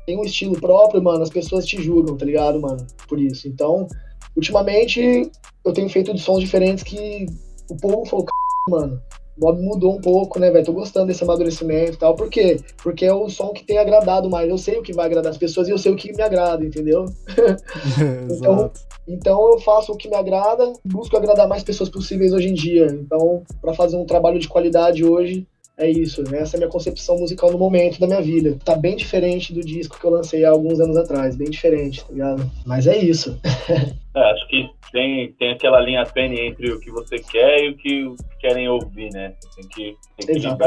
tem 0.05 0.17
um 0.17 0.23
estilo 0.23 0.59
próprio, 0.59 1.01
mano, 1.01 1.23
as 1.23 1.29
pessoas 1.29 1.65
te 1.65 1.81
julgam, 1.81 2.17
tá 2.17 2.25
ligado, 2.25 2.59
mano? 2.59 2.85
Por 3.07 3.19
isso. 3.19 3.47
Então, 3.47 3.87
ultimamente, 4.35 5.31
eu 5.65 5.73
tenho 5.73 5.89
feito 5.89 6.13
de 6.13 6.21
sons 6.21 6.39
diferentes 6.39 6.83
que 6.83 7.25
o 7.69 7.75
povo 7.75 8.05
falou, 8.05 8.25
"C****, 8.25 8.71
mano, 8.71 9.01
Bob 9.37 9.61
mudou 9.61 9.95
um 9.95 10.01
pouco, 10.01 10.39
né, 10.39 10.49
velho? 10.49 10.65
Tô 10.65 10.73
gostando 10.73 11.07
desse 11.07 11.23
amadurecimento 11.23 11.93
e 11.93 11.97
tal. 11.97 12.15
Por 12.15 12.29
quê? 12.29 12.59
Porque 12.81 13.05
é 13.05 13.13
o 13.13 13.29
som 13.29 13.49
que 13.49 13.63
tem 13.63 13.77
agradado 13.77 14.29
mais. 14.29 14.49
Eu 14.49 14.57
sei 14.57 14.77
o 14.77 14.81
que 14.81 14.93
vai 14.93 15.05
agradar 15.05 15.31
as 15.31 15.37
pessoas 15.37 15.67
e 15.67 15.71
eu 15.71 15.77
sei 15.77 15.91
o 15.91 15.95
que 15.95 16.11
me 16.11 16.23
agrada, 16.23 16.65
entendeu? 16.65 17.05
Exato. 18.29 18.79
Então 19.07 19.51
eu 19.51 19.59
faço 19.59 19.93
o 19.93 19.97
que 19.97 20.09
me 20.09 20.15
agrada, 20.15 20.73
busco 20.83 21.15
agradar 21.15 21.47
mais 21.47 21.63
pessoas 21.63 21.89
possíveis 21.89 22.33
hoje 22.33 22.49
em 22.49 22.53
dia. 22.53 22.87
Então, 22.87 23.43
para 23.61 23.73
fazer 23.73 23.95
um 23.95 24.05
trabalho 24.05 24.39
de 24.39 24.49
qualidade 24.49 25.05
hoje, 25.05 25.47
é 25.77 25.89
isso. 25.89 26.23
Essa 26.33 26.55
é 26.55 26.57
a 26.57 26.59
minha 26.59 26.69
concepção 26.69 27.17
musical 27.19 27.51
no 27.51 27.57
momento 27.57 27.99
da 27.99 28.07
minha 28.07 28.21
vida. 28.21 28.57
Tá 28.65 28.75
bem 28.75 28.95
diferente 28.95 29.53
do 29.53 29.61
disco 29.61 29.99
que 29.99 30.05
eu 30.05 30.09
lancei 30.09 30.43
há 30.43 30.49
alguns 30.49 30.79
anos 30.79 30.97
atrás, 30.97 31.35
bem 31.35 31.49
diferente, 31.49 32.03
tá 32.03 32.11
ligado? 32.11 32.51
Mas 32.65 32.87
é 32.87 32.97
isso. 32.97 33.39
É, 34.17 34.31
acho 34.31 34.47
que 34.47 34.67
tem, 34.91 35.31
tem 35.33 35.51
aquela 35.51 35.79
linha 35.79 36.03
tênue 36.03 36.39
entre 36.39 36.71
o 36.71 36.79
que 36.79 36.89
você 36.89 37.19
quer 37.19 37.59
e 37.59 37.69
o 37.69 37.77
que 37.77 38.15
querem 38.39 38.67
ouvir, 38.67 39.11
né? 39.11 39.35
Tem 39.55 39.67
que, 39.69 39.95
tem 40.17 40.33
que 40.35 40.39
ligar. 40.39 40.57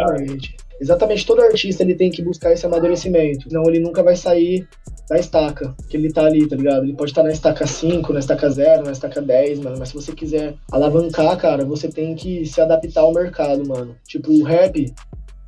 Exatamente. 0.81 1.27
Todo 1.27 1.43
artista 1.43 1.83
ele 1.83 1.95
tem 1.95 2.11
que 2.11 2.23
buscar 2.23 2.53
esse 2.53 2.65
amadurecimento. 2.65 3.49
Senão 3.49 3.65
ele 3.69 3.81
nunca 3.81 4.03
vai 4.03 4.17
sair 4.17 4.67
da 5.09 5.19
estaca 5.19 5.75
que 5.89 5.97
ele 5.97 6.13
tá 6.13 6.25
ali, 6.25 6.49
tá 6.49 6.57
ligado? 6.57 6.85
Ele 6.85 6.95
pode 6.95 7.11
estar 7.11 7.23
na 7.23 7.31
estaca 7.31 7.67
5, 7.67 8.13
na 8.13 8.21
estaca 8.21 8.49
0, 8.49 8.85
na 8.85 8.93
estaca 8.93 9.21
10, 9.21 9.59
mano. 9.61 9.77
Mas 9.79 9.89
se 9.91 9.95
você 9.95 10.13
quiser 10.13 10.55
alavancar, 10.71 11.37
cara, 11.37 11.65
você 11.65 11.89
tem 11.89 12.15
que 12.15 12.47
se 12.47 12.61
adaptar 12.61 13.03
ao 13.03 13.13
mercado, 13.13 13.67
mano. 13.69 13.95
Tipo, 14.07 14.33
o 14.33 14.43
rap, 14.43 14.93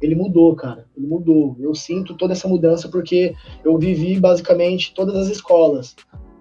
ele 0.03 0.15
mudou, 0.15 0.55
cara. 0.55 0.85
Ele 0.97 1.07
mudou. 1.07 1.57
Eu 1.59 1.75
sinto 1.75 2.15
toda 2.15 2.33
essa 2.33 2.49
mudança 2.49 2.89
porque 2.89 3.35
eu 3.65 3.79
vivi 3.79 4.21
basicamente 4.21 4.93
todas 4.95 5.17
as 5.17 5.29
escolas. 5.29 5.95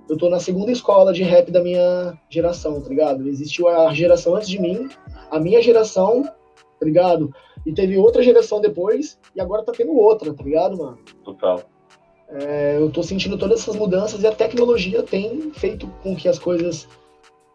Eu 0.10 0.17
tô 0.17 0.30
na 0.30 0.39
segunda 0.39 0.71
escola 0.71 1.13
de 1.13 1.23
rap 1.23 1.51
da 1.51 1.63
minha 1.63 2.17
geração, 2.30 2.82
tá 2.82 2.89
ligado? 2.89 3.30
Existiu 3.30 3.69
a 3.69 3.93
geração 3.93 4.36
antes 4.36 4.49
de 4.49 4.60
mim, 4.60 4.89
a 5.30 5.39
minha 5.39 5.62
geração, 5.62 6.23
tá 6.23 6.86
ligado? 6.86 7.32
E 7.65 7.71
teve 7.74 7.97
outra 7.97 8.24
geração 8.24 8.60
depois, 8.60 9.19
e 9.36 9.41
agora 9.41 9.63
tá 9.63 9.71
tendo 9.71 9.95
outra, 9.95 10.34
tá 10.34 10.43
ligado, 10.43 10.78
mano? 10.78 10.97
Total. 11.24 11.62
É, 12.30 12.78
eu 12.80 12.89
tô 12.89 13.04
sentindo 13.04 13.38
todas 13.38 13.62
essas 13.62 13.76
mudanças 13.76 14.24
e 14.24 14.28
a 14.28 14.32
tecnologia 14.32 15.04
tem 15.04 15.52
feito 15.52 15.88
com 16.02 16.15
que 16.15 16.30
as 16.30 16.39
coisas 16.39 16.88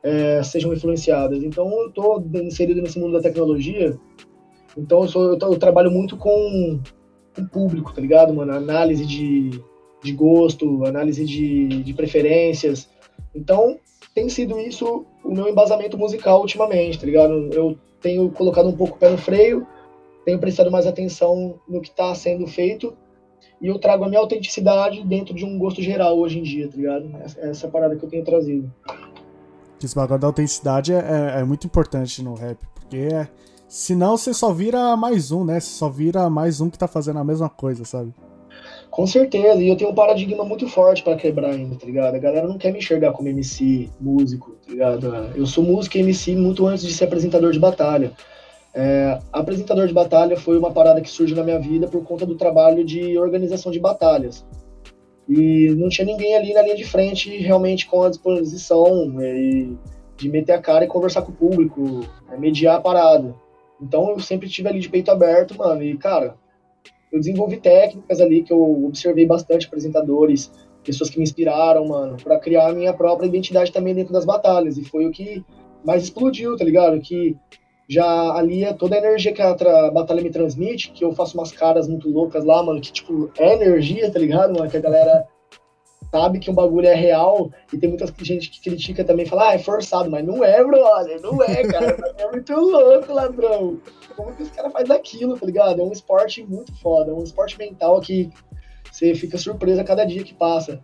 é, 0.03 0.43
sejam 0.43 0.73
influenciadas. 0.73 1.43
Então 1.43 1.69
eu 1.83 1.91
tô 1.91 2.23
inserido 2.35 2.83
nesse 2.83 2.99
mundo 2.99 3.15
da 3.15 3.23
tecnologia, 3.23 3.99
então 4.77 5.03
eu, 5.03 5.09
sou, 5.09 5.25
eu, 5.33 5.39
eu 5.39 5.59
trabalho 5.59 5.91
muito 5.91 6.17
com 6.17 6.79
o 7.39 7.45
público, 7.47 7.93
tá 7.93 8.01
ligado, 8.01 8.35
mano? 8.35 8.53
Análise 8.53 9.05
de, 9.07 9.51
de 10.03 10.13
gosto, 10.13 10.85
análise 10.85 11.25
de, 11.25 11.83
de 11.83 11.95
preferências. 11.95 12.89
Então 13.35 13.79
tem 14.15 14.29
sido 14.29 14.59
isso 14.61 15.05
o 15.25 15.33
meu 15.33 15.49
embasamento 15.49 15.99
musical 15.99 16.41
ultimamente, 16.41 16.99
tá 16.99 17.07
ligado? 17.07 17.33
Eu 17.53 17.79
tenho 18.01 18.31
colocado 18.31 18.69
um 18.69 18.77
pouco 18.77 18.97
o 18.97 18.99
pé 18.99 19.11
no 19.11 19.19
freio, 19.19 19.67
tenho 20.27 20.41
prestado 20.41 20.71
mais 20.73 20.87
atenção 20.89 21.55
no 21.69 21.81
que 21.81 21.89
está 21.89 22.13
sendo 22.17 22.47
feito 22.49 22.93
e 23.63 23.69
eu 23.69 23.79
trago 23.79 24.05
a 24.05 24.09
minha 24.09 24.21
autenticidade 24.21 25.03
dentro 25.05 25.33
de 25.33 25.45
um 25.45 25.57
gosto 25.57 25.81
geral 25.81 26.19
hoje 26.19 26.41
em 26.41 26.43
dia, 26.43 26.69
tá 26.69 26.77
ligado? 26.77 27.09
Essa, 27.23 27.41
essa 27.41 27.69
parada 27.69 27.95
que 27.97 28.05
eu 28.05 28.11
tenho 28.11 28.25
trazido. 28.25 28.71
Esse 29.83 29.95
bagulho 29.95 30.19
da 30.19 30.27
autenticidade 30.27 30.93
é, 30.93 30.97
é- 30.99 31.41
é 31.41 31.45
muito 31.45 31.65
importante 31.67 32.23
no 32.25 32.35
rap, 32.35 32.59
porque 32.75 32.97
é, 32.97 33.29
senão 33.69 34.17
você 34.17 34.35
só 34.35 34.53
vira 34.53 34.97
mais 34.97 35.31
um, 35.31 35.45
né? 35.45 35.61
Você 35.61 35.71
só 35.79 35.89
vira 35.89 36.29
mais 36.29 36.61
um 36.61 36.69
que 36.69 36.77
tá 36.79 36.89
fazendo 36.89 37.21
a 37.21 37.25
mesma 37.25 37.49
coisa, 37.49 37.85
sabe? 37.85 38.13
Com 38.91 39.07
certeza, 39.07 39.63
e 39.63 39.69
eu 39.69 39.77
tenho 39.77 39.91
um 39.91 39.95
paradigma 39.95 40.45
muito 40.45 40.67
forte 40.69 41.05
pra 41.05 41.15
quebrar 41.15 41.51
ainda, 41.51 41.77
tá 41.77 41.87
ligado? 41.87 42.15
A 42.17 42.19
galera 42.19 42.49
não 42.49 42.59
quer 42.59 42.73
me 42.73 42.79
enxergar 42.79 43.13
como 43.13 43.29
MC, 43.29 43.91
músico, 44.01 44.57
tá 44.67 44.73
ligado? 44.73 45.07
Eu 45.37 45.47
sou 45.47 45.63
músico 45.63 45.97
e 45.99 46.01
MC 46.01 46.35
muito 46.35 46.67
antes 46.67 46.85
de 46.85 46.93
ser 46.93 47.05
apresentador 47.05 47.53
de 47.53 47.61
batalha. 47.61 48.13
É, 48.79 49.19
apresentador 49.33 49.87
de 49.87 49.95
batalha 49.95 50.37
foi 50.37 50.59
uma 50.59 50.71
parada 50.71 51.01
que 51.01 51.09
surgiu 51.09 51.35
na 51.35 51.43
minha 51.43 51.59
vida 51.59 51.89
por 51.89 52.05
conta 52.05 52.27
do 52.27 52.35
trabalho 52.35 52.85
de 52.85 53.17
organização 53.17 53.73
de 53.73 53.81
batalhas. 53.81 54.45
E 55.27 55.75
não 55.77 55.89
tinha 55.89 56.05
ninguém 56.05 56.37
ali 56.37 56.53
na 56.53 56.61
linha 56.61 56.77
de 56.77 56.85
frente 56.85 57.35
realmente 57.39 57.87
com 57.87 58.03
a 58.03 58.11
disposição 58.11 59.07
né, 59.07 59.75
de 60.19 60.29
meter 60.29 60.53
a 60.53 60.61
cara 60.61 60.85
e 60.85 60.89
conversar 60.89 61.23
com 61.23 61.33
o 61.33 61.35
público, 61.35 62.01
né, 62.29 62.37
mediar 62.39 62.77
a 62.77 62.81
parada. 62.81 63.35
Então 63.81 64.11
eu 64.11 64.21
sempre 64.21 64.47
tive 64.47 64.69
ali 64.69 64.79
de 64.79 64.91
peito 64.91 65.11
aberto, 65.11 65.57
mano, 65.57 65.83
e 65.83 65.97
cara, 65.97 66.37
eu 67.11 67.19
desenvolvi 67.19 67.57
técnicas 67.57 68.21
ali 68.21 68.43
que 68.43 68.53
eu 68.53 68.85
observei 68.85 69.25
bastante 69.25 69.67
apresentadores, 69.67 70.53
pessoas 70.85 71.09
que 71.09 71.17
me 71.17 71.25
inspiraram, 71.25 71.89
mano, 71.89 72.19
pra 72.23 72.39
criar 72.39 72.69
a 72.69 72.75
minha 72.75 72.93
própria 72.93 73.27
identidade 73.27 73.73
também 73.73 73.95
dentro 73.95 74.13
das 74.13 74.27
batalhas. 74.27 74.77
E 74.77 74.85
foi 74.85 75.07
o 75.07 75.11
que 75.11 75.43
mais 75.83 76.03
explodiu, 76.05 76.57
tá 76.57 76.65
ligado? 76.65 77.01
Que 77.01 77.35
já 77.89 78.05
alia 78.33 78.75
toda 78.75 78.97
a 78.97 78.99
energia 78.99 79.33
que 79.33 79.43
a 79.43 79.55
batalha 79.91 80.23
me 80.23 80.31
transmite, 80.31 80.91
que 80.91 81.05
eu 81.05 81.13
faço 81.13 81.39
umas 81.39 81.53
caras 81.53 81.87
muito 81.87 82.09
loucas 82.09 82.45
lá, 82.45 82.63
mano, 82.63 82.81
que 82.81 82.93
tipo, 82.93 83.31
é 83.39 83.55
energia, 83.55 84.11
tá 84.11 84.19
ligado, 84.19 84.55
mano? 84.55 84.71
Que 84.71 84.77
a 84.77 84.81
galera 84.81 85.27
sabe 86.11 86.39
que 86.39 86.51
um 86.51 86.55
bagulho 86.55 86.87
é 86.87 86.95
real 86.95 87.51
e 87.73 87.79
tem 87.79 87.89
muita 87.89 88.07
gente 88.23 88.51
que 88.51 88.61
critica 88.61 89.05
também, 89.05 89.27
fala, 89.27 89.51
ah, 89.51 89.55
é 89.55 89.59
forçado, 89.59 90.11
mas 90.11 90.25
não 90.25 90.45
é, 90.45 90.63
brother, 90.65 91.21
não 91.21 91.43
é, 91.43 91.63
cara, 91.65 91.97
é 92.19 92.31
muito 92.31 92.53
louco, 92.55 93.13
ladrão. 93.13 93.79
Como 94.17 94.35
que 94.35 94.43
os 94.43 94.51
caras 94.51 94.73
fazem 94.73 94.97
aquilo, 94.97 95.39
tá 95.39 95.47
ligado? 95.47 95.81
É 95.81 95.85
um 95.85 95.93
esporte 95.93 96.43
muito 96.45 96.75
foda, 96.81 97.11
é 97.11 97.15
um 97.15 97.23
esporte 97.23 97.59
mental 97.59 98.01
que 98.01 98.31
você 98.91 99.15
fica 99.15 99.37
surpreso 99.37 99.81
a 99.81 99.85
cada 99.85 100.05
dia 100.05 100.25
que 100.25 100.35
passa. 100.35 100.81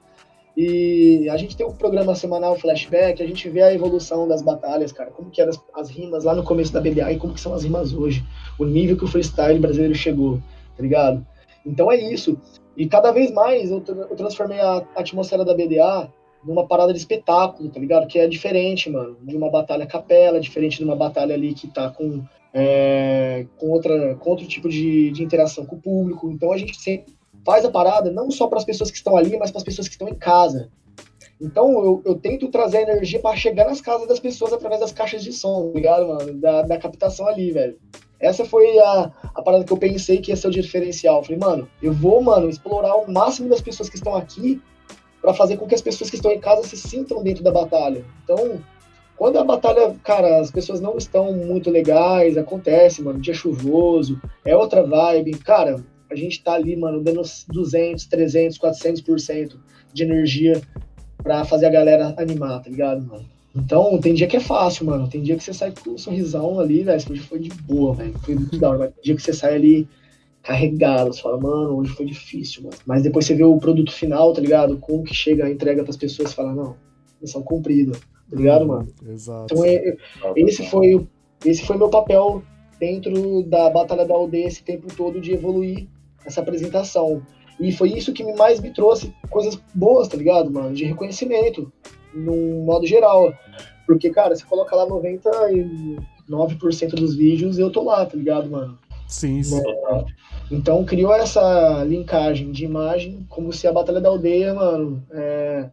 E 0.56 1.28
a 1.30 1.36
gente 1.36 1.56
tem 1.56 1.66
um 1.66 1.72
programa 1.72 2.14
semanal 2.14 2.58
flashback, 2.58 3.22
a 3.22 3.26
gente 3.26 3.48
vê 3.48 3.62
a 3.62 3.72
evolução 3.72 4.28
das 4.28 4.42
batalhas, 4.42 4.92
cara, 4.92 5.10
como 5.10 5.30
que 5.30 5.40
eram 5.40 5.50
as, 5.50 5.60
as 5.74 5.90
rimas 5.90 6.24
lá 6.24 6.34
no 6.34 6.44
começo 6.44 6.72
da 6.72 6.80
BDA 6.80 7.12
e 7.12 7.18
como 7.18 7.32
que 7.32 7.40
são 7.40 7.54
as 7.54 7.62
rimas 7.62 7.94
hoje, 7.94 8.22
o 8.58 8.64
nível 8.64 8.96
que 8.96 9.04
o 9.04 9.08
freestyle 9.08 9.58
brasileiro 9.58 9.94
chegou, 9.94 10.40
tá 10.76 10.82
ligado? 10.82 11.26
Então 11.64 11.90
é 11.90 11.96
isso. 11.96 12.38
E 12.76 12.86
cada 12.86 13.12
vez 13.12 13.30
mais 13.30 13.70
eu, 13.70 13.82
eu 13.86 14.16
transformei 14.16 14.60
a 14.60 14.84
atmosfera 14.96 15.44
da 15.44 15.54
BDA 15.54 16.10
numa 16.44 16.66
parada 16.66 16.92
de 16.92 16.98
espetáculo, 16.98 17.70
tá 17.70 17.80
ligado? 17.80 18.06
Que 18.06 18.18
é 18.18 18.26
diferente, 18.26 18.90
mano, 18.90 19.16
de 19.22 19.36
uma 19.36 19.50
batalha 19.50 19.86
capela, 19.86 20.40
diferente 20.40 20.78
de 20.78 20.84
uma 20.84 20.96
batalha 20.96 21.34
ali 21.34 21.54
que 21.54 21.68
tá 21.68 21.90
com, 21.90 22.22
é, 22.52 23.46
com, 23.58 23.70
outra, 23.70 24.16
com 24.16 24.30
outro 24.30 24.46
tipo 24.46 24.68
de, 24.68 25.10
de 25.12 25.22
interação 25.22 25.64
com 25.64 25.76
o 25.76 25.80
público. 25.80 26.30
Então 26.30 26.52
a 26.52 26.58
gente 26.58 26.76
sempre 26.78 27.14
faz 27.44 27.64
a 27.64 27.70
parada 27.70 28.10
não 28.10 28.30
só 28.30 28.46
para 28.46 28.58
as 28.58 28.64
pessoas 28.64 28.90
que 28.90 28.96
estão 28.96 29.16
ali, 29.16 29.36
mas 29.38 29.50
para 29.50 29.58
as 29.58 29.64
pessoas 29.64 29.88
que 29.88 29.94
estão 29.94 30.08
em 30.08 30.14
casa. 30.14 30.70
Então 31.40 31.72
eu, 31.84 32.02
eu 32.04 32.14
tento 32.14 32.48
trazer 32.48 32.82
energia 32.82 33.18
para 33.20 33.36
chegar 33.36 33.66
nas 33.66 33.80
casas 33.80 34.06
das 34.06 34.20
pessoas 34.20 34.52
através 34.52 34.80
das 34.80 34.92
caixas 34.92 35.24
de 35.24 35.32
som, 35.32 35.68
tá 35.68 35.74
ligado, 35.74 36.06
mano? 36.06 36.34
Da, 36.34 36.62
da 36.62 36.78
captação 36.78 37.26
ali, 37.26 37.50
velho. 37.50 37.76
Essa 38.20 38.44
foi 38.44 38.78
a, 38.78 39.10
a 39.34 39.42
parada 39.42 39.64
que 39.64 39.72
eu 39.72 39.76
pensei 39.76 40.18
que 40.18 40.30
ia 40.30 40.36
ser 40.36 40.46
o 40.46 40.50
diferencial. 40.52 41.24
falei, 41.24 41.40
mano, 41.40 41.68
eu 41.82 41.92
vou, 41.92 42.22
mano, 42.22 42.48
explorar 42.48 42.94
o 42.94 43.10
máximo 43.10 43.48
das 43.48 43.60
pessoas 43.60 43.88
que 43.88 43.96
estão 43.96 44.14
aqui 44.14 44.62
para 45.20 45.34
fazer 45.34 45.56
com 45.56 45.66
que 45.66 45.74
as 45.74 45.80
pessoas 45.80 46.08
que 46.08 46.16
estão 46.16 46.30
em 46.30 46.38
casa 46.38 46.62
se 46.62 46.76
sintam 46.76 47.22
dentro 47.22 47.42
da 47.42 47.50
batalha. 47.50 48.04
Então, 48.22 48.60
quando 49.16 49.38
a 49.38 49.44
batalha, 49.44 49.96
cara, 50.04 50.40
as 50.40 50.50
pessoas 50.52 50.80
não 50.80 50.96
estão 50.96 51.32
muito 51.32 51.70
legais, 51.70 52.38
acontece, 52.38 53.02
mano, 53.02 53.20
dia 53.20 53.34
chuvoso, 53.34 54.20
é 54.44 54.56
outra 54.56 54.84
vibe. 54.84 55.38
Cara, 55.38 55.82
a 56.12 56.16
gente 56.16 56.42
tá 56.42 56.52
ali, 56.52 56.76
mano, 56.76 57.02
dando 57.02 57.22
200, 57.48 58.06
300, 58.06 58.58
400% 58.58 59.56
de 59.92 60.02
energia 60.02 60.60
pra 61.22 61.44
fazer 61.44 61.66
a 61.66 61.70
galera 61.70 62.14
animar, 62.16 62.62
tá 62.62 62.70
ligado, 62.70 63.06
mano? 63.06 63.24
Então, 63.54 63.98
tem 63.98 64.14
dia 64.14 64.26
que 64.26 64.36
é 64.36 64.40
fácil, 64.40 64.86
mano. 64.86 65.08
Tem 65.08 65.22
dia 65.22 65.36
que 65.36 65.44
você 65.44 65.52
sai 65.52 65.72
com 65.72 65.90
um 65.90 65.98
sorrisão 65.98 66.58
ali, 66.58 66.82
velho. 66.82 67.02
Hoje 67.10 67.20
foi 67.20 67.38
de 67.38 67.50
boa, 67.50 67.94
velho. 67.94 68.18
Foi 68.20 68.34
muito 68.34 68.58
da 68.58 68.70
hora. 68.70 68.78
Mas 68.78 68.94
tem 68.94 69.02
dia 69.04 69.14
que 69.14 69.22
você 69.22 69.32
sai 69.32 69.54
ali 69.54 69.88
carregado. 70.42 71.12
Você 71.12 71.20
fala, 71.20 71.38
mano, 71.38 71.76
hoje 71.76 71.92
foi 71.92 72.06
difícil, 72.06 72.62
mano. 72.62 72.76
Mas 72.86 73.02
depois 73.02 73.26
você 73.26 73.34
vê 73.34 73.44
o 73.44 73.58
produto 73.58 73.92
final, 73.92 74.32
tá 74.32 74.40
ligado? 74.40 74.78
Como 74.78 75.04
que 75.04 75.14
chega 75.14 75.44
a 75.44 75.50
entrega 75.50 75.84
pras 75.84 75.98
pessoas 75.98 76.32
e 76.32 76.34
fala, 76.34 76.54
não, 76.54 76.76
missão 77.20 77.42
cumprida, 77.42 77.92
tá 77.92 78.36
ligado, 78.36 78.66
mano? 78.66 78.88
Exato. 79.06 79.52
Então, 79.52 79.64
é, 79.64 79.96
esse 80.34 80.64
foi, 80.70 81.06
esse 81.44 81.62
foi 81.66 81.76
meu 81.76 81.90
papel 81.90 82.42
dentro 82.80 83.42
da 83.44 83.68
Batalha 83.70 84.06
da 84.06 84.14
Aldeia 84.14 84.46
esse 84.46 84.62
tempo 84.62 84.88
todo 84.96 85.20
de 85.20 85.32
evoluir 85.32 85.86
essa 86.26 86.40
apresentação. 86.40 87.22
E 87.60 87.70
foi 87.72 87.90
isso 87.90 88.12
que 88.12 88.24
mais 88.34 88.60
me 88.60 88.72
trouxe 88.72 89.14
coisas 89.30 89.60
boas, 89.74 90.08
tá 90.08 90.16
ligado, 90.16 90.50
mano? 90.50 90.74
De 90.74 90.84
reconhecimento, 90.84 91.72
num 92.14 92.64
modo 92.64 92.86
geral. 92.86 93.32
Porque, 93.86 94.10
cara, 94.10 94.34
você 94.34 94.44
coloca 94.44 94.74
lá 94.74 94.86
99% 94.86 95.98
dos 96.94 97.14
vídeos, 97.14 97.58
eu 97.58 97.70
tô 97.70 97.82
lá, 97.82 98.06
tá 98.06 98.16
ligado, 98.16 98.50
mano? 98.50 98.78
Sim, 99.06 99.42
sim. 99.42 99.60
É, 99.60 100.04
então 100.50 100.84
criou 100.84 101.12
essa 101.12 101.84
linkagem 101.84 102.50
de 102.50 102.64
imagem, 102.64 103.26
como 103.28 103.52
se 103.52 103.66
a 103.66 103.72
Batalha 103.72 104.00
da 104.00 104.08
Aldeia, 104.08 104.54
mano, 104.54 105.02
é, 105.10 105.68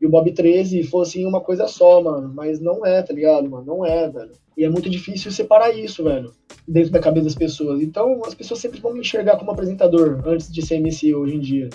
e 0.00 0.06
o 0.06 0.10
Bob 0.10 0.32
13 0.32 0.82
fossem 0.84 1.26
uma 1.26 1.40
coisa 1.40 1.68
só, 1.68 2.02
mano. 2.02 2.32
Mas 2.34 2.58
não 2.58 2.84
é, 2.84 3.02
tá 3.02 3.12
ligado, 3.12 3.48
mano? 3.48 3.64
Não 3.64 3.84
é, 3.84 4.08
velho. 4.08 4.32
E 4.56 4.64
é 4.64 4.68
muito 4.68 4.88
difícil 4.88 5.30
separar 5.30 5.72
isso, 5.72 6.02
velho, 6.02 6.32
dentro 6.66 6.90
da 6.90 7.00
cabeça 7.00 7.24
das 7.24 7.34
pessoas. 7.34 7.80
Então, 7.82 8.22
as 8.24 8.34
pessoas 8.34 8.60
sempre 8.60 8.80
vão 8.80 8.92
me 8.92 9.00
enxergar 9.00 9.36
como 9.36 9.50
apresentador 9.50 10.20
antes 10.24 10.50
de 10.52 10.64
ser 10.64 10.76
MC 10.76 11.14
hoje 11.14 11.36
em 11.36 11.40
dia. 11.40 11.70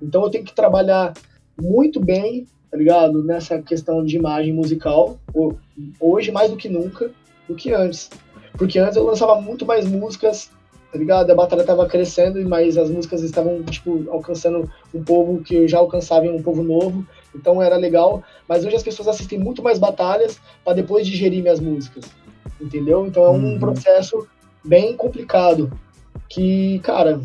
Então, 0.00 0.22
eu 0.22 0.30
tenho 0.30 0.44
que 0.44 0.54
trabalhar 0.54 1.12
muito 1.60 2.00
bem, 2.00 2.46
tá 2.70 2.76
ligado? 2.76 3.22
Nessa 3.22 3.60
questão 3.60 4.04
de 4.04 4.16
imagem 4.16 4.52
musical, 4.52 5.18
hoje 5.98 6.30
mais 6.30 6.50
do 6.50 6.56
que 6.56 6.68
nunca, 6.68 7.10
do 7.48 7.54
que 7.54 7.72
antes. 7.72 8.10
Porque 8.56 8.78
antes 8.78 8.96
eu 8.96 9.04
lançava 9.04 9.40
muito 9.40 9.66
mais 9.66 9.86
músicas, 9.86 10.50
tá 10.92 10.98
ligado? 10.98 11.30
A 11.30 11.34
batalha 11.34 11.64
tava 11.64 11.86
crescendo, 11.86 12.46
mas 12.48 12.76
as 12.76 12.90
músicas 12.90 13.22
estavam, 13.22 13.62
tipo, 13.64 14.06
alcançando 14.10 14.70
um 14.94 15.02
povo 15.02 15.42
que 15.42 15.54
eu 15.54 15.68
já 15.68 15.78
alcançava 15.78 16.26
em 16.26 16.30
um 16.30 16.42
povo 16.42 16.62
novo. 16.62 17.06
Então 17.34 17.62
era 17.62 17.76
legal. 17.76 18.22
Mas 18.48 18.64
hoje 18.64 18.76
as 18.76 18.82
pessoas 18.82 19.08
assistem 19.08 19.38
muito 19.38 19.62
mais 19.62 19.78
batalhas 19.78 20.40
para 20.64 20.74
depois 20.74 21.06
digerir 21.06 21.42
minhas 21.42 21.60
músicas 21.60 22.04
entendeu? 22.60 23.06
Então 23.06 23.24
é 23.24 23.30
um 23.30 23.52
uhum. 23.52 23.58
processo 23.58 24.26
bem 24.64 24.96
complicado 24.96 25.70
que, 26.28 26.78
cara, 26.80 27.20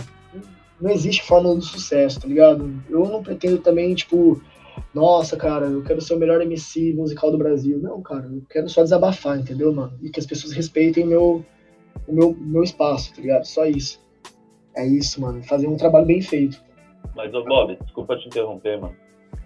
não 0.79 0.89
existe 0.89 1.23
fórmula 1.23 1.55
do 1.55 1.61
sucesso, 1.61 2.19
tá 2.19 2.27
ligado? 2.27 2.73
Eu 2.89 3.05
não 3.05 3.23
pretendo 3.23 3.57
também, 3.59 3.93
tipo, 3.95 4.41
nossa, 4.93 5.37
cara, 5.37 5.65
eu 5.65 5.83
quero 5.83 6.01
ser 6.01 6.13
o 6.13 6.19
melhor 6.19 6.41
MC 6.41 6.93
musical 6.93 7.31
do 7.31 7.37
Brasil. 7.37 7.79
Não, 7.79 8.01
cara, 8.01 8.25
eu 8.25 8.41
quero 8.49 8.69
só 8.69 8.81
desabafar, 8.81 9.39
entendeu, 9.39 9.73
mano? 9.73 9.93
E 10.01 10.09
que 10.09 10.19
as 10.19 10.25
pessoas 10.25 10.53
respeitem 10.53 11.03
o 11.03 11.07
meu, 11.07 11.45
o 12.07 12.13
meu, 12.13 12.35
meu 12.39 12.63
espaço, 12.63 13.13
tá 13.13 13.21
ligado? 13.21 13.45
Só 13.45 13.65
isso. 13.65 14.01
É 14.75 14.85
isso, 14.85 15.21
mano. 15.21 15.41
Fazer 15.43 15.67
um 15.67 15.77
trabalho 15.77 16.05
bem 16.05 16.21
feito. 16.21 16.61
Mas, 17.15 17.33
ô 17.33 17.43
Bob, 17.43 17.77
desculpa 17.81 18.17
te 18.17 18.27
interromper, 18.27 18.79
mano. 18.79 18.95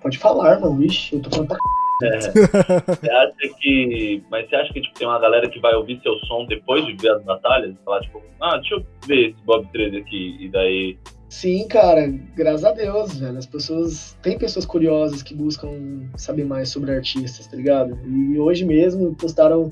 Pode 0.02 0.18
falar, 0.18 0.60
mano. 0.60 0.84
Ixi, 0.84 1.16
eu 1.16 1.22
tô 1.22 1.30
falando 1.30 1.48
pra 1.50 1.58
é. 2.02 2.20
Você 2.22 3.12
acha 3.12 3.56
que. 3.60 4.24
Mas 4.30 4.50
você 4.50 4.56
acha 4.56 4.74
que 4.74 4.82
tipo, 4.82 4.98
tem 4.98 5.08
uma 5.08 5.20
galera 5.20 5.50
que 5.50 5.60
vai 5.60 5.74
ouvir 5.76 6.00
seu 6.02 6.18
som 6.20 6.46
depois 6.46 6.86
de 6.86 6.96
ver 6.96 7.12
as 7.12 7.24
batalhas? 7.24 7.76
Falar, 7.84 8.02
tipo, 8.02 8.22
ah, 8.42 8.58
deixa 8.58 8.76
eu 8.76 8.86
ver 9.06 9.30
esse 9.30 9.44
Bob 9.44 9.68
13 9.72 9.98
aqui. 9.98 10.38
E 10.40 10.50
daí. 10.50 10.98
Sim, 11.30 11.68
cara, 11.68 12.08
graças 12.36 12.66
a 12.66 12.72
Deus, 12.72 13.20
velho. 13.20 13.38
As 13.38 13.46
pessoas. 13.46 14.18
Tem 14.22 14.38
pessoas 14.38 14.66
curiosas 14.66 15.22
que 15.22 15.36
buscam 15.36 16.10
saber 16.16 16.46
mais 16.46 16.70
sobre 16.70 16.92
artistas, 16.92 17.48
tá 17.48 17.56
ligado? 17.58 18.00
E 18.06 18.40
hoje 18.40 18.66
mesmo 18.66 19.16
postaram 19.16 19.70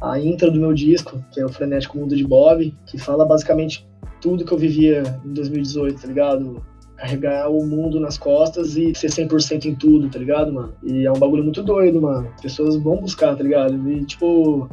a 0.00 0.18
intro 0.18 0.50
do 0.50 0.60
meu 0.60 0.72
disco, 0.72 1.22
que 1.32 1.40
é 1.40 1.44
o 1.44 1.48
Frenético 1.48 1.98
Mundo 1.98 2.16
de 2.16 2.24
Bob, 2.24 2.74
que 2.86 2.98
fala 2.98 3.24
basicamente 3.24 3.86
tudo 4.20 4.44
que 4.44 4.52
eu 4.52 4.58
vivia 4.58 5.02
em 5.24 5.34
2018, 5.34 6.00
tá 6.00 6.08
ligado? 6.08 6.64
Carregar 7.04 7.50
o 7.50 7.64
mundo 7.66 8.00
nas 8.00 8.16
costas 8.16 8.76
e 8.76 8.94
ser 8.94 9.08
100% 9.08 9.66
em 9.66 9.74
tudo, 9.74 10.08
tá 10.08 10.18
ligado, 10.18 10.50
mano? 10.50 10.74
E 10.82 11.04
é 11.04 11.12
um 11.12 11.18
bagulho 11.18 11.44
muito 11.44 11.62
doido, 11.62 12.00
mano. 12.00 12.28
As 12.34 12.40
pessoas 12.40 12.76
vão 12.76 12.96
buscar, 12.96 13.36
tá 13.36 13.42
ligado? 13.42 13.90
E, 13.90 14.04
tipo, 14.06 14.68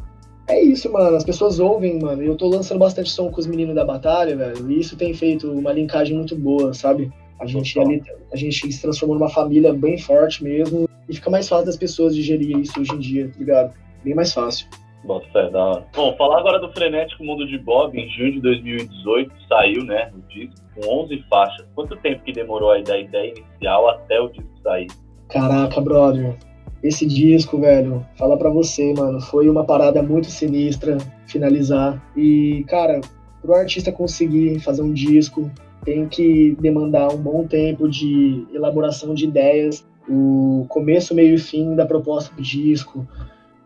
é 0.47 0.61
isso, 0.63 0.89
mano. 0.91 1.17
As 1.17 1.25
pessoas 1.25 1.59
ouvem, 1.59 1.99
mano. 1.99 2.23
E 2.23 2.27
eu 2.27 2.37
tô 2.37 2.47
lançando 2.47 2.79
bastante 2.79 3.09
som 3.09 3.29
com 3.29 3.39
os 3.39 3.47
meninos 3.47 3.75
da 3.75 3.83
batalha, 3.83 4.35
velho. 4.35 4.71
E 4.71 4.79
isso 4.79 4.95
tem 4.95 5.13
feito 5.13 5.51
uma 5.51 5.73
linkagem 5.73 6.15
muito 6.15 6.33
boa, 6.35 6.73
sabe? 6.73 7.11
A 7.37 7.45
gente 7.45 7.77
ali, 7.77 8.01
a 8.31 8.37
gente 8.37 8.71
se 8.71 8.81
transformou 8.81 9.17
numa 9.17 9.29
família 9.29 9.73
bem 9.73 9.97
forte 9.97 10.41
mesmo. 10.41 10.87
E 11.09 11.13
fica 11.13 11.29
mais 11.29 11.49
fácil 11.49 11.65
das 11.65 11.77
pessoas 11.77 12.15
digerir 12.15 12.57
isso 12.57 12.79
hoje 12.79 12.93
em 12.93 12.99
dia, 12.99 13.27
tá 13.27 13.39
ligado? 13.39 13.75
Bem 14.05 14.15
mais 14.15 14.33
fácil. 14.33 14.67
Bota 15.03 15.27
fé, 15.33 15.49
da 15.49 15.65
hora. 15.65 15.87
Bom, 15.93 16.15
falar 16.15 16.39
agora 16.39 16.59
do 16.59 16.71
Frenético 16.71 17.23
Mundo 17.23 17.45
de 17.47 17.57
Bob, 17.57 17.99
em 17.99 18.07
junho 18.09 18.33
de 18.33 18.41
2018, 18.41 19.33
saiu, 19.49 19.83
né, 19.83 20.11
o 20.15 20.21
disco, 20.31 20.60
com 20.75 21.03
11 21.03 21.23
faixas. 21.29 21.65
Quanto 21.75 21.95
tempo 21.97 22.23
que 22.23 22.31
demorou 22.31 22.71
aí 22.71 22.83
da 22.83 22.97
ideia 22.97 23.33
inicial 23.35 23.89
até 23.89 24.19
o 24.19 24.29
disco 24.29 24.49
sair? 24.63 24.87
Caraca, 25.29 25.79
brother. 25.79 26.37
Esse 26.83 27.05
disco, 27.05 27.59
velho, 27.59 28.05
fala 28.17 28.35
pra 28.37 28.49
você, 28.49 28.93
mano, 28.93 29.21
foi 29.21 29.47
uma 29.47 29.63
parada 29.63 30.01
muito 30.01 30.27
sinistra 30.27 30.97
finalizar. 31.27 32.01
E, 32.17 32.65
cara, 32.67 32.99
pro 33.41 33.53
artista 33.53 33.91
conseguir 33.91 34.59
fazer 34.59 34.81
um 34.81 34.91
disco, 34.91 35.49
tem 35.83 36.07
que 36.07 36.55
demandar 36.59 37.13
um 37.13 37.17
bom 37.17 37.45
tempo 37.45 37.87
de 37.87 38.47
elaboração 38.53 39.13
de 39.13 39.25
ideias, 39.25 39.85
o 40.09 40.65
começo, 40.69 41.13
meio 41.13 41.35
e 41.35 41.39
fim 41.39 41.75
da 41.75 41.85
proposta 41.85 42.33
do 42.35 42.41
disco, 42.41 43.07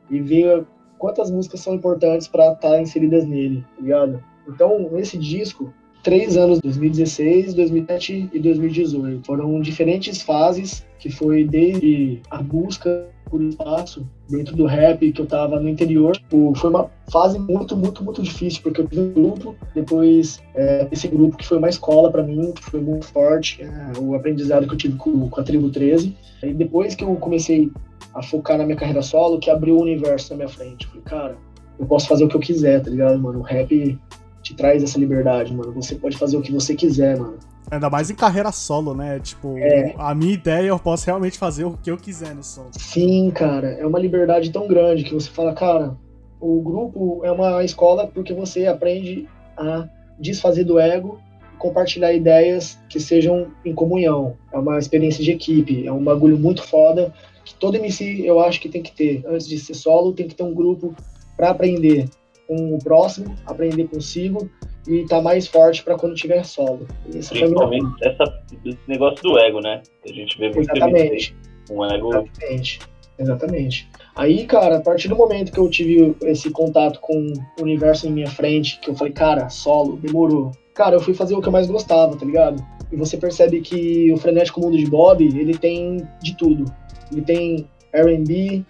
e 0.09 0.19
ver 0.19 0.65
quantas 0.97 1.31
músicas 1.31 1.61
são 1.61 1.73
importantes 1.73 2.27
para 2.27 2.51
estar 2.51 2.71
tá 2.71 2.81
inseridas 2.81 3.25
nele, 3.25 3.65
tá 3.75 3.81
ligado? 3.81 4.23
Então, 4.47 4.97
esse 4.97 5.17
disco, 5.17 5.73
três 6.05 6.37
anos, 6.37 6.59
2016, 6.59 7.55
2017 7.55 8.29
e 8.31 8.39
2018, 8.39 9.25
foram 9.25 9.59
diferentes 9.59 10.21
fases, 10.21 10.85
que 10.99 11.09
foi 11.09 11.43
desde 11.43 12.21
a 12.29 12.43
busca 12.43 13.07
por 13.27 13.41
espaço 13.41 14.07
dentro 14.29 14.55
do 14.55 14.67
rap, 14.67 15.11
que 15.11 15.19
eu 15.19 15.25
tava 15.25 15.59
no 15.59 15.67
interior. 15.67 16.15
Foi 16.29 16.69
uma 16.69 16.91
fase 17.11 17.39
muito, 17.39 17.75
muito, 17.75 18.03
muito 18.03 18.21
difícil, 18.21 18.61
porque 18.61 18.81
eu 18.81 18.87
tive 18.87 19.01
um 19.01 19.13
grupo, 19.13 19.55
depois 19.73 20.39
é, 20.53 20.87
esse 20.91 21.07
grupo 21.07 21.37
que 21.37 21.47
foi 21.47 21.57
uma 21.57 21.69
escola 21.69 22.11
para 22.11 22.21
mim, 22.21 22.51
que 22.51 22.61
foi 22.61 22.81
muito 22.81 23.07
forte, 23.07 23.63
é, 23.63 23.99
o 23.99 24.13
aprendizado 24.13 24.67
que 24.67 24.73
eu 24.75 24.77
tive 24.77 24.97
com, 24.97 25.27
com 25.27 25.41
a 25.41 25.43
Tribo 25.43 25.71
13. 25.71 26.15
E 26.43 26.53
depois 26.53 26.93
que 26.93 27.03
eu 27.03 27.15
comecei 27.15 27.71
a 28.13 28.21
focar 28.21 28.59
na 28.59 28.63
minha 28.63 28.77
carreira 28.77 29.01
solo, 29.01 29.39
que 29.39 29.49
abriu 29.49 29.77
o 29.77 29.81
universo 29.81 30.33
na 30.33 30.37
minha 30.37 30.49
frente. 30.49 30.85
Eu 30.85 30.89
falei, 30.89 31.03
cara, 31.03 31.37
eu 31.79 31.85
posso 31.87 32.07
fazer 32.07 32.25
o 32.25 32.27
que 32.27 32.35
eu 32.35 32.41
quiser, 32.41 32.83
tá 32.83 32.91
ligado, 32.91 33.17
mano? 33.17 33.39
O 33.39 33.41
rap 33.41 33.97
te 34.45 34.53
traz 34.53 34.83
essa 34.83 34.99
liberdade, 34.99 35.51
mano. 35.51 35.73
Você 35.73 35.95
pode 35.95 36.15
fazer 36.15 36.37
o 36.37 36.41
que 36.41 36.51
você 36.51 36.75
quiser, 36.75 37.17
mano. 37.17 37.39
Ainda 37.71 37.89
mais 37.89 38.11
em 38.11 38.15
carreira 38.15 38.51
solo, 38.51 38.93
né? 38.93 39.19
Tipo, 39.19 39.57
é. 39.57 39.95
a 39.97 40.13
minha 40.13 40.33
ideia 40.33 40.67
eu 40.67 40.77
posso 40.77 41.07
realmente 41.07 41.35
fazer 41.35 41.65
o 41.65 41.75
que 41.81 41.89
eu 41.89 41.97
quiser 41.97 42.35
no 42.35 42.43
solo. 42.43 42.69
Sim, 42.73 43.31
cara. 43.31 43.69
É 43.71 43.87
uma 43.87 43.97
liberdade 43.97 44.51
tão 44.51 44.67
grande 44.67 45.03
que 45.03 45.13
você 45.15 45.27
fala, 45.31 45.51
cara, 45.53 45.97
o 46.39 46.61
grupo 46.61 47.21
é 47.23 47.31
uma 47.31 47.63
escola 47.63 48.05
porque 48.05 48.35
você 48.35 48.67
aprende 48.67 49.27
a 49.57 49.87
desfazer 50.19 50.63
do 50.63 50.77
ego 50.77 51.19
compartilhar 51.57 52.13
ideias 52.13 52.77
que 52.87 52.99
sejam 52.99 53.47
em 53.65 53.73
comunhão. 53.73 54.35
É 54.53 54.59
uma 54.59 54.77
experiência 54.77 55.23
de 55.23 55.31
equipe, 55.31 55.87
é 55.87 55.91
um 55.91 56.03
bagulho 56.03 56.37
muito 56.37 56.61
foda 56.61 57.11
que 57.43 57.55
todo 57.55 57.77
MC 57.77 58.21
eu 58.23 58.39
acho 58.39 58.61
que 58.61 58.69
tem 58.69 58.83
que 58.83 58.91
ter. 58.91 59.23
Antes 59.27 59.47
de 59.47 59.57
ser 59.57 59.73
solo, 59.73 60.13
tem 60.13 60.27
que 60.27 60.35
ter 60.35 60.43
um 60.43 60.53
grupo 60.53 60.93
para 61.35 61.49
aprender 61.49 62.07
com 62.47 62.75
o 62.75 62.79
próximo, 62.79 63.35
aprender 63.45 63.87
consigo 63.87 64.49
e 64.87 65.01
estar 65.01 65.17
tá 65.17 65.21
mais 65.21 65.47
forte 65.47 65.83
para 65.83 65.97
quando 65.97 66.15
tiver 66.15 66.43
solo. 66.43 66.87
Essa 67.13 67.33
Principalmente 67.33 67.87
essa, 68.03 68.43
esse 68.63 68.79
negócio 68.87 69.21
do 69.23 69.37
ego, 69.39 69.59
né? 69.59 69.81
A 70.03 70.13
gente 70.13 70.37
vê 70.37 70.49
muito 70.51 70.69
Exatamente. 70.71 71.35
Um 71.69 71.85
ego. 71.85 72.09
Exatamente. 72.09 72.79
Exatamente. 73.17 73.89
Aí, 74.15 74.45
cara, 74.45 74.77
a 74.77 74.81
partir 74.81 75.07
do 75.07 75.15
momento 75.15 75.51
que 75.51 75.57
eu 75.57 75.69
tive 75.69 76.15
esse 76.23 76.49
contato 76.49 76.99
com 76.99 77.33
o 77.59 77.61
universo 77.61 78.07
em 78.07 78.11
minha 78.11 78.29
frente, 78.29 78.79
que 78.79 78.89
eu 78.89 78.95
falei, 78.95 79.13
cara, 79.13 79.49
solo, 79.49 79.97
demorou. 79.97 80.51
Cara, 80.73 80.95
eu 80.95 80.99
fui 80.99 81.13
fazer 81.13 81.33
o 81.35 81.41
que 81.41 81.47
eu 81.47 81.51
mais 81.51 81.67
gostava, 81.67 82.15
tá 82.17 82.25
ligado? 82.25 82.61
E 82.91 82.95
você 82.95 83.17
percebe 83.17 83.61
que 83.61 84.11
o 84.11 84.17
frenético 84.17 84.59
mundo 84.59 84.77
de 84.77 84.85
Bob, 84.85 85.23
ele 85.23 85.57
tem 85.57 86.05
de 86.21 86.35
tudo. 86.35 86.65
Ele 87.11 87.21
tem 87.21 87.69
R&B, 87.93 88.65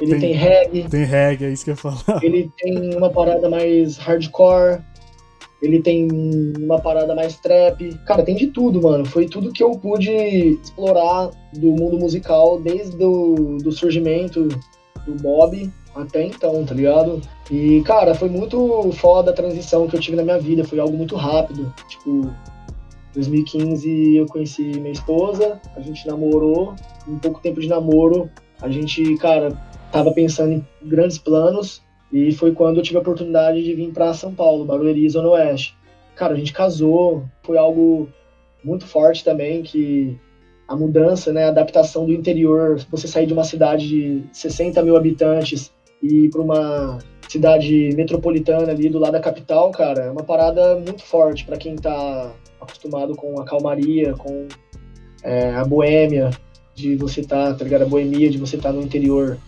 ele 0.00 0.10
tem, 0.12 0.20
tem 0.20 0.32
reggae. 0.32 0.88
Tem 0.88 1.04
reggae, 1.04 1.44
é 1.44 1.50
isso 1.50 1.64
que 1.64 1.70
eu 1.70 1.74
ia 1.74 1.76
falar. 1.76 2.22
Ele 2.22 2.50
tem 2.58 2.94
uma 2.96 3.10
parada 3.10 3.48
mais 3.48 3.96
hardcore. 3.96 4.80
Ele 5.62 5.80
tem 5.80 6.08
uma 6.58 6.78
parada 6.80 7.14
mais 7.14 7.36
trap. 7.36 7.94
Cara, 8.06 8.22
tem 8.22 8.34
de 8.34 8.48
tudo, 8.48 8.82
mano. 8.82 9.04
Foi 9.04 9.26
tudo 9.26 9.52
que 9.52 9.62
eu 9.62 9.70
pude 9.72 10.10
explorar 10.62 11.30
do 11.54 11.70
mundo 11.70 11.98
musical 11.98 12.60
desde 12.60 13.02
o 13.02 13.56
do 13.62 13.72
surgimento 13.72 14.48
do 15.06 15.14
Bob 15.22 15.70
até 15.94 16.22
então, 16.24 16.64
tá 16.64 16.74
ligado? 16.74 17.22
E, 17.50 17.82
cara, 17.82 18.14
foi 18.14 18.28
muito 18.28 18.90
foda 18.94 19.30
a 19.30 19.34
transição 19.34 19.86
que 19.86 19.96
eu 19.96 20.00
tive 20.00 20.16
na 20.16 20.22
minha 20.22 20.38
vida. 20.38 20.64
Foi 20.64 20.78
algo 20.78 20.96
muito 20.96 21.14
rápido. 21.14 21.72
Tipo, 21.88 22.30
2015 23.14 24.16
eu 24.16 24.26
conheci 24.26 24.62
minha 24.62 24.92
esposa, 24.92 25.60
a 25.76 25.80
gente 25.80 26.06
namorou. 26.06 26.74
Um 27.08 27.18
pouco 27.18 27.40
tempo 27.40 27.60
de 27.60 27.68
namoro, 27.68 28.28
a 28.60 28.68
gente, 28.68 29.16
cara, 29.18 29.56
tava 29.94 30.10
pensando 30.10 30.52
em 30.52 30.66
grandes 30.82 31.18
planos. 31.18 31.80
E 32.12 32.32
foi 32.32 32.52
quando 32.52 32.78
eu 32.78 32.82
tive 32.82 32.96
a 32.98 33.00
oportunidade 33.00 33.62
de 33.62 33.74
vir 33.74 33.92
para 33.92 34.12
São 34.12 34.34
Paulo, 34.34 34.64
Barueri, 34.64 35.08
Zona 35.08 35.28
Oeste. 35.28 35.76
Cara, 36.16 36.34
a 36.34 36.36
gente 36.36 36.52
casou, 36.52 37.24
foi 37.42 37.56
algo 37.56 38.08
muito 38.62 38.86
forte 38.86 39.24
também, 39.24 39.62
que 39.62 40.18
a 40.66 40.74
mudança, 40.74 41.32
né, 41.32 41.44
a 41.44 41.48
adaptação 41.48 42.06
do 42.06 42.12
interior, 42.12 42.78
você 42.90 43.06
sair 43.06 43.26
de 43.26 43.32
uma 43.32 43.44
cidade 43.44 43.88
de 43.88 44.24
60 44.32 44.82
mil 44.82 44.96
habitantes 44.96 45.72
e 46.02 46.24
ir 46.24 46.30
para 46.30 46.40
uma 46.40 46.98
cidade 47.28 47.90
metropolitana 47.96 48.70
ali 48.70 48.88
do 48.88 48.98
lado 48.98 49.12
da 49.12 49.20
capital, 49.20 49.70
cara, 49.70 50.04
é 50.04 50.10
uma 50.10 50.22
parada 50.22 50.76
muito 50.76 51.02
forte 51.02 51.44
para 51.44 51.56
quem 51.56 51.76
tá 51.76 52.32
acostumado 52.60 53.14
com 53.14 53.40
a 53.40 53.44
calmaria, 53.44 54.14
com 54.14 54.46
é, 55.22 55.50
a 55.54 55.64
boêmia 55.64 56.30
de 56.74 56.96
você 56.96 57.22
tá, 57.22 57.52
tá 57.54 57.64
ligado? 57.64 57.82
A 57.82 57.88
boemia 57.88 58.30
de 58.30 58.38
você 58.38 58.56
tá 58.56 58.72
no 58.72 58.82
interior. 58.82 59.38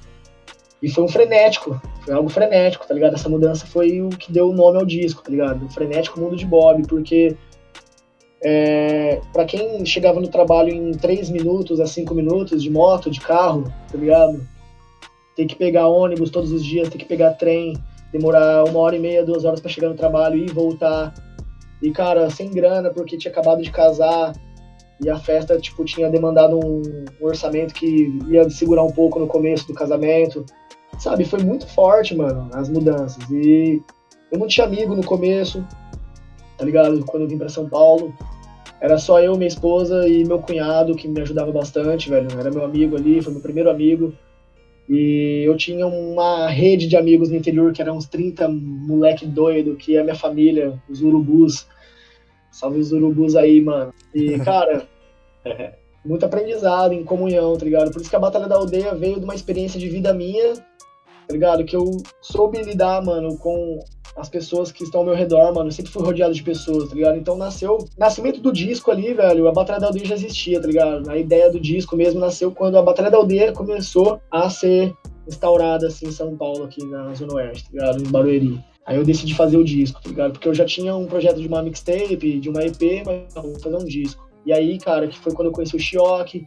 E 0.87 0.89
foi 0.89 1.03
um 1.03 1.09
frenético, 1.09 1.83
foi 2.03 2.15
algo 2.15 2.29
frenético, 2.29 2.87
tá 2.87 2.95
ligado? 2.95 3.15
Essa 3.15 3.29
mudança 3.29 3.67
foi 3.67 4.01
o 4.01 4.09
que 4.09 4.31
deu 4.31 4.51
o 4.51 4.55
nome 4.55 4.79
ao 4.79 4.87
disco, 4.87 5.21
tá 5.21 5.29
ligado? 5.29 5.67
O 5.67 5.69
frenético 5.69 6.21
mundo 6.21 6.37
de 6.37 6.47
Bob, 6.47 6.87
porque 6.87 7.37
é, 8.41 9.21
para 9.33 9.45
quem 9.45 9.85
chegava 9.85 10.21
no 10.21 10.29
trabalho 10.29 10.73
em 10.73 10.93
3 10.93 11.31
minutos 11.31 11.81
a 11.81 11.89
5 11.89 12.15
minutos 12.15 12.63
de 12.63 12.71
moto, 12.71 13.11
de 13.11 13.19
carro, 13.21 13.65
tá 13.91 13.99
ligado? 13.99 14.47
Tem 15.35 15.49
que 15.49 15.57
pegar 15.57 15.89
ônibus 15.89 16.31
todos 16.31 16.53
os 16.53 16.65
dias, 16.65 16.89
tem 16.89 16.99
que 16.99 17.05
pegar 17.05 17.33
trem, 17.33 17.77
demorar 18.13 18.63
uma 18.63 18.79
hora 18.79 18.95
e 18.95 19.01
meia, 19.01 19.25
duas 19.25 19.45
horas 19.45 19.59
para 19.59 19.73
chegar 19.73 19.89
no 19.89 19.97
trabalho 19.97 20.37
e 20.37 20.47
voltar. 20.47 21.13
E, 21.83 21.91
cara, 21.91 22.31
sem 22.31 22.49
grana, 22.53 22.91
porque 22.91 23.19
tinha 23.19 23.33
acabado 23.33 23.61
de 23.61 23.73
casar, 23.73 24.35
e 25.03 25.11
a 25.11 25.19
festa, 25.19 25.59
tipo, 25.59 25.85
tinha 25.85 26.09
demandado 26.09 26.57
um 26.57 27.05
orçamento 27.21 27.75
que 27.75 28.09
ia 28.29 28.49
segurar 28.49 28.85
um 28.85 28.93
pouco 28.93 29.19
no 29.19 29.27
começo 29.27 29.67
do 29.67 29.75
casamento 29.75 30.47
sabe, 30.99 31.25
foi 31.25 31.43
muito 31.43 31.67
forte, 31.67 32.15
mano, 32.15 32.49
as 32.53 32.69
mudanças. 32.69 33.23
E 33.31 33.83
eu 34.31 34.39
não 34.39 34.47
tinha 34.47 34.67
amigo 34.67 34.95
no 34.95 35.05
começo, 35.05 35.65
tá 36.57 36.65
ligado? 36.65 37.05
Quando 37.05 37.25
eu 37.25 37.29
vim 37.29 37.39
para 37.39 37.49
São 37.49 37.69
Paulo, 37.69 38.15
era 38.81 38.99
só 38.99 39.21
eu, 39.21 39.37
minha 39.37 39.49
esposa 39.49 40.07
e 40.09 40.25
meu 40.25 40.39
cunhado 40.39 40.95
que 40.95 41.09
me 41.09 41.21
ajudava 41.21 41.53
bastante, 41.53 42.11
velho. 42.11 42.29
Era 42.39 42.51
meu 42.51 42.65
amigo 42.65 42.97
ali, 42.97 43.23
foi 43.23 43.33
meu 43.33 43.43
primeiro 43.43 43.71
amigo. 43.71 44.13
E 44.89 45.43
eu 45.45 45.57
tinha 45.57 45.87
uma 45.87 46.49
rede 46.49 46.87
de 46.87 46.97
amigos 46.97 47.29
no 47.29 47.37
interior 47.37 47.73
que 47.73 47.83
eram 47.83 47.97
uns 47.97 48.07
30 48.07 48.49
moleque 48.49 49.27
doido, 49.27 49.77
que 49.77 49.97
é 49.97 50.01
a 50.01 50.05
minha 50.05 50.15
família, 50.15 50.81
os 50.89 51.03
urubus. 51.03 51.67
Salve 52.53 52.79
os 52.79 52.93
urubus 52.93 53.35
aí, 53.35 53.61
mano. 53.61 53.93
E, 54.15 54.39
cara, 54.45 54.87
muito 56.05 56.25
aprendizado 56.25 56.93
em 56.93 57.05
comunhão, 57.05 57.57
tá 57.57 57.65
ligado? 57.65 57.91
Por 57.91 58.01
isso 58.01 58.11
que 58.11 58.17
a 58.17 58.21
Batalha 58.21 58.47
da 58.47 58.57
Aldeia 58.57 58.95
veio 58.95 59.19
de 59.19 59.25
uma 59.25 59.35
experiência 59.35 59.81
de 59.81 59.89
vida 59.89 60.15
minha 60.15 60.55
tá 61.27 61.33
ligado? 61.33 61.65
Que 61.65 61.77
eu 61.77 61.91
soube 62.21 62.63
lidar, 62.63 63.05
mano, 63.05 63.37
com 63.39 63.81
as 64.17 64.29
pessoas 64.29 64.73
que 64.73 64.83
estão 64.83 65.01
ao 65.01 65.07
meu 65.07 65.15
redor, 65.15 65.53
mano. 65.53 65.69
Eu 65.69 65.73
sempre 65.73 65.93
fui 65.93 66.03
rodeado 66.03 66.33
de 66.33 66.43
pessoas, 66.43 66.89
tá 66.89 66.95
ligado? 66.95 67.19
Então 67.19 67.37
nasceu. 67.37 67.79
Nascimento 67.99 68.41
do 68.41 68.53
disco 68.53 68.91
ali, 68.91 69.13
velho, 69.13 69.47
a 69.47 69.53
Batalha 69.53 69.81
da 69.81 69.87
Aldeia 69.89 70.07
já 70.07 70.15
existia, 70.15 70.61
tá 70.61 70.67
ligado? 70.67 71.09
A 71.11 71.17
ideia 71.17 71.51
do 71.51 71.61
disco 71.61 71.97
mesmo 71.97 72.19
nasceu 72.19 72.51
quando 72.51 72.79
a 72.79 72.83
Batalha 72.83 73.11
da 73.11 73.19
Aldeia 73.19 73.53
começou 73.53 74.21
a 74.31 74.49
ser 74.49 74.95
instaurada, 75.29 75.89
assim, 75.89 76.07
em 76.07 76.13
São 76.13 76.37
Paulo, 76.37 76.65
aqui 76.65 76.85
na 76.87 77.13
Zona 77.15 77.35
Oeste, 77.35 77.65
tá 77.65 77.71
ligado? 77.73 78.03
Em 78.03 78.11
Barueri. 78.11 78.65
Aí 78.87 78.97
eu 78.97 79.05
decidi 79.05 79.35
fazer 79.35 79.57
o 79.57 79.65
disco, 79.65 80.01
tá 80.01 80.09
ligado? 80.09 80.33
Porque 80.33 80.49
eu 80.49 80.55
já 80.55 80.65
tinha 80.65 80.95
um 80.95 81.07
projeto 81.07 81.41
de 81.41 81.49
uma 81.49 81.61
mixtape, 81.63 82.39
de 82.39 82.49
uma 82.49 82.65
EP, 82.65 83.05
mas 83.05 83.35
não, 83.35 83.43
vou 83.43 83.59
fazer 83.59 83.77
um 83.77 83.85
disco. 83.85 84.25
E 84.47 84.53
aí, 84.53 84.79
cara, 84.79 85.09
que 85.09 85.19
foi 85.19 85.33
quando 85.35 85.49
eu 85.49 85.53
conheci 85.53 85.75
o 85.75 85.81
Chioque. 85.81 86.47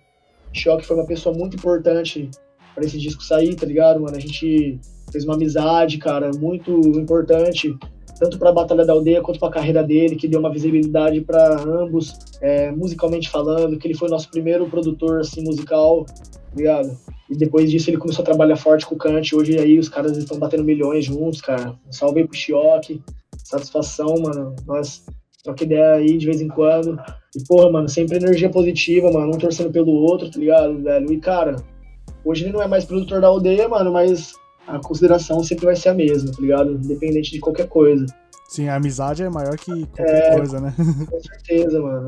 Chioque 0.53 0.85
foi 0.85 0.95
uma 0.95 1.05
pessoa 1.05 1.35
muito 1.37 1.57
importante 1.57 2.31
para 2.73 2.86
esse 2.86 2.97
disco 2.97 3.23
sair, 3.23 3.55
tá 3.55 3.65
ligado, 3.65 3.99
mano? 3.99 4.15
A 4.15 4.19
gente 4.19 4.79
fez 5.12 5.25
uma 5.25 5.36
amizade, 5.36 5.97
cara, 5.97 6.32
muito 6.38 6.71
importante, 6.97 7.75
tanto 8.19 8.38
para 8.38 8.49
a 8.49 8.53
Batalha 8.53 8.86
da 8.86 8.93
Aldeia 8.93 9.21
quanto 9.21 9.39
para 9.39 9.49
a 9.49 9.53
carreira 9.53 9.84
dele, 9.84 10.15
que 10.15 10.27
deu 10.27 10.39
uma 10.39 10.51
visibilidade 10.51 11.21
para 11.21 11.62
ambos, 11.62 12.13
é, 12.41 12.71
musicalmente 12.71 13.29
falando, 13.29 13.77
que 13.77 13.88
ele 13.88 13.97
foi 13.97 14.10
nosso 14.10 14.29
primeiro 14.29 14.69
produtor 14.69 15.21
assim 15.21 15.43
musical, 15.43 16.05
tá 16.05 16.55
ligado? 16.55 16.97
E 17.29 17.36
depois 17.36 17.69
disso 17.69 17.89
ele 17.89 17.97
começou 17.97 18.23
a 18.23 18.25
trabalhar 18.25 18.55
forte 18.55 18.86
com 18.86 18.95
o 18.95 18.97
Kant, 18.97 19.36
hoje 19.36 19.58
aí 19.58 19.77
os 19.77 19.88
caras 19.88 20.17
estão 20.17 20.39
batendo 20.39 20.63
milhões 20.63 21.05
juntos, 21.05 21.41
cara. 21.41 21.75
Um 21.88 21.91
salve 21.91 22.21
aí 22.21 22.27
pro 22.27 22.36
Chioque, 22.36 23.01
satisfação, 23.38 24.15
mano. 24.19 24.55
Nós 24.65 25.05
troca 25.43 25.63
ideia 25.63 25.93
aí 25.93 26.17
de 26.17 26.25
vez 26.25 26.41
em 26.41 26.47
quando. 26.47 26.99
E, 27.36 27.43
porra, 27.47 27.71
mano, 27.71 27.88
sempre 27.88 28.17
energia 28.17 28.49
positiva, 28.49 29.12
mano, 29.12 29.34
um 29.34 29.38
torcendo 29.38 29.71
pelo 29.71 29.91
outro, 29.91 30.29
tá 30.29 30.39
ligado, 30.39 30.82
velho? 30.82 31.12
E, 31.12 31.19
cara, 31.19 31.55
Hoje 32.23 32.45
ele 32.45 32.53
não 32.53 32.62
é 32.62 32.67
mais 32.67 32.86
produtor 32.86 33.21
da 33.21 33.27
aldeia, 33.27 33.67
mano, 33.67 33.91
mas 33.91 34.34
a 34.67 34.79
consideração 34.79 35.43
sempre 35.43 35.65
vai 35.65 35.75
ser 35.75 35.89
a 35.89 35.93
mesma, 35.93 36.32
tá 36.32 36.41
ligado? 36.41 36.71
Independente 36.71 37.32
de 37.32 37.39
qualquer 37.39 37.67
coisa. 37.67 38.05
Sim, 38.47 38.67
a 38.67 38.75
amizade 38.75 39.23
é 39.23 39.29
maior 39.29 39.58
que 39.58 39.86
qualquer 39.88 40.34
é, 40.34 40.38
coisa, 40.38 40.60
né? 40.60 40.73
Com 41.10 41.19
certeza, 41.21 41.82
mano. 41.82 42.05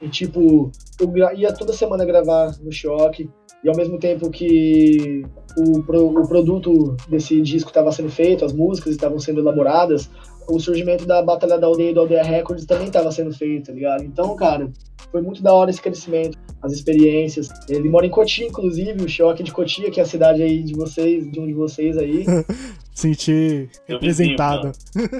E 0.00 0.08
tipo, 0.08 0.70
eu 0.98 1.36
ia 1.36 1.52
toda 1.52 1.72
semana 1.72 2.04
gravar 2.04 2.54
no 2.60 2.72
Choque, 2.72 3.28
e 3.62 3.68
ao 3.68 3.76
mesmo 3.76 3.98
tempo 3.98 4.30
que 4.30 5.22
o, 5.56 5.78
o 5.78 6.28
produto 6.28 6.96
desse 7.08 7.40
disco 7.42 7.68
estava 7.68 7.92
sendo 7.92 8.08
feito, 8.08 8.44
as 8.44 8.52
músicas 8.52 8.92
estavam 8.92 9.18
sendo 9.18 9.40
elaboradas, 9.40 10.10
o 10.50 10.60
surgimento 10.60 11.06
da 11.06 11.22
Batalha 11.22 11.58
da 11.58 11.66
Aldeia 11.66 11.90
e 11.90 11.94
do 11.94 12.00
Aldeia 12.00 12.22
Records 12.22 12.66
também 12.66 12.86
estava 12.86 13.10
sendo 13.12 13.32
feito, 13.32 13.66
tá 13.66 13.72
ligado? 13.72 14.04
Então, 14.04 14.34
cara, 14.36 14.70
foi 15.10 15.22
muito 15.22 15.42
da 15.42 15.52
hora 15.52 15.70
esse 15.70 15.80
crescimento, 15.80 16.38
as 16.62 16.72
experiências. 16.72 17.48
Ele 17.68 17.88
mora 17.88 18.06
em 18.06 18.10
Cotia, 18.10 18.46
inclusive, 18.46 19.04
o 19.04 19.08
Choque 19.08 19.42
de 19.42 19.52
Cotia, 19.52 19.90
que 19.90 20.00
é 20.00 20.02
a 20.02 20.06
cidade 20.06 20.42
aí 20.42 20.62
de 20.62 20.74
vocês, 20.74 21.30
de 21.30 21.40
um 21.40 21.46
de 21.46 21.54
vocês 21.54 21.96
aí. 21.96 22.24
Senti 22.92 23.70
representado. 23.86 24.72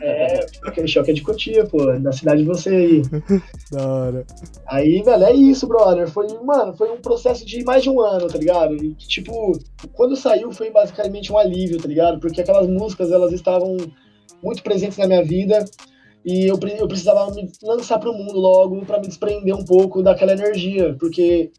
É, 0.02 0.46
aquele 0.64 0.86
choque 0.86 1.12
é 1.12 1.14
de 1.14 1.22
Cotia, 1.22 1.64
pô, 1.64 1.86
da 1.98 2.12
cidade 2.12 2.42
de 2.42 2.46
você 2.46 2.68
aí. 2.68 3.02
da 3.72 3.88
hora. 3.88 4.26
Aí, 4.66 5.02
velho, 5.02 5.24
é 5.24 5.32
isso, 5.32 5.66
brother. 5.66 6.06
Foi, 6.06 6.26
mano, 6.44 6.74
foi 6.74 6.90
um 6.90 7.00
processo 7.00 7.46
de 7.46 7.64
mais 7.64 7.82
de 7.82 7.88
um 7.88 8.00
ano, 8.00 8.26
tá 8.26 8.36
ligado? 8.36 8.76
E, 8.76 8.92
tipo, 8.94 9.58
quando 9.94 10.14
saiu 10.14 10.52
foi 10.52 10.70
basicamente 10.70 11.32
um 11.32 11.38
alívio, 11.38 11.80
tá 11.80 11.88
ligado? 11.88 12.20
Porque 12.20 12.42
aquelas 12.42 12.68
músicas, 12.68 13.10
elas 13.10 13.32
estavam 13.32 13.78
muito 14.42 14.62
presentes 14.62 14.98
na 14.98 15.07
minha 15.07 15.24
vida 15.24 15.64
e 16.24 16.46
eu, 16.46 16.59
eu 16.79 16.88
precisava 16.88 17.33
me 17.35 17.50
lançar 17.62 17.98
para 17.98 18.11
o 18.11 18.14
mundo 18.14 18.38
logo 18.38 18.85
para 18.85 18.98
me 18.98 19.07
desprender 19.07 19.55
um 19.55 19.64
pouco 19.64 20.03
daquela 20.03 20.33
energia, 20.33 20.94
porque 20.98 21.50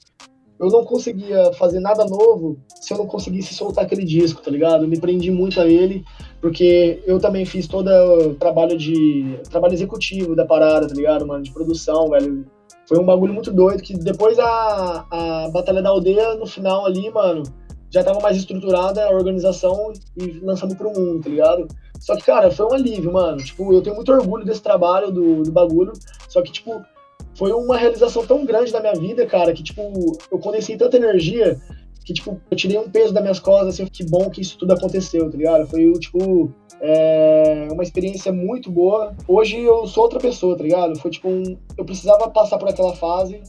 eu 0.59 0.67
não 0.67 0.85
conseguia 0.85 1.51
fazer 1.53 1.79
nada 1.79 2.05
novo 2.05 2.59
se 2.79 2.93
eu 2.93 2.97
não 2.99 3.07
conseguisse 3.07 3.55
soltar 3.55 3.85
aquele 3.85 4.05
disco, 4.05 4.41
tá 4.43 4.51
ligado? 4.51 4.87
Me 4.87 4.99
prendi 4.99 5.31
muito 5.31 5.59
a 5.59 5.65
ele, 5.65 6.03
porque 6.39 7.01
eu 7.07 7.19
também 7.19 7.45
fiz 7.45 7.67
todo 7.67 7.89
o 7.89 8.35
trabalho 8.35 8.77
de 8.77 9.39
trabalho 9.49 9.73
executivo 9.73 10.35
da 10.35 10.45
parada, 10.45 10.87
tá 10.87 10.93
ligado, 10.93 11.25
mano, 11.25 11.43
de 11.43 11.51
produção, 11.51 12.09
velho. 12.09 12.45
Foi 12.87 12.99
um 12.99 13.05
bagulho 13.05 13.33
muito 13.33 13.51
doido 13.51 13.81
que 13.81 13.97
depois 13.97 14.37
a, 14.37 15.07
a 15.09 15.49
Batalha 15.51 15.81
da 15.81 15.89
Aldeia 15.89 16.35
no 16.35 16.45
final 16.45 16.85
ali, 16.85 17.09
mano, 17.09 17.41
já 17.89 18.03
tava 18.03 18.19
mais 18.19 18.37
estruturada 18.37 19.03
a 19.03 19.11
organização 19.11 19.91
e 20.15 20.39
lançamos 20.43 20.75
pro 20.75 20.91
mundo, 20.91 21.23
tá 21.23 21.29
ligado? 21.29 21.67
Só 22.01 22.15
que, 22.15 22.23
cara, 22.23 22.49
foi 22.49 22.65
um 22.65 22.73
alívio, 22.73 23.13
mano. 23.13 23.37
Tipo, 23.37 23.71
eu 23.71 23.81
tenho 23.81 23.95
muito 23.95 24.11
orgulho 24.11 24.43
desse 24.43 24.61
trabalho, 24.61 25.11
do, 25.11 25.43
do 25.43 25.51
bagulho. 25.51 25.93
Só 26.27 26.41
que, 26.41 26.51
tipo, 26.51 26.81
foi 27.35 27.51
uma 27.53 27.77
realização 27.77 28.25
tão 28.25 28.43
grande 28.43 28.73
na 28.73 28.79
minha 28.79 28.95
vida, 28.95 29.25
cara, 29.27 29.53
que, 29.53 29.61
tipo, 29.61 29.81
eu 30.31 30.39
condensei 30.39 30.75
tanta 30.75 30.97
energia 30.97 31.61
que, 32.03 32.11
tipo, 32.11 32.41
eu 32.49 32.57
tirei 32.57 32.79
um 32.79 32.89
peso 32.89 33.13
das 33.13 33.21
minhas 33.21 33.39
costas, 33.39 33.75
assim, 33.75 33.85
que 33.85 34.03
bom 34.03 34.31
que 34.31 34.41
isso 34.41 34.57
tudo 34.57 34.73
aconteceu, 34.73 35.29
tá 35.29 35.37
ligado? 35.37 35.67
Foi, 35.67 35.91
tipo, 35.93 36.51
é, 36.81 37.67
uma 37.71 37.83
experiência 37.83 38.33
muito 38.33 38.71
boa. 38.71 39.15
Hoje 39.27 39.59
eu 39.59 39.85
sou 39.85 40.05
outra 40.05 40.19
pessoa, 40.19 40.57
tá 40.57 40.63
ligado? 40.63 40.97
Foi, 40.99 41.11
tipo, 41.11 41.29
um, 41.29 41.55
eu 41.77 41.85
precisava 41.85 42.27
passar 42.31 42.57
por 42.57 42.67
aquela 42.67 42.95
fase 42.95 43.43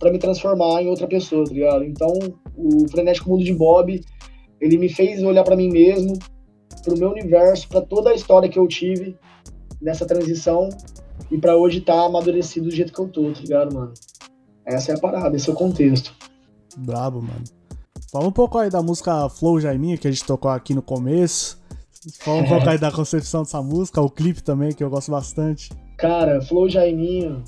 para 0.00 0.10
me 0.10 0.18
transformar 0.18 0.82
em 0.82 0.88
outra 0.88 1.06
pessoa, 1.06 1.44
tá 1.44 1.52
ligado? 1.52 1.84
Então, 1.84 2.12
o 2.56 2.88
Frenético 2.90 3.30
Mundo 3.30 3.44
de 3.44 3.54
Bob, 3.54 4.00
ele 4.60 4.76
me 4.76 4.88
fez 4.88 5.22
olhar 5.22 5.44
para 5.44 5.54
mim 5.54 5.68
mesmo, 5.68 6.18
pro 6.82 6.98
meu 6.98 7.10
universo, 7.10 7.68
para 7.68 7.80
toda 7.80 8.10
a 8.10 8.14
história 8.14 8.48
que 8.48 8.58
eu 8.58 8.66
tive 8.66 9.16
nessa 9.80 10.06
transição 10.06 10.68
e 11.30 11.38
para 11.38 11.56
hoje 11.56 11.78
estar 11.78 11.94
tá 11.94 12.04
amadurecido 12.04 12.68
do 12.68 12.74
jeito 12.74 12.92
que 12.92 13.00
eu 13.00 13.08
tô, 13.08 13.32
tá 13.32 13.40
ligado, 13.40 13.74
mano? 13.74 13.94
Essa 14.64 14.92
é 14.92 14.94
a 14.94 14.98
parada, 14.98 15.36
esse 15.36 15.48
é 15.48 15.52
o 15.52 15.56
contexto. 15.56 16.14
Brabo, 16.76 17.20
mano. 17.20 17.44
Fala 18.10 18.26
um 18.26 18.32
pouco 18.32 18.58
aí 18.58 18.68
da 18.68 18.82
música 18.82 19.28
Flow 19.28 19.58
Jaiminha, 19.58 19.96
que 19.96 20.06
a 20.06 20.10
gente 20.10 20.24
tocou 20.24 20.50
aqui 20.50 20.74
no 20.74 20.82
começo. 20.82 21.58
Fala 22.20 22.42
um 22.42 22.48
pouco 22.48 22.68
aí 22.68 22.78
da 22.78 22.90
concepção 22.90 23.42
dessa 23.42 23.62
música, 23.62 24.00
o 24.00 24.10
clipe 24.10 24.42
também, 24.42 24.72
que 24.72 24.84
eu 24.84 24.90
gosto 24.90 25.10
bastante. 25.10 25.70
Cara, 25.96 26.42
Flow 26.42 26.68
Jaiminho 26.68 27.42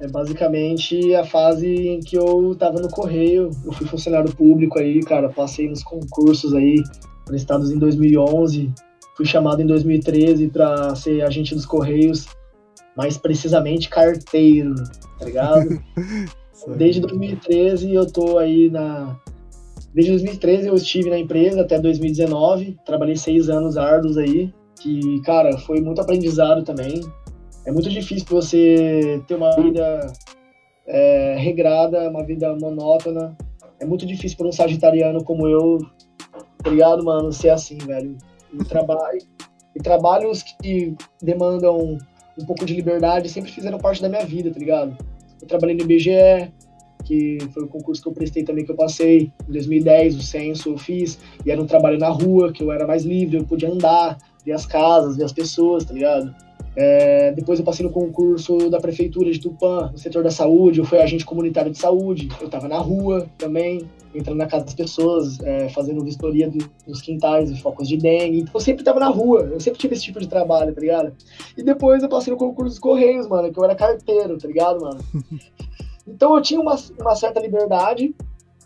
é 0.00 0.08
basicamente 0.08 1.14
a 1.14 1.24
fase 1.24 1.66
em 1.66 2.00
que 2.00 2.16
eu 2.16 2.54
tava 2.58 2.80
no 2.80 2.88
correio. 2.88 3.50
Eu 3.64 3.72
fui 3.72 3.86
funcionário 3.86 4.34
público 4.34 4.78
aí, 4.78 5.00
cara, 5.00 5.28
passei 5.28 5.68
nos 5.68 5.82
concursos 5.82 6.54
aí, 6.54 6.82
prestados 7.28 7.70
em 7.70 7.78
2011. 7.78 8.72
Fui 9.16 9.26
chamado 9.26 9.62
em 9.62 9.66
2013 9.66 10.48
para 10.48 10.94
ser 10.96 11.22
agente 11.22 11.54
dos 11.54 11.66
correios, 11.66 12.26
mais 12.96 13.16
precisamente 13.16 13.88
carteiro, 13.88 14.74
tá 15.18 15.24
ligado? 15.24 15.80
Desde 16.76 17.00
2013 17.00 17.94
eu 17.94 18.04
tô 18.06 18.38
aí 18.38 18.68
na 18.68 19.16
Desde 19.94 20.12
2013 20.12 20.68
eu 20.68 20.74
estive 20.74 21.10
na 21.10 21.18
empresa 21.18 21.62
até 21.62 21.78
2019, 21.78 22.76
trabalhei 22.84 23.16
seis 23.16 23.48
anos 23.48 23.76
árduos 23.76 24.18
aí, 24.18 24.52
que, 24.80 25.20
cara, 25.22 25.56
foi 25.58 25.80
muito 25.80 26.00
aprendizado 26.00 26.62
também. 26.62 27.00
É 27.66 27.72
muito 27.72 27.88
difícil 27.88 28.26
você 28.28 29.22
ter 29.26 29.34
uma 29.34 29.50
vida 29.56 30.12
é, 30.86 31.36
regrada, 31.38 32.08
uma 32.08 32.24
vida 32.24 32.54
monótona. 32.54 33.36
É 33.80 33.84
muito 33.84 34.06
difícil 34.06 34.36
para 34.36 34.48
um 34.48 34.52
sagitariano 34.52 35.24
como 35.24 35.46
eu, 35.46 35.78
tá 36.62 36.70
ligado, 36.70 37.04
mano, 37.04 37.32
ser 37.32 37.50
assim, 37.50 37.78
velho. 37.78 38.16
E, 38.52 38.64
trabalho, 38.64 39.18
e 39.74 39.80
trabalhos 39.80 40.42
que 40.42 40.94
demandam 41.22 41.98
um 42.38 42.44
pouco 42.46 42.64
de 42.64 42.74
liberdade 42.74 43.28
sempre 43.28 43.50
fizeram 43.50 43.78
parte 43.78 44.00
da 44.00 44.08
minha 44.08 44.24
vida, 44.24 44.50
tá 44.50 44.58
ligado? 44.58 44.96
Eu 45.40 45.48
trabalhei 45.48 45.76
no 45.76 45.82
IBGE, 45.82 46.52
que 47.04 47.38
foi 47.52 47.64
o 47.64 47.68
concurso 47.68 48.02
que 48.02 48.08
eu 48.08 48.12
prestei 48.12 48.44
também 48.44 48.64
que 48.64 48.70
eu 48.70 48.76
passei. 48.76 49.32
Em 49.48 49.52
2010, 49.52 50.16
o 50.16 50.22
censo 50.22 50.70
eu 50.70 50.78
fiz, 50.78 51.18
e 51.44 51.50
era 51.50 51.60
um 51.60 51.66
trabalho 51.66 51.98
na 51.98 52.08
rua, 52.08 52.52
que 52.52 52.62
eu 52.62 52.70
era 52.70 52.86
mais 52.86 53.04
livre, 53.04 53.38
eu 53.38 53.44
podia 53.44 53.70
andar, 53.70 54.18
ver 54.44 54.52
as 54.52 54.66
casas, 54.66 55.16
ver 55.16 55.24
as 55.24 55.32
pessoas, 55.32 55.84
tá 55.84 55.94
ligado? 55.94 56.34
É, 56.80 57.32
depois 57.32 57.58
eu 57.58 57.64
passei 57.64 57.84
no 57.84 57.90
concurso 57.90 58.70
da 58.70 58.78
prefeitura 58.78 59.32
de 59.32 59.40
Tupã, 59.40 59.90
no 59.90 59.98
setor 59.98 60.22
da 60.22 60.30
saúde, 60.30 60.78
eu 60.78 60.84
fui 60.84 61.00
agente 61.00 61.24
comunitário 61.24 61.72
de 61.72 61.78
saúde, 61.78 62.28
eu 62.40 62.48
tava 62.48 62.68
na 62.68 62.78
rua 62.78 63.28
também, 63.36 63.90
entrando 64.14 64.38
na 64.38 64.46
casa 64.46 64.64
das 64.64 64.74
pessoas, 64.74 65.40
é, 65.40 65.68
fazendo 65.70 66.04
vistoria 66.04 66.48
do, 66.48 66.70
dos 66.86 67.02
quintais 67.02 67.50
e 67.50 67.60
focos 67.60 67.88
de 67.88 67.96
dengue. 67.96 68.42
Então 68.42 68.52
eu 68.54 68.60
sempre 68.60 68.84
tava 68.84 69.00
na 69.00 69.08
rua, 69.08 69.40
eu 69.40 69.58
sempre 69.58 69.80
tive 69.80 69.94
esse 69.94 70.04
tipo 70.04 70.20
de 70.20 70.28
trabalho, 70.28 70.72
tá 70.72 70.80
ligado? 70.80 71.12
E 71.56 71.64
depois 71.64 72.00
eu 72.00 72.08
passei 72.08 72.32
no 72.32 72.38
concurso 72.38 72.70
dos 72.70 72.78
Correios, 72.78 73.26
mano, 73.26 73.52
que 73.52 73.58
eu 73.58 73.64
era 73.64 73.74
carteiro, 73.74 74.38
tá 74.38 74.46
ligado, 74.46 74.80
mano? 74.80 75.00
Então 76.10 76.34
eu 76.34 76.40
tinha 76.40 76.58
uma, 76.58 76.74
uma 76.98 77.14
certa 77.14 77.38
liberdade, 77.38 78.14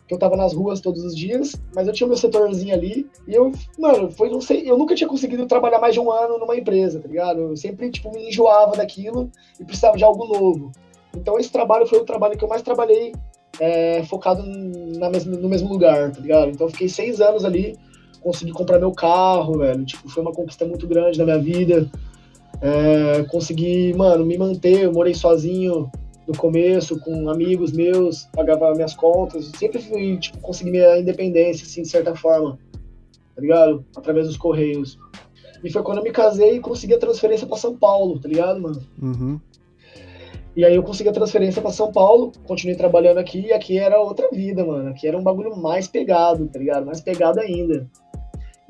eu 0.09 0.19
tava 0.19 0.37
nas 0.37 0.53
ruas 0.53 0.81
todos 0.81 1.03
os 1.05 1.17
dias, 1.17 1.55
mas 1.75 1.87
eu 1.87 1.93
tinha 1.93 2.07
meu 2.07 2.17
setorzinho 2.17 2.75
ali, 2.75 3.07
e 3.27 3.35
eu, 3.35 3.51
mano, 3.79 4.11
foi, 4.11 4.29
não 4.29 4.41
sei, 4.41 4.69
eu 4.71 4.77
nunca 4.77 4.95
tinha 4.95 5.09
conseguido 5.09 5.47
trabalhar 5.47 5.79
mais 5.79 5.95
de 5.95 6.01
um 6.01 6.11
ano 6.11 6.39
numa 6.39 6.57
empresa, 6.57 7.01
tá 7.01 7.09
ligado? 7.09 7.41
Eu 7.41 7.57
sempre, 7.57 7.91
tipo, 7.91 8.11
me 8.13 8.29
enjoava 8.29 8.77
daquilo 8.77 9.31
e 9.59 9.65
precisava 9.65 9.97
de 9.97 10.05
algo 10.05 10.27
novo. 10.27 10.73
Então 11.17 11.39
esse 11.39 11.51
trabalho 11.51 11.87
foi 11.87 11.99
o 11.99 12.05
trabalho 12.05 12.37
que 12.37 12.45
eu 12.45 12.49
mais 12.49 12.63
trabalhei 12.63 13.13
é, 13.61 14.03
focado 14.05 14.43
na 14.45 15.11
mesmo, 15.11 15.37
no 15.37 15.49
mesmo 15.49 15.69
lugar, 15.69 16.13
tá 16.13 16.21
ligado? 16.21 16.51
Então 16.51 16.69
fiquei 16.69 16.89
seis 16.89 17.21
anos 17.21 17.45
ali, 17.45 17.79
consegui 18.21 18.53
comprar 18.53 18.79
meu 18.79 18.93
carro, 18.93 19.59
velho, 19.59 19.85
tipo, 19.85 20.09
foi 20.09 20.23
uma 20.23 20.33
conquista 20.33 20.65
muito 20.65 20.87
grande 20.87 21.19
na 21.19 21.25
minha 21.25 21.39
vida. 21.39 21.91
É, 22.61 23.25
consegui, 23.25 23.93
mano, 23.95 24.25
me 24.25 24.39
manter, 24.39 24.83
eu 24.83 24.93
morei 24.93 25.15
sozinho, 25.15 25.91
no 26.27 26.37
começo, 26.37 26.99
com 27.01 27.29
amigos 27.29 27.73
meus, 27.73 28.25
pagava 28.33 28.73
minhas 28.75 28.95
contas, 28.95 29.47
sempre 29.59 29.81
fui, 29.81 30.19
tipo, 30.19 30.39
consegui 30.39 30.71
minha 30.71 30.99
independência, 30.99 31.65
assim, 31.65 31.83
de 31.83 31.89
certa 31.89 32.15
forma, 32.15 32.59
tá 33.35 33.41
ligado? 33.41 33.85
Através 33.97 34.27
dos 34.27 34.37
Correios. 34.37 34.99
E 35.65 35.71
foi 35.71 35.83
quando 35.83 35.99
eu 35.99 36.05
me 36.05 36.11
casei 36.11 36.57
e 36.57 36.61
consegui 36.61 36.95
a 36.95 36.99
transferência 36.99 37.47
para 37.47 37.57
São 37.57 37.77
Paulo, 37.77 38.19
tá 38.19 38.29
ligado, 38.29 38.61
mano? 38.61 38.83
Uhum. 39.01 39.41
E 40.55 40.65
aí 40.65 40.75
eu 40.75 40.83
consegui 40.83 41.09
a 41.09 41.13
transferência 41.13 41.63
para 41.63 41.71
São 41.71 41.91
Paulo, 41.91 42.31
continuei 42.47 42.77
trabalhando 42.77 43.19
aqui, 43.19 43.47
e 43.47 43.53
aqui 43.53 43.79
era 43.79 43.99
outra 43.99 44.29
vida, 44.31 44.65
mano. 44.65 44.91
Aqui 44.91 45.09
era 45.09 45.17
um 45.17 45.23
bagulho 45.23 45.57
mais 45.57 45.89
pegado, 45.89 46.47
tá 46.47 46.59
ligado? 46.59 46.85
Mais 46.85 47.01
pegado 47.01 47.41
ainda. 47.41 47.89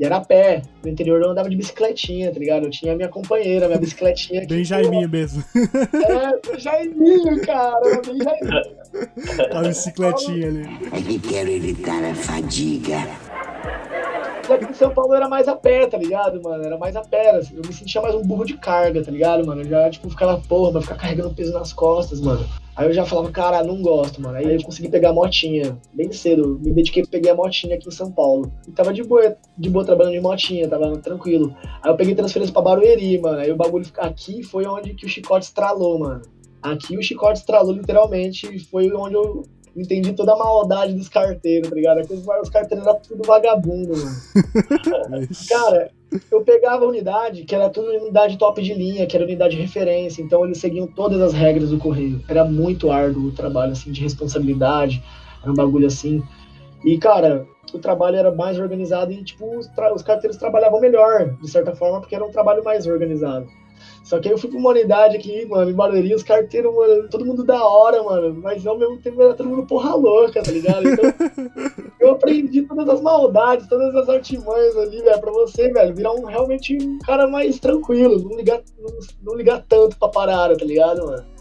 E 0.03 0.05
era 0.05 0.17
a 0.17 0.21
pé. 0.21 0.63
No 0.83 0.91
interior 0.91 1.23
eu 1.23 1.31
andava 1.31 1.49
de 1.49 1.55
bicicletinha, 1.55 2.33
tá 2.33 2.39
ligado? 2.41 2.65
Eu 2.65 2.71
tinha 2.71 2.93
a 2.93 2.97
minha 2.97 3.09
companheira, 3.09 3.69
minha 3.69 3.79
bicicletinha. 3.79 4.45
Bem 4.49 4.65
Jaiminho 4.65 5.09
mesmo. 5.09 5.45
É, 5.55 6.59
Jaiminho, 6.59 7.41
cara. 7.47 8.01
Bem 8.05 8.19
Jaiminho. 8.19 9.57
A 9.57 9.63
bicicletinha 9.63 10.49
ali. 10.49 10.65
É 10.93 11.01
que 11.01 11.19
quero 11.21 11.51
evitar 11.51 12.03
a 12.03 12.17
fadiga. 12.17 12.99
Aqui 14.55 14.71
em 14.71 14.75
São 14.75 14.93
Paulo 14.93 15.15
era 15.15 15.29
mais 15.29 15.49
a 15.49 15.57
pé, 15.57 15.87
tá 15.87 15.97
ligado, 15.97 16.43
mano? 16.43 16.65
Era 16.65 16.77
mais 16.77 16.95
a 16.95 17.01
pé. 17.01 17.31
Assim. 17.31 17.57
Eu 17.57 17.63
me 17.67 17.73
sentia 17.73 18.01
mais 18.03 18.15
um 18.15 18.23
burro 18.23 18.45
de 18.45 18.57
carga, 18.57 19.03
tá 19.03 19.11
ligado, 19.11 19.47
mano? 19.47 19.63
Eu 19.63 19.69
já, 19.69 19.91
tipo, 19.91 20.11
ficava, 20.11 20.41
porra, 20.47 20.73
vai 20.73 20.83
ficar 20.83 20.97
carregando 20.97 21.35
peso 21.35 21.53
nas 21.53 21.73
costas, 21.73 22.21
mano. 22.21 22.47
Aí 22.75 22.87
eu 22.87 22.93
já 22.93 23.05
falava, 23.05 23.31
cara, 23.31 23.63
não 23.63 23.83
gosto, 23.83 24.21
mano. 24.21 24.37
Aí 24.37 24.55
eu 24.55 24.63
consegui 24.63 24.89
pegar 24.89 25.11
a 25.11 25.13
motinha 25.13 25.79
bem 25.93 26.11
cedo. 26.11 26.59
Me 26.63 26.71
dediquei 26.73 27.05
pegar 27.07 27.33
a 27.33 27.35
motinha 27.35 27.77
aqui 27.77 27.89
em 27.89 27.93
São 27.93 28.11
Paulo. 28.11 28.51
E 28.67 28.73
tava 28.73 28.93
de 28.93 29.03
boa, 29.03 29.37
de 29.57 29.69
boa 29.71 29.85
trabalhando 29.85 30.15
de 30.15 30.21
motinha, 30.21 30.69
tava 30.69 30.97
tranquilo. 30.99 31.55
Aí 31.83 31.91
eu 31.91 31.97
peguei 31.97 32.15
transferência 32.15 32.53
pra 32.53 32.63
Barueri, 32.63 33.19
mano. 33.21 33.39
Aí 33.39 33.51
o 33.51 33.57
bagulho 33.57 33.87
aqui 33.99 34.43
foi 34.43 34.67
onde 34.67 34.95
que 34.95 35.05
o 35.05 35.09
chicote 35.09 35.47
estralou, 35.47 35.99
mano. 35.99 36.23
Aqui 36.63 36.97
o 36.97 37.03
chicote 37.03 37.41
estralou 37.41 37.73
literalmente. 37.73 38.59
Foi 38.71 38.91
onde 38.93 39.15
eu 39.15 39.43
entendi 39.77 40.13
toda 40.13 40.33
a 40.33 40.37
maldade 40.37 40.95
dos 40.95 41.09
carteiros, 41.09 41.69
tá 41.69 41.75
ligado? 41.75 41.99
Aqueles, 41.99 42.25
os 42.27 42.51
carteiros 42.51 42.87
eram 42.87 43.01
tudo 43.01 43.23
vagabundo, 43.27 43.93
mano. 43.97 45.29
Cara, 45.49 45.91
eu 46.31 46.43
pegava 46.43 46.85
a 46.85 46.89
unidade, 46.89 47.45
que 47.45 47.55
era 47.55 47.71
tudo 47.71 47.89
unidade 47.89 48.37
top 48.37 48.63
de 48.63 48.75
linha, 48.75 49.07
que 49.07 49.17
era 49.17 49.25
unidade 49.25 49.57
de 49.57 49.63
referência, 49.63 50.23
então 50.23 50.45
eles 50.45 50.59
seguiam 50.59 50.87
todas 50.87 51.21
as 51.21 51.33
regras 51.33 51.71
do 51.71 51.79
correio. 51.79 52.23
Era 52.29 52.45
muito 52.45 52.91
árduo 52.91 53.29
o 53.29 53.33
trabalho, 53.33 53.73
assim, 53.73 53.91
de 53.91 54.03
responsabilidade, 54.03 55.03
era 55.43 55.51
um 55.51 55.55
bagulho 55.55 55.87
assim. 55.87 56.23
E, 56.85 56.99
cara, 56.99 57.47
o 57.73 57.79
trabalho 57.79 58.17
era 58.17 58.33
mais 58.33 58.59
organizado 58.59 59.13
e, 59.13 59.23
tipo, 59.25 59.59
os, 59.59 59.71
os 59.95 60.03
carteiros 60.03 60.37
trabalhavam 60.37 60.81
melhor, 60.81 61.37
de 61.41 61.51
certa 61.51 61.75
forma, 61.75 62.01
porque 62.01 62.15
era 62.15 62.25
um 62.25 62.31
trabalho 62.31 62.63
mais 62.63 62.87
organizado. 62.87 63.47
Só 64.05 64.19
que 64.19 64.29
aí 64.29 64.35
eu 64.35 64.39
fui 64.39 64.51
pra 64.51 64.59
uma 64.59 64.71
unidade 64.71 65.17
aqui, 65.17 65.47
mano, 65.47 65.71
em 65.71 65.75
Barueri, 65.75 66.15
os 66.15 66.23
carteiros, 66.23 66.75
mano, 66.75 67.09
todo 67.09 67.25
mundo 67.25 67.45
da 67.45 67.65
hora, 67.65 68.03
mano. 68.03 68.35
Mas 68.43 68.67
ao 68.67 68.77
mesmo 68.77 68.99
tempo 68.99 69.23
era 69.23 69.35
todo 69.35 69.49
mundo 69.49 69.67
porra 69.67 69.95
louca, 69.95 70.43
tá 70.43 70.51
ligado? 70.51 70.89
Então, 70.89 71.13
eu 72.01 72.11
aprendi 72.11 72.63
todas 72.63 72.89
as 72.89 73.01
maldades, 73.01 73.69
todas 73.69 73.95
as 73.95 74.09
artimanhas 74.09 74.77
ali, 74.77 75.03
velho, 75.03 75.21
pra 75.21 75.33
você, 75.33 75.73
velho, 75.73 75.95
virar 75.95 76.13
um 76.13 76.25
realmente 76.25 76.77
um 76.77 76.99
cara 76.99 77.27
mais 77.27 77.59
tranquilo, 77.61 78.19
não 78.23 78.37
ligar, 78.37 78.61
não, 78.79 78.99
não 79.23 79.37
ligar 79.37 79.65
tanto 79.69 79.97
pra 79.99 80.09
parada, 80.09 80.57
tá 80.57 80.65
ligado, 80.65 81.07
mano? 81.07 81.32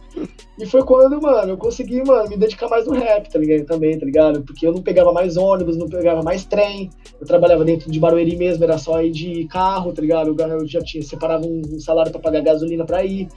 E 0.59 0.65
foi 0.65 0.83
quando, 0.83 1.19
mano, 1.21 1.53
eu 1.53 1.57
consegui, 1.57 2.03
mano, 2.03 2.29
me 2.29 2.37
dedicar 2.37 2.69
mais 2.69 2.85
no 2.85 2.93
rap, 2.93 3.29
tá 3.29 3.39
ligado? 3.39 3.65
Também, 3.65 3.97
tá 3.97 4.05
ligado? 4.05 4.43
Porque 4.43 4.67
eu 4.67 4.71
não 4.71 4.81
pegava 4.81 5.11
mais 5.11 5.37
ônibus, 5.37 5.77
não 5.77 5.87
pegava 5.87 6.21
mais 6.21 6.45
trem. 6.45 6.89
Eu 7.19 7.25
trabalhava 7.25 7.65
dentro 7.65 7.89
de 7.89 7.99
Barueri 7.99 8.35
mesmo, 8.35 8.63
era 8.63 8.77
só 8.77 9.01
ir 9.01 9.11
de 9.11 9.47
carro, 9.47 9.91
tá 9.93 10.01
ligado? 10.01 10.35
Eu 10.39 10.67
já 10.67 10.81
tinha, 10.81 11.01
separava 11.01 11.45
um 11.45 11.79
salário 11.79 12.11
para 12.11 12.21
pagar 12.21 12.41
gasolina 12.41 12.85
pra 12.85 13.03
ir. 13.03 13.27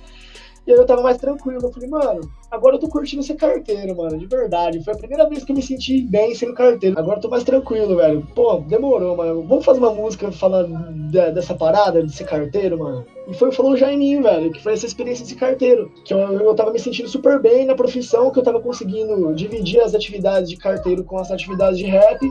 E 0.66 0.72
aí 0.72 0.78
eu 0.78 0.86
tava 0.86 1.02
mais 1.02 1.18
tranquilo. 1.18 1.60
Eu 1.62 1.72
falei, 1.72 1.88
mano, 1.88 2.20
agora 2.50 2.76
eu 2.76 2.80
tô 2.80 2.88
curtindo 2.88 3.22
ser 3.22 3.34
carteiro, 3.34 3.96
mano, 3.96 4.18
de 4.18 4.26
verdade. 4.26 4.82
Foi 4.82 4.94
a 4.94 4.96
primeira 4.96 5.28
vez 5.28 5.44
que 5.44 5.52
eu 5.52 5.56
me 5.56 5.62
senti 5.62 6.00
bem 6.02 6.34
sendo 6.34 6.54
carteiro. 6.54 6.98
Agora 6.98 7.18
eu 7.18 7.22
tô 7.22 7.28
mais 7.28 7.44
tranquilo, 7.44 7.96
velho. 7.96 8.26
Pô, 8.34 8.56
demorou, 8.60 9.16
mano. 9.16 9.42
Vamos 9.42 9.64
fazer 9.64 9.78
uma 9.78 9.92
música 9.92 10.32
falando 10.32 10.74
de, 11.10 11.30
dessa 11.32 11.54
parada 11.54 12.02
de 12.02 12.10
ser 12.10 12.24
carteiro, 12.24 12.78
mano? 12.78 13.04
E 13.28 13.34
foi 13.34 13.52
falou 13.52 13.76
já 13.76 13.92
em 13.92 13.98
mim, 13.98 14.22
velho, 14.22 14.50
que 14.50 14.62
foi 14.62 14.72
essa 14.72 14.86
experiência 14.86 15.24
de 15.24 15.30
ser 15.30 15.36
carteiro. 15.36 15.92
Que 16.04 16.14
eu, 16.14 16.18
eu 16.18 16.54
tava 16.54 16.72
me 16.72 16.78
sentindo 16.78 17.08
super 17.08 17.40
bem 17.40 17.66
na 17.66 17.74
profissão, 17.74 18.30
que 18.30 18.38
eu 18.38 18.42
tava 18.42 18.60
conseguindo 18.60 19.34
dividir 19.34 19.80
as 19.80 19.94
atividades 19.94 20.48
de 20.48 20.56
carteiro 20.56 21.04
com 21.04 21.18
as 21.18 21.30
atividades 21.30 21.78
de 21.78 21.84
rap. 21.84 22.24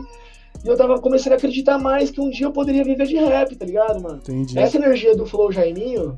E 0.64 0.68
eu 0.68 0.76
tava 0.76 0.98
começando 1.00 1.34
a 1.34 1.36
acreditar 1.36 1.78
mais 1.78 2.10
que 2.10 2.20
um 2.20 2.30
dia 2.30 2.46
eu 2.46 2.52
poderia 2.52 2.84
viver 2.84 3.06
de 3.06 3.16
rap, 3.16 3.54
tá 3.54 3.66
ligado, 3.66 4.02
mano? 4.02 4.18
Entendi. 4.18 4.58
Essa 4.58 4.76
energia 4.76 5.14
do 5.14 5.26
Flow 5.26 5.52
Jaiminho 5.52 6.14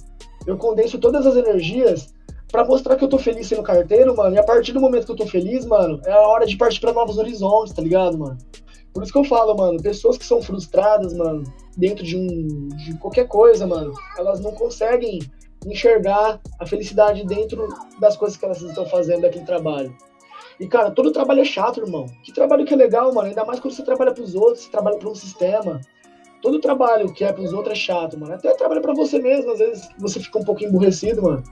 eu 0.47 0.57
condenso 0.57 0.99
todas 0.99 1.27
as 1.27 1.37
energias 1.37 2.15
Pra 2.51 2.65
mostrar 2.65 2.97
que 2.97 3.05
eu 3.05 3.09
tô 3.09 3.19
feliz 3.19 3.49
sendo 3.49 3.63
carteiro, 3.63 4.17
mano. 4.17 4.35
E 4.35 4.39
a 4.39 4.43
partir 4.43 4.73
do 4.73 4.81
momento 4.81 5.05
que 5.05 5.13
eu 5.13 5.17
tô 5.17 5.27
feliz, 5.27 5.65
mano, 5.67 6.01
é 6.05 6.13
a 6.13 6.21
hora 6.21 6.47
de 6.47 6.57
partir 6.57 6.81
pra 6.81 6.93
novos 6.93 7.19
horizontes, 7.19 7.75
tá 7.75 7.83
ligado, 7.83 8.17
mano? 8.17 8.39
Por 8.95 9.03
isso 9.03 9.13
que 9.13 9.19
eu 9.19 9.25
falo, 9.25 9.55
mano, 9.55 9.83
pessoas 9.83 10.17
que 10.17 10.25
são 10.25 10.41
frustradas, 10.41 11.13
mano, 11.13 11.45
dentro 11.77 12.05
de 12.05 12.17
um. 12.17 12.69
de 12.69 12.97
qualquer 12.99 13.27
coisa, 13.27 13.67
mano, 13.67 13.93
elas 14.17 14.41
não 14.41 14.53
conseguem 14.53 15.19
enxergar 15.67 16.41
a 16.59 16.67
felicidade 16.67 17.27
dentro 17.27 17.69
das 18.01 18.17
coisas 18.17 18.39
que 18.39 18.45
elas 18.45 18.63
estão 18.63 18.87
fazendo 18.87 19.23
daquele 19.23 19.45
trabalho. 19.45 19.95
E, 20.59 20.67
cara, 20.67 20.91
todo 20.91 21.13
trabalho 21.13 21.43
é 21.43 21.45
chato, 21.45 21.81
irmão. 21.81 22.07
Que 22.23 22.33
trabalho 22.33 22.65
que 22.65 22.73
é 22.73 22.77
legal, 22.77 23.13
mano. 23.13 23.29
Ainda 23.29 23.45
mais 23.45 23.61
quando 23.61 23.75
você 23.75 23.83
trabalha 23.83 24.15
pros 24.15 24.35
outros, 24.35 24.61
você 24.61 24.71
trabalha 24.71 24.97
pra 24.97 25.11
um 25.11 25.15
sistema. 25.15 25.81
Todo 26.47 26.61
trabalho 26.61 27.13
que 27.13 27.25
é 27.25 27.33
pros 27.33 27.53
outros 27.53 27.73
é 27.73 27.75
chato, 27.75 28.17
mano. 28.17 28.33
Até 28.33 28.55
trabalho 28.55 28.81
pra 28.81 28.95
você 28.95 29.19
mesmo, 29.19 29.51
às 29.51 29.59
vezes 29.59 29.89
você 29.99 30.21
fica 30.21 30.39
um 30.39 30.45
pouco 30.45 30.63
emburrecido, 30.63 31.21
mano. 31.21 31.43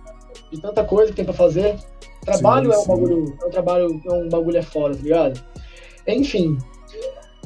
De 0.52 0.60
tanta 0.60 0.84
coisa 0.84 1.10
que 1.10 1.16
tem 1.16 1.24
pra 1.24 1.34
fazer. 1.34 1.76
Trabalho 2.24 2.70
Sim, 2.70 2.76
é 2.76 2.78
um 2.78 2.82
sim. 2.82 2.88
bagulho. 2.88 3.38
É 3.42 3.44
um 3.44 3.50
trabalho, 3.50 4.00
é 4.08 4.12
um 4.12 4.28
bagulho 4.28 4.56
é 4.56 4.62
fora, 4.62 4.94
tá 4.94 5.02
ligado? 5.02 5.40
Enfim. 6.06 6.56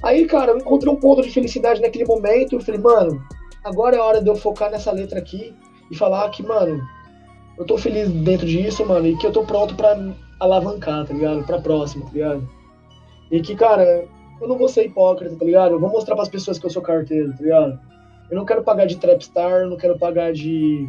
Aí, 0.03 0.27
cara, 0.27 0.53
eu 0.53 0.59
encontrei 0.59 0.93
um 0.93 0.97
ponto 0.97 1.23
de 1.23 1.31
felicidade 1.31 1.81
naquele 1.81 2.05
momento. 2.05 2.57
Eu 2.57 2.61
falei, 2.61 2.83
mano, 2.83 3.19
agora 3.65 3.97
é 3.97 3.99
a 3.99 4.05
hora 4.05 4.21
de 4.21 4.29
eu 4.29 4.37
focar 4.37 4.71
nessa 4.71 4.93
letra 4.93 5.19
aqui 5.19 5.55
e 5.91 5.97
falar 5.97 6.29
que, 6.29 6.43
mano, 6.43 6.79
eu 7.57 7.65
tô 7.65 7.79
feliz 7.79 8.11
dentro 8.11 8.47
disso, 8.47 8.85
mano, 8.85 9.07
e 9.07 9.17
que 9.17 9.27
eu 9.27 9.33
tô 9.33 9.43
pronto 9.45 9.75
pra 9.75 9.99
alavancar, 10.39 11.07
tá 11.07 11.15
ligado? 11.15 11.45
Pra 11.45 11.63
próxima, 11.63 12.05
tá 12.05 12.13
ligado? 12.13 12.47
E 13.31 13.41
que, 13.41 13.57
cara, 13.57 14.05
eu 14.41 14.49
não 14.49 14.59
vou 14.59 14.69
ser 14.69 14.87
hipócrita, 14.87 15.37
tá 15.37 15.45
ligado? 15.45 15.73
Eu 15.73 15.81
vou 15.81 15.91
mostrar 15.91 16.15
pras 16.15 16.29
pessoas 16.29 16.59
que 16.59 16.67
eu 16.67 16.71
sou 16.71 16.83
carteiro, 16.83 17.33
tá 17.33 17.43
ligado? 17.43 17.81
Eu 18.31 18.37
não 18.37 18.45
quero 18.45 18.63
pagar 18.63 18.87
de 18.87 18.97
trapstar, 18.97 19.67
não 19.67 19.77
quero 19.77 19.99
pagar 19.99 20.33
de, 20.33 20.89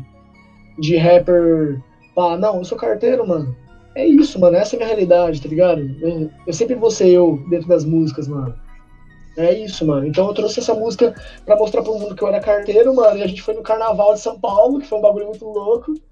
de 0.78 0.98
rapper. 0.98 1.82
Pá, 2.14 2.38
não, 2.38 2.58
eu 2.58 2.66
sou 2.66 2.78
carteiro, 2.78 3.28
mano. 3.28 3.56
É 3.96 4.06
isso, 4.06 4.40
mano. 4.40 4.58
Essa 4.58 4.76
é 4.76 4.78
a 4.78 4.80
minha 4.80 4.88
realidade, 4.88 5.42
tá 5.42 5.50
ligado? 5.50 5.82
Eu, 6.02 6.30
eu 6.46 6.54
sempre 6.54 6.76
vou 6.76 6.92
ser 6.92 7.10
eu 7.10 7.44
dentro 7.50 7.68
das 7.68 7.86
músicas, 7.86 8.28
mano. 8.28 8.54
É 9.38 9.54
isso, 9.54 9.86
mano. 9.86 10.06
Então 10.06 10.28
eu 10.28 10.34
trouxe 10.34 10.60
essa 10.60 10.74
música 10.74 11.16
pra 11.46 11.56
mostrar 11.56 11.82
pro 11.82 11.98
mundo 11.98 12.14
que 12.14 12.22
eu 12.22 12.28
era 12.28 12.42
carteiro, 12.42 12.94
mano. 12.94 13.18
E 13.18 13.24
a 13.24 13.28
gente 13.28 13.42
foi 13.42 13.54
no 13.54 13.64
carnaval 13.64 14.14
de 14.14 14.20
São 14.20 14.40
Paulo, 14.40 14.80
que 14.80 14.88
foi 14.88 14.98
um 14.98 15.02
bagulho 15.02 15.28
muito 15.28 15.46
louco. 15.46 15.94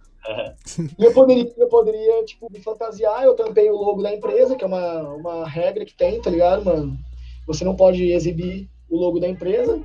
E 1.00 1.06
eu 1.06 1.14
poderia, 1.14 1.50
eu 1.58 1.68
poderia, 1.68 2.26
tipo, 2.26 2.52
me 2.52 2.60
fantasiar, 2.60 3.24
eu 3.24 3.34
tampei 3.34 3.70
o 3.70 3.78
logo 3.78 4.02
da 4.02 4.14
empresa, 4.14 4.58
que 4.58 4.64
é 4.64 4.68
uma, 4.68 5.02
uma 5.14 5.48
regra 5.48 5.86
que 5.86 5.94
tem, 5.94 6.22
tá 6.22 6.30
ligado, 6.30 6.66
mano? 6.66 6.98
Você 7.48 7.64
não 7.64 7.76
pode 7.76 8.12
exibir 8.12 8.70
o 8.90 8.98
logo 8.98 9.20
da 9.20 9.28
empresa. 9.28 9.80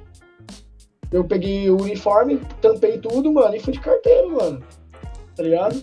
Eu 1.10 1.24
peguei 1.24 1.70
o 1.70 1.80
uniforme, 1.80 2.40
tampei 2.60 2.98
tudo, 2.98 3.32
mano, 3.32 3.54
e 3.54 3.60
fui 3.60 3.72
de 3.72 3.80
carteiro, 3.80 4.32
mano. 4.32 4.62
Tá 5.36 5.42
ligado? 5.42 5.76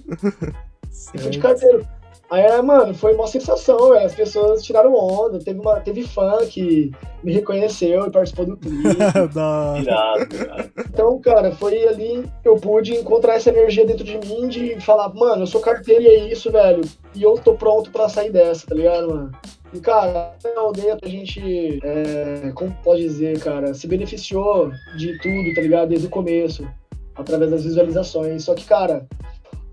E 1.13 1.17
fui 1.17 1.29
de 1.31 1.39
carteiro. 1.39 1.87
Aí, 2.31 2.43
é, 2.43 2.61
mano, 2.61 2.93
foi 2.93 3.15
uma 3.15 3.25
sensação, 3.25 3.89
velho. 3.89 4.05
As 4.05 4.13
pessoas 4.13 4.63
tiraram 4.63 4.93
onda. 4.93 5.39
Teve, 5.39 5.59
uma, 5.59 5.79
teve 5.79 6.03
fã 6.03 6.37
que 6.45 6.91
me 7.23 7.33
reconheceu 7.33 8.05
e 8.05 8.11
participou 8.11 8.45
do 8.45 8.57
clipe. 8.57 8.87
Irado, 9.81 10.35
irado. 10.35 10.71
Então, 10.77 11.19
cara, 11.19 11.51
foi 11.51 11.87
ali 11.87 12.29
que 12.43 12.47
eu 12.47 12.55
pude 12.55 12.93
encontrar 12.93 13.35
essa 13.35 13.49
energia 13.49 13.83
dentro 13.83 14.03
de 14.03 14.19
mim 14.19 14.47
de 14.47 14.79
falar, 14.79 15.11
mano, 15.15 15.43
eu 15.43 15.47
sou 15.47 15.59
carteiro 15.59 16.03
e 16.03 16.07
é 16.07 16.31
isso, 16.31 16.51
velho. 16.51 16.81
E 17.15 17.23
eu 17.23 17.33
tô 17.33 17.55
pronto 17.55 17.89
pra 17.91 18.07
sair 18.07 18.31
dessa, 18.31 18.67
tá 18.67 18.75
ligado, 18.75 19.09
mano? 19.09 19.31
E, 19.73 19.79
cara, 19.79 20.33
na 20.43 20.61
aldeia 20.61 20.97
a 21.01 21.07
gente, 21.07 21.79
é, 21.83 22.51
como 22.55 22.75
pode 22.83 23.03
dizer, 23.03 23.39
cara, 23.39 23.73
se 23.73 23.87
beneficiou 23.87 24.71
de 24.97 25.17
tudo, 25.19 25.53
tá 25.53 25.61
ligado? 25.61 25.89
Desde 25.89 26.07
o 26.07 26.09
começo, 26.09 26.67
através 27.15 27.51
das 27.51 27.63
visualizações. 27.63 28.43
Só 28.43 28.55
que, 28.55 28.65
cara, 28.65 29.05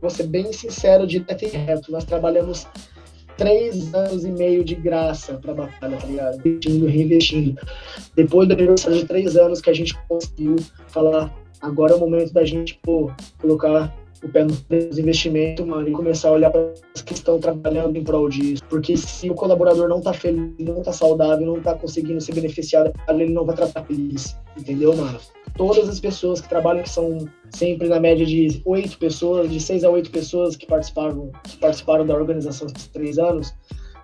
vou 0.01 0.11
ser 0.11 0.25
bem 0.25 0.53
sincero, 0.53 1.07
direto 1.07 1.45
e 1.45 1.49
reto, 1.49 1.91
nós 1.91 2.05
trabalhamos 2.05 2.67
três 3.37 3.95
anos 3.95 4.25
e 4.25 4.31
meio 4.31 4.65
de 4.65 4.75
graça 4.75 5.35
pra 5.35 5.55
batalha, 5.55 5.97
tá 5.97 6.07
ligado? 6.07 6.37
Investindo, 6.47 6.87
reinvestindo. 6.87 7.61
Depois 8.15 8.49
do 8.49 8.55
aniversário 8.55 8.99
de 8.99 9.07
três 9.07 9.37
anos 9.37 9.61
que 9.61 9.71
a 9.71 9.75
gente 9.75 9.97
conseguiu 10.09 10.57
falar, 10.89 11.33
agora 11.61 11.93
é 11.93 11.97
o 11.97 12.01
momento 12.01 12.33
da 12.33 12.45
gente, 12.45 12.79
pô, 12.83 13.11
colocar 13.39 13.95
o 14.23 14.29
pé 14.29 14.45
nos 14.45 14.99
investimentos, 14.99 15.65
mano, 15.65 15.89
e 15.89 15.93
começar 15.93 16.29
a 16.29 16.33
olhar 16.33 16.51
para 16.51 16.73
as 16.95 17.03
que 17.03 17.15
estão 17.15 17.39
trabalhando 17.39 17.97
em 17.97 18.05
prol 18.05 18.29
disso. 18.29 18.63
Porque 18.69 18.97
se 18.97 19.31
o 19.31 19.35
colaborador 19.35 19.89
não 19.89 20.01
tá 20.01 20.13
feliz, 20.13 20.53
não 20.59 20.83
tá 20.83 20.93
saudável, 20.93 21.47
não 21.47 21.61
tá 21.61 21.75
conseguindo 21.75 22.21
se 22.21 22.33
beneficiar, 22.33 22.93
ele 23.09 23.33
não 23.33 23.45
vai 23.45 23.57
tratar 23.57 23.85
feliz. 23.85 24.37
Entendeu, 24.59 24.97
mano? 24.97 25.19
Todas 25.57 25.89
as 25.89 26.01
pessoas 26.01 26.41
que 26.41 26.49
trabalham, 26.49 26.83
que 26.83 26.91
são 26.91 27.27
sempre 27.51 27.89
na 27.89 27.99
média 27.99 28.27
de 28.27 28.61
oito 28.65 28.99
pessoas, 28.99 29.51
de 29.51 29.61
seis 29.61 29.85
a 29.85 29.91
oito 29.91 30.11
pessoas 30.11 30.57
que 30.57 30.67
participaram, 30.67 31.31
que 31.45 31.57
participaram 31.57 32.07
da 32.07 32.15
organização 32.15 32.67
esses 32.67 32.89
três 32.89 33.19
anos, 33.19 33.55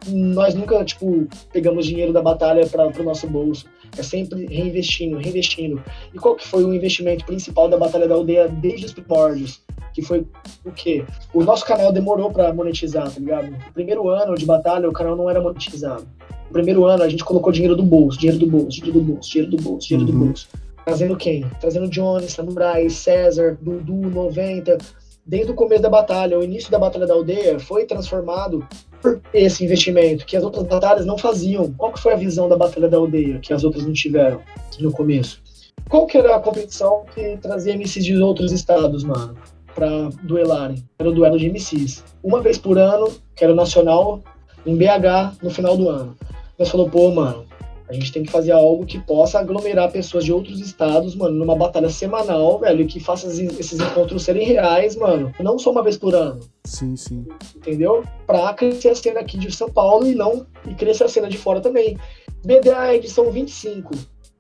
nós 0.09 0.55
nunca, 0.55 0.85
tipo, 0.85 1.29
pegamos 1.53 1.87
dinheiro 1.87 2.13
da 2.13 2.23
batalha 2.23 2.67
para 2.67 2.89
o 2.89 3.05
nosso 3.05 3.27
bolso. 3.29 3.67
É 3.97 4.03
sempre 4.03 4.47
reinvestindo, 4.47 5.19
reinvestindo. 5.19 5.83
E 6.15 6.19
qual 6.19 6.35
que 6.35 6.49
foi 6.49 6.65
o 6.65 6.75
investimento 6.75 7.25
principal 7.25 7.69
da 7.69 7.77
Batalha 7.77 8.09
da 8.09 8.15
Aldeia 8.15 8.49
desde 8.49 8.87
os 8.87 8.93
primórdios? 8.93 9.63
Que 9.95 10.03
foi 10.03 10.27
o 10.65 10.71
quê? 10.73 11.05
O 11.35 11.43
nosso 11.43 11.65
canal 11.67 11.93
demorou 11.93 12.31
para 12.31 12.53
monetizar, 12.55 13.11
tá 13.13 13.21
ligado? 13.21 13.51
No 13.51 13.73
primeiro 13.75 14.09
ano 14.09 14.35
de 14.35 14.47
batalha, 14.47 14.89
o 14.89 14.93
canal 14.93 15.17
não 15.17 15.29
era 15.29 15.41
monetizado. 15.41 16.07
No 16.47 16.53
primeiro 16.53 16.85
ano, 16.85 17.03
a 17.03 17.09
gente 17.09 17.25
colocou 17.25 17.53
dinheiro 17.53 17.77
do 17.77 17.83
bolso, 17.83 18.19
dinheiro 18.19 18.39
do 18.39 18.47
bolso, 18.47 18.81
dinheiro 18.81 18.99
do 19.01 19.05
bolso, 19.05 19.31
dinheiro 19.31 19.51
do 19.57 19.63
bolso, 19.63 19.89
dinheiro 19.89 20.11
do 20.11 20.19
Uhum. 20.19 20.27
bolso. 20.29 20.49
Trazendo 20.85 21.17
quem? 21.17 21.45
Trazendo 21.61 21.89
Johnny, 21.89 22.29
Samurai, 22.29 22.89
César, 22.91 23.57
Dudu, 23.61 23.95
90. 24.11 24.79
Desde 25.25 25.53
o 25.53 25.55
começo 25.55 25.81
da 25.83 25.89
batalha, 25.89 26.37
o 26.37 26.43
início 26.43 26.69
da 26.71 26.81
Batalha 26.81 27.07
da 27.07 27.15
Aldeia 27.15 27.57
foi 27.61 27.85
transformado 27.85 28.67
por 29.01 29.21
esse 29.33 29.65
investimento 29.65 30.27
que 30.27 30.37
as 30.37 30.43
outras 30.43 30.65
batalhas 30.65 31.07
não 31.07 31.17
faziam. 31.17 31.73
Qual 31.75 31.93
que 31.93 32.01
foi 32.01 32.13
a 32.13 32.17
visão 32.17 32.49
da 32.49 32.57
Batalha 32.57 32.89
da 32.89 32.97
Aldeia 32.97 33.39
que 33.39 33.53
as 33.53 33.63
outras 33.63 33.85
não 33.87 33.93
tiveram 33.93 34.41
no 34.81 34.91
começo? 34.91 35.41
Qual 35.89 36.07
que 36.07 36.19
era 36.19 36.35
a 36.35 36.41
competição 36.41 37.05
que 37.15 37.37
trazia 37.37 37.75
MCs 37.77 38.05
de 38.05 38.17
outros 38.21 38.51
estados, 38.51 39.05
mano, 39.05 39.37
pra 39.75 40.09
duelarem? 40.23 40.83
Era 40.99 41.09
o 41.09 41.13
duelo 41.13 41.39
de 41.39 41.49
MCs. 41.49 42.05
Uma 42.23 42.41
vez 42.41 42.59
por 42.59 42.79
ano, 42.79 43.09
que 43.35 43.45
era 43.45 43.53
o 43.53 43.57
nacional, 43.57 44.21
em 44.67 44.77
BH, 44.77 45.39
no 45.43 45.51
final 45.51 45.77
do 45.77 45.89
ano. 45.89 46.17
Nós 46.59 46.69
falou, 46.69 46.89
pô, 46.89 47.11
mano, 47.11 47.45
a 47.89 47.93
gente 47.93 48.13
tem 48.13 48.23
que 48.23 48.31
fazer 48.31 48.53
algo 48.53 48.87
que 48.87 48.99
possa 49.01 49.39
aglomerar 49.39 49.91
pessoas 49.91 50.25
de 50.25 50.33
outros 50.33 50.61
estados, 50.61 51.15
mano, 51.15 51.35
numa 51.37 51.57
batalha 51.57 51.91
semanal, 51.91 52.59
velho, 52.59 52.83
e 52.83 52.87
que 52.87 53.01
faça 53.01 53.27
esses- 53.27 53.59
esses 53.59 53.81
encontros 53.81 54.23
serem 54.23 54.47
reais, 54.47 54.97
mano. 54.97 55.33
Não 55.41 55.59
só 55.59 55.71
uma 55.73 55.83
vez 55.83 55.97
por 55.99 56.15
ano 56.15 56.41
Sim, 56.65 56.97
sim. 56.97 57.27
entendeu? 57.57 58.03
Pra 58.27 58.55
crescer 58.55 58.89
a 58.91 58.95
cena 58.95 59.21
aqui 59.21 59.37
de 59.37 59.51
São 59.53 59.69
Paulo 59.69 60.07
e 60.07 60.15
não 60.15 60.47
e 60.67 60.75
crescer 60.75 61.05
a 61.05 61.09
cena 61.09 61.29
de 61.29 61.37
fora 61.37 61.61
também. 61.61 61.99
BDA 62.45 62.95
edição 62.95 63.31
25, 63.31 63.91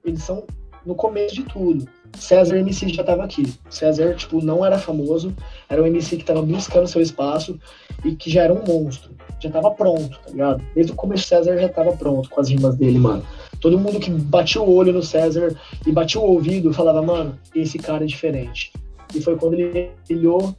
edição 0.04 0.44
no 0.86 0.94
começo 0.94 1.34
de 1.34 1.42
tudo. 1.44 1.86
César 2.16 2.56
MC 2.56 2.88
já 2.88 3.04
tava 3.04 3.24
aqui. 3.24 3.52
César, 3.68 4.14
tipo, 4.14 4.44
não 4.44 4.64
era 4.64 4.78
famoso, 4.78 5.34
era 5.68 5.82
um 5.82 5.86
MC 5.86 6.16
que 6.16 6.24
tava 6.24 6.42
buscando 6.42 6.86
seu 6.86 7.00
espaço 7.00 7.58
e 8.04 8.14
que 8.14 8.30
já 8.30 8.42
era 8.42 8.52
um 8.52 8.64
monstro. 8.64 9.12
Já 9.40 9.50
tava 9.50 9.70
pronto, 9.70 10.20
tá 10.24 10.30
ligado? 10.30 10.62
Desde 10.74 10.92
o 10.92 10.94
começo 10.94 11.26
César 11.26 11.58
já 11.58 11.68
tava 11.68 11.92
pronto 11.92 12.30
com 12.30 12.40
as 12.40 12.48
rimas 12.48 12.76
dele, 12.76 12.98
mano. 12.98 13.24
Todo 13.60 13.78
mundo 13.78 13.98
que 13.98 14.10
batia 14.10 14.60
o 14.60 14.74
olho 14.74 14.92
no 14.92 15.02
César 15.02 15.54
e 15.86 15.92
batia 15.92 16.20
o 16.20 16.24
ouvido 16.24 16.72
falava, 16.72 17.02
mano, 17.02 17.38
esse 17.54 17.78
cara 17.78 18.04
é 18.04 18.06
diferente. 18.06 18.72
E 19.14 19.20
foi 19.20 19.36
quando 19.36 19.54
ele 19.54 19.90
brilhou 20.06 20.54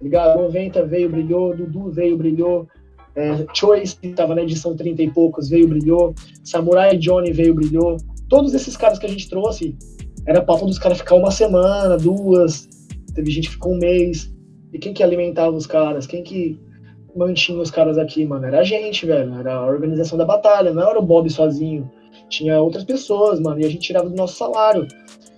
tá 0.00 0.04
ligado? 0.04 0.42
90 0.42 0.86
veio, 0.86 1.10
brilhou, 1.10 1.54
Dudu 1.54 1.90
veio, 1.90 2.16
brilhou, 2.16 2.66
é, 3.14 3.46
Choice, 3.52 3.96
que 3.96 4.12
tava 4.12 4.34
na 4.34 4.42
edição 4.42 4.74
30 4.74 5.02
e 5.02 5.10
poucos, 5.10 5.50
veio, 5.50 5.68
brilhou, 5.68 6.14
Samurai 6.42 6.96
Johnny 6.96 7.32
veio, 7.32 7.54
brilhou. 7.54 7.98
Todos 8.28 8.54
esses 8.54 8.76
caras 8.76 8.98
que 8.98 9.06
a 9.06 9.08
gente 9.08 9.28
trouxe, 9.28 9.76
era 10.26 10.42
papo 10.42 10.66
dos 10.66 10.78
caras 10.78 10.98
ficar 10.98 11.16
uma 11.16 11.30
semana, 11.30 11.96
duas, 11.96 12.68
teve 13.14 13.30
gente 13.30 13.48
que 13.48 13.54
ficou 13.54 13.74
um 13.74 13.78
mês. 13.78 14.32
E 14.72 14.78
quem 14.78 14.92
que 14.92 15.02
alimentava 15.02 15.56
os 15.56 15.66
caras? 15.66 16.06
Quem 16.06 16.22
que 16.22 16.60
mantinha 17.16 17.60
os 17.60 17.70
caras 17.70 17.98
aqui, 17.98 18.24
mano? 18.24 18.46
Era 18.46 18.60
a 18.60 18.64
gente, 18.64 19.06
velho. 19.06 19.34
Era 19.34 19.54
a 19.54 19.66
organização 19.66 20.16
da 20.16 20.24
batalha, 20.24 20.72
não 20.72 20.88
era 20.88 20.98
o 20.98 21.02
Bob 21.02 21.28
sozinho. 21.28 21.90
Tinha 22.28 22.60
outras 22.60 22.84
pessoas, 22.84 23.40
mano, 23.40 23.60
e 23.60 23.64
a 23.64 23.68
gente 23.68 23.86
tirava 23.86 24.08
do 24.08 24.16
nosso 24.16 24.36
salário. 24.36 24.86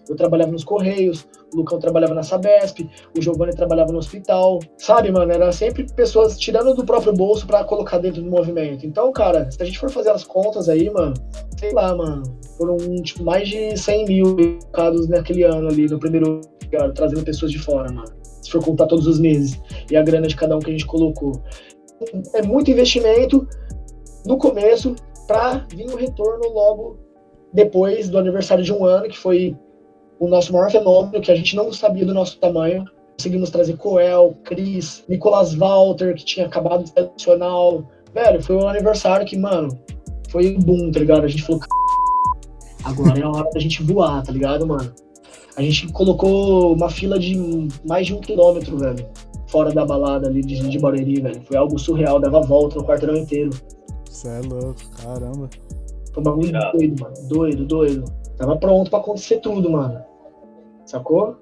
Eu 0.08 0.16
trabalhava 0.16 0.52
nos 0.52 0.64
Correios, 0.64 1.26
o 1.52 1.56
Lucão 1.58 1.78
trabalhava 1.78 2.14
na 2.14 2.22
Sabesp, 2.22 2.88
o 3.16 3.20
Giovanni 3.20 3.54
trabalhava 3.54 3.92
no 3.92 3.98
hospital, 3.98 4.58
sabe, 4.78 5.10
mano? 5.10 5.32
Era 5.32 5.52
sempre 5.52 5.86
pessoas 5.92 6.38
tirando 6.38 6.74
do 6.74 6.84
próprio 6.84 7.12
bolso 7.12 7.46
pra 7.46 7.64
colocar 7.64 7.98
dentro 7.98 8.22
do 8.22 8.30
movimento. 8.30 8.86
Então, 8.86 9.12
cara, 9.12 9.50
se 9.50 9.62
a 9.62 9.64
gente 9.64 9.78
for 9.78 9.90
fazer 9.90 10.10
as 10.10 10.24
contas 10.24 10.68
aí, 10.68 10.90
mano, 10.90 11.14
sei 11.58 11.72
lá, 11.72 11.94
mano, 11.94 12.22
foram, 12.56 12.76
tipo, 13.02 13.22
mais 13.24 13.48
de 13.48 13.76
100 13.76 14.04
mil 14.06 14.36
colocados 14.36 15.08
naquele 15.08 15.42
ano 15.44 15.68
ali, 15.68 15.86
no 15.86 15.98
primeiro 15.98 16.40
ano, 16.74 16.94
trazendo 16.94 17.22
pessoas 17.22 17.52
de 17.52 17.58
fora, 17.58 17.92
mano. 17.92 18.12
Se 18.40 18.50
for 18.50 18.64
contar 18.64 18.86
todos 18.86 19.06
os 19.06 19.20
meses 19.20 19.60
e 19.90 19.96
a 19.96 20.02
grana 20.02 20.26
de 20.26 20.34
cada 20.34 20.56
um 20.56 20.58
que 20.58 20.70
a 20.70 20.72
gente 20.72 20.86
colocou. 20.86 21.32
É 22.34 22.42
muito 22.42 22.70
investimento 22.70 23.46
no 24.26 24.36
começo 24.36 24.96
pra 25.26 25.64
vir 25.70 25.86
o 25.86 25.96
retorno 25.96 26.48
logo 26.48 26.98
depois 27.52 28.08
do 28.08 28.18
aniversário 28.18 28.64
de 28.64 28.72
um 28.72 28.84
ano, 28.84 29.08
que 29.08 29.16
foi 29.16 29.56
o 30.22 30.28
nosso 30.28 30.52
maior 30.52 30.70
fenômeno, 30.70 31.20
que 31.20 31.32
a 31.32 31.34
gente 31.34 31.56
não 31.56 31.72
sabia 31.72 32.06
do 32.06 32.14
nosso 32.14 32.38
tamanho. 32.38 32.84
conseguimos 33.18 33.50
trazer 33.50 33.76
Coel, 33.76 34.36
Cris, 34.44 35.02
Nicolas 35.08 35.52
Walter, 35.52 36.14
que 36.14 36.24
tinha 36.24 36.46
acabado 36.46 36.84
de 36.84 36.90
ser 36.90 37.10
nacional. 37.10 37.82
Velho, 38.14 38.40
foi 38.40 38.54
um 38.54 38.68
aniversário 38.68 39.26
que, 39.26 39.36
mano, 39.36 39.76
foi 40.28 40.56
um 40.56 40.60
boom, 40.60 40.92
tá 40.92 41.00
ligado? 41.00 41.24
A 41.24 41.28
gente 41.28 41.42
falou, 41.42 41.60
agora 42.84 43.18
é 43.18 43.22
a 43.24 43.30
hora 43.30 43.50
da 43.52 43.58
gente 43.58 43.82
voar, 43.82 44.22
tá 44.22 44.30
ligado, 44.30 44.64
mano? 44.64 44.92
A 45.56 45.62
gente 45.62 45.88
colocou 45.88 46.72
uma 46.72 46.88
fila 46.88 47.18
de 47.18 47.36
mais 47.84 48.06
de 48.06 48.14
um 48.14 48.20
quilômetro, 48.20 48.78
velho, 48.78 49.04
fora 49.48 49.72
da 49.72 49.84
balada 49.84 50.28
ali 50.28 50.40
de, 50.40 50.68
de 50.68 50.78
Barueri, 50.78 51.20
velho. 51.20 51.42
Foi 51.42 51.56
algo 51.56 51.76
surreal, 51.80 52.20
dava 52.20 52.40
volta 52.42 52.76
no 52.76 52.84
quarteirão 52.84 53.16
inteiro. 53.16 53.50
Você 54.08 54.28
é 54.28 54.40
louco, 54.40 54.76
caramba. 55.02 55.50
Foi 56.12 56.20
um 56.20 56.24
bagulho 56.24 56.52
doido, 56.72 57.02
mano. 57.02 57.14
Doido, 57.28 57.64
doido. 57.64 58.04
Tava 58.36 58.56
pronto 58.56 58.88
pra 58.88 59.00
acontecer 59.00 59.38
tudo, 59.38 59.68
mano. 59.68 60.11
Sacou? 60.86 61.36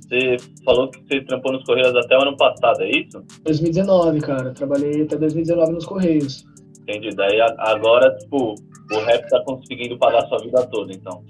Você 0.00 0.36
falou 0.64 0.88
que 0.90 1.00
você 1.02 1.20
trampou 1.22 1.52
nos 1.52 1.64
Correios 1.64 1.94
até 1.96 2.16
o 2.16 2.22
ano 2.22 2.36
passado, 2.36 2.82
é 2.82 2.90
isso? 2.90 3.22
2019, 3.44 4.20
cara. 4.20 4.52
Trabalhei 4.52 5.02
até 5.02 5.16
2019 5.16 5.72
nos 5.72 5.84
Correios. 5.84 6.44
Entendi. 6.82 7.10
Daí 7.16 7.40
agora, 7.58 8.14
tipo, 8.16 8.54
o 8.92 8.98
rap 9.00 9.28
tá 9.28 9.42
conseguindo 9.44 9.98
pagar 9.98 10.22
a 10.22 10.28
sua 10.28 10.38
vida 10.38 10.64
toda, 10.66 10.92
então. 10.92 11.24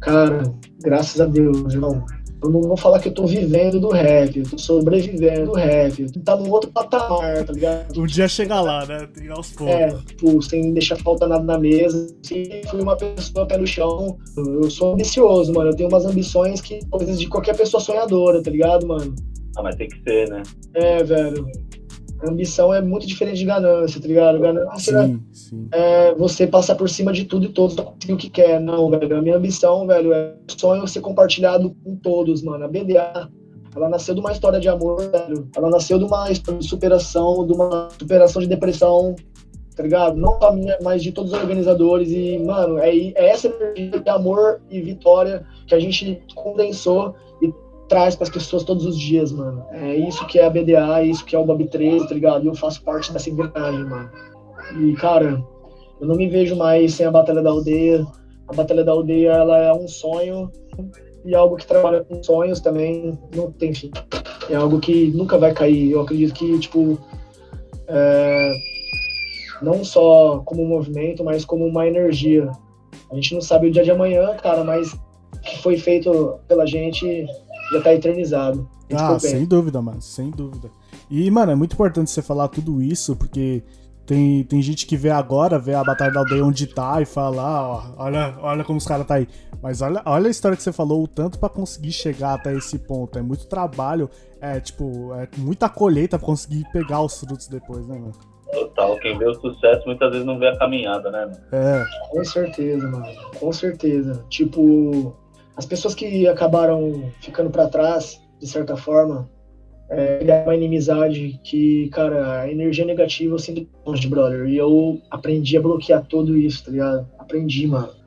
Cara, 0.00 0.42
graças 0.82 1.20
a 1.20 1.26
Deus, 1.26 1.72
irmão. 1.72 2.04
Eu 2.42 2.50
não 2.50 2.60
vou 2.62 2.76
falar 2.76 2.98
que 2.98 3.08
eu 3.08 3.14
tô 3.14 3.26
vivendo 3.26 3.78
do 3.78 3.88
rap, 3.88 4.36
eu 4.36 4.48
tô 4.48 4.58
sobrevivendo 4.58 5.46
do 5.46 5.52
rap. 5.52 6.10
Tá 6.24 6.36
num 6.36 6.50
outro 6.50 6.70
patamar, 6.70 7.44
tá 7.44 7.52
ligado? 7.52 8.00
Um 8.00 8.06
dia 8.06 8.26
chega 8.26 8.60
lá, 8.60 8.84
né? 8.84 9.08
Tem 9.14 9.28
aos 9.28 9.50
poucos. 9.50 9.74
É, 9.74 9.88
tipo, 10.06 10.42
sem 10.42 10.72
deixar 10.72 10.96
falta 10.96 11.26
nada 11.26 11.44
na 11.44 11.58
mesa. 11.58 12.08
Sempre 12.22 12.62
fui 12.68 12.80
uma 12.80 12.96
pessoa 12.96 13.46
pé 13.46 13.58
no 13.58 13.66
chão. 13.66 14.18
Eu 14.36 14.70
sou 14.70 14.94
ambicioso, 14.94 15.52
mano. 15.52 15.70
Eu 15.70 15.76
tenho 15.76 15.88
umas 15.88 16.04
ambições 16.04 16.60
que 16.60 16.84
coisas 16.86 17.20
de 17.20 17.28
qualquer 17.28 17.56
pessoa 17.56 17.80
sonhadora, 17.80 18.42
tá 18.42 18.50
ligado, 18.50 18.86
mano? 18.86 19.14
Ah, 19.56 19.62
mas 19.62 19.76
tem 19.76 19.88
que 19.88 20.02
ser, 20.02 20.28
né? 20.28 20.42
É, 20.74 21.04
velho 21.04 21.46
ambição 22.24 22.72
é 22.72 22.80
muito 22.80 23.06
diferente 23.06 23.38
de 23.38 23.44
ganância, 23.44 24.00
tá 24.00 24.06
ligado? 24.06 24.38
Ganância 24.38 25.06
sim, 25.06 25.22
sim. 25.32 25.68
é 25.72 26.14
você 26.14 26.46
passar 26.46 26.74
por 26.74 26.88
cima 26.88 27.12
de 27.12 27.24
tudo 27.24 27.46
e 27.46 27.48
todos 27.48 27.74
pra 27.74 27.84
conseguir 27.84 28.12
o 28.12 28.16
que 28.16 28.30
quer. 28.30 28.60
Não, 28.60 28.90
velho. 28.90 29.16
A 29.16 29.22
minha 29.22 29.36
ambição, 29.36 29.86
velho, 29.86 30.12
é 30.12 30.34
sonho 30.48 30.86
ser 30.86 31.00
compartilhado 31.00 31.74
com 31.84 31.96
todos, 31.96 32.42
mano. 32.42 32.64
A 32.64 32.68
BDA, 32.68 33.28
ela 33.74 33.88
nasceu 33.88 34.14
de 34.14 34.20
uma 34.20 34.32
história 34.32 34.60
de 34.60 34.68
amor, 34.68 35.10
velho. 35.10 35.48
Ela 35.56 35.70
nasceu 35.70 35.98
de 35.98 36.04
uma 36.04 36.30
história 36.30 36.60
de 36.60 36.68
superação, 36.68 37.46
de 37.46 37.52
uma 37.52 37.88
superação 37.98 38.40
de 38.40 38.48
depressão, 38.48 39.16
tá 39.74 39.82
ligado? 39.82 40.16
Não 40.16 40.38
só 40.38 40.52
minha, 40.52 40.78
mas 40.82 41.02
de 41.02 41.12
todos 41.12 41.32
os 41.32 41.38
organizadores. 41.38 42.10
E, 42.10 42.38
mano, 42.38 42.78
é, 42.78 42.94
é 42.94 43.28
essa 43.28 43.48
energia 43.48 44.00
de 44.00 44.10
amor 44.10 44.60
e 44.70 44.80
vitória 44.80 45.46
que 45.66 45.74
a 45.74 45.80
gente 45.80 46.22
condensou 46.34 47.14
traz 47.92 48.16
para 48.16 48.24
as 48.24 48.30
pessoas 48.30 48.64
todos 48.64 48.86
os 48.86 48.98
dias, 48.98 49.30
mano. 49.30 49.66
É 49.70 49.94
isso 49.94 50.26
que 50.26 50.38
é 50.38 50.46
a 50.46 50.50
BDA, 50.50 51.00
é 51.00 51.04
isso 51.04 51.22
que 51.26 51.36
é 51.36 51.38
o 51.38 51.44
Bob 51.44 51.62
13, 51.68 52.08
tá 52.08 52.14
ligado? 52.14 52.42
E 52.42 52.46
eu 52.46 52.54
faço 52.54 52.82
parte 52.82 53.12
dessa 53.12 53.28
engrenagem, 53.28 53.84
mano. 53.84 54.10
E, 54.80 54.94
cara, 54.94 55.44
eu 56.00 56.06
não 56.06 56.16
me 56.16 56.26
vejo 56.26 56.56
mais 56.56 56.94
sem 56.94 57.04
a 57.04 57.10
Batalha 57.10 57.42
da 57.42 57.50
Aldeia. 57.50 58.06
A 58.48 58.54
Batalha 58.54 58.82
da 58.82 58.92
Aldeia, 58.92 59.32
ela 59.32 59.58
é 59.58 59.72
um 59.74 59.86
sonho 59.86 60.50
e 61.22 61.34
algo 61.34 61.56
que 61.56 61.66
trabalha 61.66 62.02
com 62.02 62.22
sonhos 62.22 62.60
também 62.60 63.18
não 63.36 63.52
tem 63.52 63.74
fim. 63.74 63.90
É 64.48 64.54
algo 64.54 64.80
que 64.80 65.08
nunca 65.08 65.36
vai 65.36 65.52
cair. 65.52 65.90
Eu 65.90 66.00
acredito 66.00 66.32
que, 66.32 66.58
tipo, 66.60 66.98
é... 67.88 68.54
não 69.60 69.84
só 69.84 70.38
como 70.46 70.62
um 70.62 70.66
movimento, 70.66 71.22
mas 71.22 71.44
como 71.44 71.66
uma 71.66 71.86
energia. 71.86 72.50
A 73.10 73.14
gente 73.16 73.34
não 73.34 73.42
sabe 73.42 73.66
o 73.66 73.70
dia 73.70 73.84
de 73.84 73.90
amanhã, 73.90 74.34
cara, 74.36 74.64
mas 74.64 74.98
que 75.42 75.58
foi 75.58 75.76
feito 75.76 76.38
pela 76.48 76.66
gente 76.66 77.26
já 77.72 77.80
tá 77.80 77.94
eternizado. 77.94 78.68
Ah, 78.94 79.18
sem 79.18 79.46
dúvida, 79.46 79.80
mano, 79.80 80.02
sem 80.02 80.30
dúvida. 80.30 80.70
E, 81.10 81.30
mano, 81.30 81.52
é 81.52 81.54
muito 81.54 81.72
importante 81.72 82.10
você 82.10 82.22
falar 82.22 82.48
tudo 82.48 82.82
isso, 82.82 83.16
porque 83.16 83.62
tem, 84.04 84.44
tem 84.44 84.60
gente 84.60 84.86
que 84.86 84.96
vê 84.96 85.10
agora, 85.10 85.58
vê 85.58 85.74
a 85.74 85.84
Batalha 85.84 86.12
da 86.12 86.20
Aldeia 86.20 86.44
onde 86.44 86.66
tá 86.66 87.00
e 87.00 87.04
fala, 87.04 87.42
ah, 87.42 87.68
ó, 87.68 88.04
olha, 88.04 88.34
olha 88.40 88.64
como 88.64 88.78
os 88.78 88.86
caras 88.86 89.06
tá 89.06 89.14
aí. 89.14 89.28
Mas 89.62 89.80
olha, 89.80 90.02
olha 90.04 90.26
a 90.26 90.30
história 90.30 90.56
que 90.56 90.62
você 90.62 90.72
falou, 90.72 91.04
o 91.04 91.08
tanto 91.08 91.38
para 91.38 91.48
conseguir 91.48 91.92
chegar 91.92 92.34
até 92.34 92.52
esse 92.54 92.78
ponto. 92.78 93.18
É 93.18 93.22
muito 93.22 93.46
trabalho, 93.46 94.10
é 94.40 94.58
tipo, 94.58 95.14
é 95.14 95.28
muita 95.38 95.68
colheita 95.68 96.18
pra 96.18 96.26
conseguir 96.26 96.64
pegar 96.72 97.00
os 97.00 97.18
frutos 97.18 97.46
depois, 97.46 97.86
né, 97.86 97.98
mano? 97.98 98.12
Total, 98.52 98.98
quem 98.98 99.16
vê 99.16 99.26
o 99.26 99.34
sucesso 99.34 99.86
muitas 99.86 100.10
vezes 100.10 100.26
não 100.26 100.38
vê 100.38 100.48
a 100.48 100.58
caminhada, 100.58 101.10
né, 101.10 101.24
mano? 101.24 101.38
É. 101.52 101.84
Com 102.10 102.24
certeza, 102.24 102.86
mano. 102.86 103.06
Com 103.38 103.52
certeza. 103.52 104.24
Tipo, 104.28 105.16
as 105.56 105.66
pessoas 105.66 105.94
que 105.94 106.26
acabaram 106.26 107.10
ficando 107.20 107.50
para 107.50 107.68
trás, 107.68 108.20
de 108.40 108.46
certa 108.46 108.76
forma, 108.76 109.28
é 109.88 110.42
uma 110.44 110.54
inimizade 110.54 111.38
que, 111.44 111.88
cara, 111.90 112.40
a 112.40 112.50
energia 112.50 112.84
negativa 112.84 113.34
eu 113.34 113.38
sempre 113.38 113.68
longe, 113.84 114.08
brother. 114.08 114.46
E 114.46 114.56
eu 114.56 115.00
aprendi 115.10 115.56
a 115.56 115.60
bloquear 115.60 116.04
tudo 116.06 116.36
isso, 116.36 116.64
tá 116.64 116.70
ligado? 116.70 117.06
Aprendi, 117.18 117.66
mano. 117.66 118.01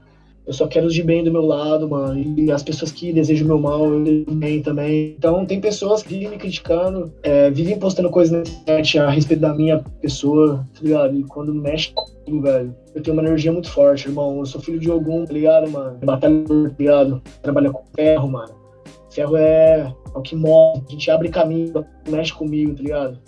Eu 0.45 0.53
só 0.53 0.67
quero 0.67 0.85
os 0.85 0.93
de 0.93 1.01
bem 1.01 1.23
do 1.23 1.31
meu 1.31 1.43
lado, 1.43 1.89
mano. 1.89 2.23
E 2.37 2.51
as 2.51 2.61
pessoas 2.61 2.91
que 2.91 3.11
desejam 3.11 3.47
meu 3.47 3.59
mal, 3.59 3.85
eu 3.85 4.03
desejo 4.03 4.31
bem 4.31 4.61
também. 4.61 5.15
Então, 5.17 5.45
tem 5.45 5.59
pessoas 5.59 6.03
que 6.03 6.09
vivem 6.09 6.29
me 6.29 6.37
criticando, 6.37 7.11
é, 7.23 7.49
vivem 7.49 7.79
postando 7.79 8.09
coisas 8.09 8.31
na 8.31 8.41
internet 8.41 8.99
a 8.99 9.09
respeito 9.09 9.39
da 9.39 9.53
minha 9.53 9.83
pessoa, 10.01 10.65
tá 10.73 10.81
ligado? 10.81 11.17
E 11.17 11.23
quando 11.23 11.53
mexe 11.53 11.91
comigo, 11.93 12.43
velho, 12.43 12.75
eu 12.93 13.01
tenho 13.01 13.15
uma 13.15 13.23
energia 13.23 13.51
muito 13.51 13.71
forte, 13.71 14.07
irmão. 14.07 14.39
Eu 14.39 14.45
sou 14.45 14.61
filho 14.61 14.79
de 14.79 14.89
algum, 14.89 15.25
tá 15.25 15.33
ligado, 15.33 15.69
mano? 15.69 15.97
Batalhador, 16.03 16.69
tá 16.69 16.75
ligado? 16.77 17.21
Trabalha 17.41 17.71
com 17.71 17.83
ferro, 17.95 18.29
mano. 18.29 18.53
Ferro 19.09 19.37
é, 19.37 19.93
é 20.13 20.17
o 20.17 20.21
que 20.21 20.35
move. 20.35 20.83
A 20.87 20.91
gente 20.91 21.09
abre 21.09 21.29
caminho, 21.29 21.85
mexe 22.07 22.33
comigo, 22.33 22.75
tá 22.75 22.83
ligado? 22.83 23.19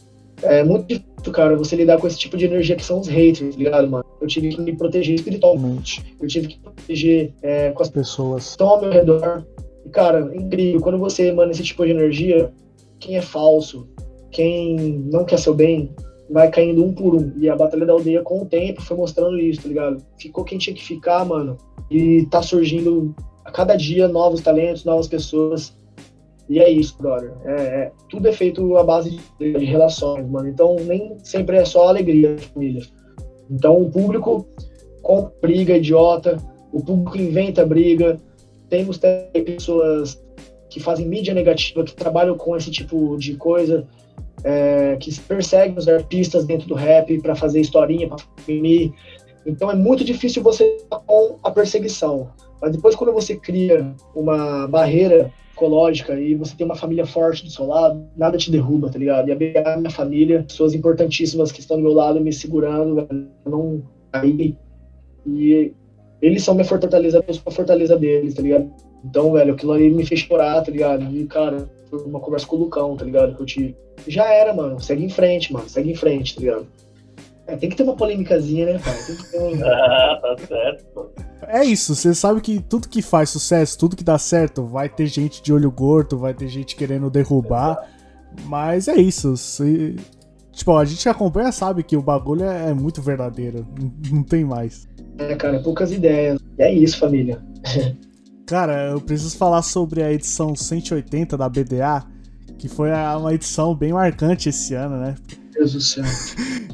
É 0.44 0.64
muito 0.64 0.88
difícil, 0.88 1.32
cara, 1.32 1.56
você 1.56 1.76
lidar 1.76 1.98
com 1.98 2.08
esse 2.08 2.18
tipo 2.18 2.38
de 2.38 2.46
energia 2.46 2.76
que 2.76 2.86
são 2.86 3.00
os 3.00 3.08
haters, 3.08 3.56
tá 3.56 3.64
ligado, 3.64 3.90
mano? 3.90 4.06
Eu 4.22 4.28
tive 4.28 4.50
que 4.50 4.62
me 4.62 4.76
proteger 4.76 5.16
espiritualmente. 5.16 6.16
Eu 6.22 6.28
tive 6.28 6.48
que 6.48 6.60
proteger 6.60 7.34
é, 7.42 7.72
com 7.72 7.82
as 7.82 7.90
pessoas 7.90 8.44
que 8.44 8.50
estão 8.52 8.70
ao 8.70 8.82
meu 8.82 8.92
redor. 8.92 9.46
E, 9.86 9.90
cara, 9.90 10.30
é 10.32 10.38
incrível. 10.38 10.82
Quando 10.82 10.98
você 10.98 11.28
emana 11.28 11.52
esse 11.52 11.64
tipo 11.64 11.86
de 11.86 11.92
energia, 11.92 12.52
quem 13.00 13.18
é 13.18 13.22
falso, 13.22 13.88
quem 14.32 14.76
não 15.12 15.26
quer 15.26 15.40
seu 15.40 15.54
bem, 15.54 15.92
vai 16.30 16.50
caindo 16.50 16.84
um 16.84 16.94
por 16.94 17.16
um. 17.16 17.32
E 17.38 17.50
a 17.50 17.56
Batalha 17.56 17.86
da 17.86 17.94
Aldeia, 17.94 18.22
com 18.22 18.42
o 18.42 18.46
tempo, 18.46 18.82
foi 18.82 18.98
mostrando 18.98 19.40
isso, 19.40 19.62
tá 19.62 19.68
ligado? 19.68 20.04
Ficou 20.20 20.44
quem 20.44 20.58
tinha 20.58 20.76
que 20.76 20.84
ficar, 20.84 21.26
mano. 21.26 21.58
E 21.90 22.26
tá 22.30 22.42
surgindo 22.42 23.16
a 23.46 23.52
cada 23.52 23.76
dia 23.76 24.08
novos 24.08 24.42
talentos, 24.42 24.84
novas 24.84 25.08
pessoas. 25.08 25.77
E 26.50 26.60
é 26.60 26.70
isso, 26.70 26.98
brother. 26.98 27.34
É, 27.45 27.52
é, 27.52 27.91
tudo 28.10 28.28
é 28.28 28.32
feito 28.32 28.78
à 28.78 28.84
base 28.84 29.20
de, 29.39 29.54
de, 29.54 29.66
relações, 29.66 30.28
mano. 30.30 30.48
Então 30.48 30.76
nem 30.86 31.18
sempre 31.24 31.58
é 31.58 31.66
só 31.66 31.88
alegria 31.88 32.36
da 32.36 32.41
família. 32.41 32.84
Então 33.50 33.82
o 33.82 33.91
público 33.91 34.48
com 35.02 35.32
briga 35.41 35.78
idiota, 35.78 36.38
o 36.72 36.84
público 36.84 37.18
inventa 37.18 37.66
briga. 37.66 38.18
Temos 38.70 39.00
pessoas 39.34 40.22
que 40.70 40.80
fazem 40.80 41.08
mídia 41.08 41.34
negativa, 41.34 41.84
que 41.84 41.95
trabalham 41.95 42.38
com 42.38 42.56
esse 42.56 42.70
tipo 42.70 43.18
de 43.18 43.36
coisa, 43.36 43.88
é, 44.43 44.98
que 44.98 45.18
perseguem 45.22 45.78
os 45.78 45.88
artistas 45.88 46.45
dentro 46.45 46.68
do 46.68 46.76
rap 46.76 47.18
para 47.22 47.36
fazer 47.36 47.62
historinha, 47.62 48.08
para 48.08 48.18
filmar. 48.38 48.93
Então 49.45 49.72
é 49.72 49.76
muito 49.76 50.04
difícil 50.04 50.43
você 50.43 50.78
com 50.89 51.38
a 51.41 51.52
perseguição. 51.52 52.30
Mas 52.62 52.72
depois 52.72 52.95
quando 52.95 53.14
você 53.14 53.36
cria 53.36 53.93
uma 54.14 54.68
barreira 54.68 55.32
psicológica 55.58 56.20
e 56.20 56.36
você 56.36 56.55
tem 56.55 56.66
uma 56.66 56.76
família 56.76 57.05
forte 57.05 57.43
do 57.43 57.49
seu 57.49 57.66
lado, 57.66 58.08
nada 58.16 58.38
te 58.38 58.51
derruba, 58.51 58.89
tá 58.89 58.99
ligado? 58.99 59.30
E 59.30 59.32
a 59.32 59.78
minha 59.78 59.89
família, 59.89 60.43
pessoas 60.47 60.76
importantíssimas 60.76 61.51
que 61.51 61.60
estão 61.60 61.78
do 61.78 61.84
meu 61.84 61.93
lado 61.93 62.22
me 62.22 62.32
segurando, 62.32 63.08
não 63.43 63.82
cair. 64.12 64.55
E 65.26 65.74
eles 66.22 66.43
são 66.43 66.53
minha 66.53 66.66
fortaleza, 66.66 67.24
eu 67.28 67.34
sou 67.34 67.43
a 67.47 67.51
fortaleza 67.51 67.97
deles, 67.97 68.36
tá 68.36 68.41
ligado? 68.43 68.72
Então, 69.03 69.32
velho, 69.34 69.53
aquilo 69.53 69.74
ali 69.74 69.89
me 69.89 70.05
fez 70.05 70.22
chorar, 70.22 70.62
tá 70.62 70.72
ligado? 70.72 71.03
E, 71.16 71.26
cara, 71.26 71.70
foi 71.89 72.03
uma 72.03 72.20
conversa 72.20 72.45
com 72.45 72.55
o 72.55 72.60
Lucão, 72.60 72.95
tá 72.95 73.03
ligado? 73.03 73.36
Que 73.36 73.41
eu 73.41 73.45
tive. 73.45 73.76
Já 74.08 74.32
era, 74.32 74.53
mano. 74.53 74.80
Segue 74.80 75.03
em 75.03 75.10
frente, 75.10 75.51
mano. 75.51 75.68
Segue 75.68 75.91
em 75.91 75.95
frente, 75.95 76.36
tá 76.36 76.41
ligado? 76.41 76.68
É, 77.48 77.56
tem 77.56 77.70
que 77.70 77.78
ter 77.78 77.84
uma 77.84 77.95
polêmicazinha, 77.95 78.74
né, 78.74 78.82
que 79.06 79.32
ter 79.32 79.39
um... 79.39 79.54
ah, 79.66 80.20
tá 80.22 80.36
certo, 80.48 80.86
pô. 80.93 81.10
É 81.48 81.64
isso, 81.64 81.95
você 81.95 82.14
sabe 82.14 82.41
que 82.41 82.60
tudo 82.60 82.89
que 82.89 83.02
faz 83.02 83.30
sucesso, 83.30 83.78
tudo 83.78 83.95
que 83.95 84.04
dá 84.04 84.18
certo, 84.18 84.66
vai 84.66 84.89
ter 84.89 85.06
gente 85.08 85.41
de 85.41 85.54
olho 85.54 85.72
gordo, 85.72 86.18
vai 86.18 86.34
ter 86.34 86.48
gente 86.50 86.76
querendo 86.76 87.10
derrubar. 87.10 87.78
Mas 88.45 88.88
é 88.88 88.95
isso. 88.98 89.38
Se... 89.38 89.95
Tipo, 90.52 90.76
a 90.76 90.84
gente 90.84 91.08
acompanha 91.08 91.52
sabe 91.52 91.84
que 91.84 91.95
o 91.95 92.02
bagulho 92.02 92.43
é, 92.43 92.72
é 92.72 92.74
muito 92.74 93.02
verdadeiro. 93.02 93.66
Não 94.12 94.24
tem 94.24 94.43
mais. 94.43 94.88
É, 95.18 95.36
cara, 95.36 95.60
poucas 95.60 95.91
ideias. 95.91 96.39
E 96.58 96.62
é 96.62 96.74
isso, 96.74 97.00
família. 97.00 97.41
cara, 98.45 98.91
eu 98.91 99.00
preciso 99.00 99.38
falar 99.38 99.62
sobre 99.62 100.04
a 100.04 100.12
edição 100.12 100.56
180 100.56 101.38
da 101.38 101.48
BDA, 101.48 102.04
que 102.58 102.68
foi 102.68 102.89
uma 102.91 103.34
edição 103.34 103.76
bem 103.76 103.93
marcante 103.93 104.50
esse 104.50 104.74
ano, 104.74 104.98
né? 104.98 105.16
Deus 105.58 105.74
do 105.74 105.82
céu. 105.82 106.03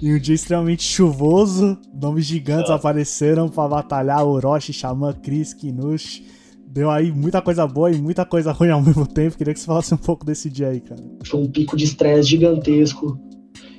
em 0.02 0.14
um 0.14 0.20
dia 0.20 0.36
extremamente 0.36 0.84
chuvoso, 0.84 1.78
nomes 1.94 2.26
gigantes 2.26 2.70
ah. 2.70 2.76
apareceram 2.76 3.48
para 3.48 3.70
batalhar 3.70 4.26
Orochi, 4.26 4.74
Xamã, 4.74 5.14
Chris, 5.14 5.54
Kinush. 5.54 6.24
Deu 6.68 6.90
aí 6.90 7.12
muita 7.12 7.42
coisa 7.42 7.68
boa 7.68 7.92
e 7.92 8.02
muita 8.02 8.26
coisa 8.26 8.52
ruim 8.52 8.70
ao 8.70 8.82
mesmo 8.84 9.06
tempo. 9.08 9.38
Queria 9.38 9.54
que 9.54 9.60
você 9.60 9.66
falasse 9.66 9.94
um 9.94 9.98
pouco 9.98 10.26
desse 10.26 10.50
dia 10.50 10.70
aí, 10.70 10.82
cara. 10.82 11.02
Foi 11.26 11.40
um 11.40 11.50
pico 11.50 11.78
de 11.78 11.86
estresse 11.86 12.30
gigantesco. 12.30 13.18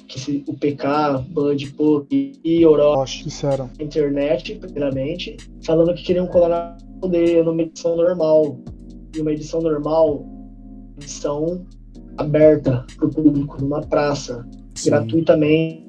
Que 0.07 0.21
se, 0.21 0.45
o 0.47 0.55
PK, 0.55 1.25
Bud, 1.31 1.73
Pop 1.73 2.41
e 2.45 2.67
Orochi 2.67 3.25
disseram. 3.25 3.71
internet, 3.81 4.55
primeiramente, 4.57 5.37
falando 5.65 5.95
que 5.95 6.05
queriam 6.05 6.27
colar 6.27 6.49
na 6.49 6.77
aldeia 7.03 7.43
numa 7.43 7.63
edição 7.63 7.97
normal. 7.97 8.61
E 9.17 9.21
uma 9.21 9.33
edição 9.33 9.61
normal, 9.61 10.25
edição 10.99 11.67
aberta 12.17 12.85
para 12.97 13.07
o 13.07 13.11
público, 13.11 13.61
numa 13.61 13.81
praça, 13.81 14.47
Sim. 14.75 14.91
gratuitamente 14.91 15.85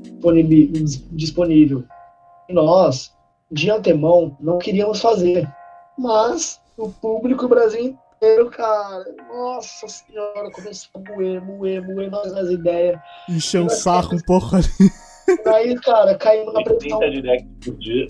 disponível. 1.11 1.83
E 2.49 2.53
nós, 2.53 3.13
de 3.51 3.69
antemão, 3.69 4.35
não 4.39 4.57
queríamos 4.57 4.99
fazer. 4.99 5.47
Mas 5.97 6.59
o 6.77 6.89
público 6.89 7.47
Brasil 7.47 7.97
inteiro, 8.15 8.49
cara, 8.49 9.05
nossa 9.29 9.87
senhora, 9.87 10.51
começou 10.51 10.89
a 10.95 11.11
moer, 11.11 11.41
moer, 11.43 11.87
moer 11.87 12.09
nós 12.09 12.31
nas 12.33 12.49
ideias. 12.49 12.99
Encheu 13.29 13.63
um 13.63 13.69
saco 13.69 14.15
um 14.15 14.19
pouco 14.19 14.55
ali. 14.55 14.65
Aí, 15.47 15.75
cara, 15.79 16.15
caímos 16.15 16.53
na 16.53 16.63
pressão. 16.63 16.99
30 16.99 17.11
directs 17.11 17.49
por 17.63 17.77
dia. 17.77 18.07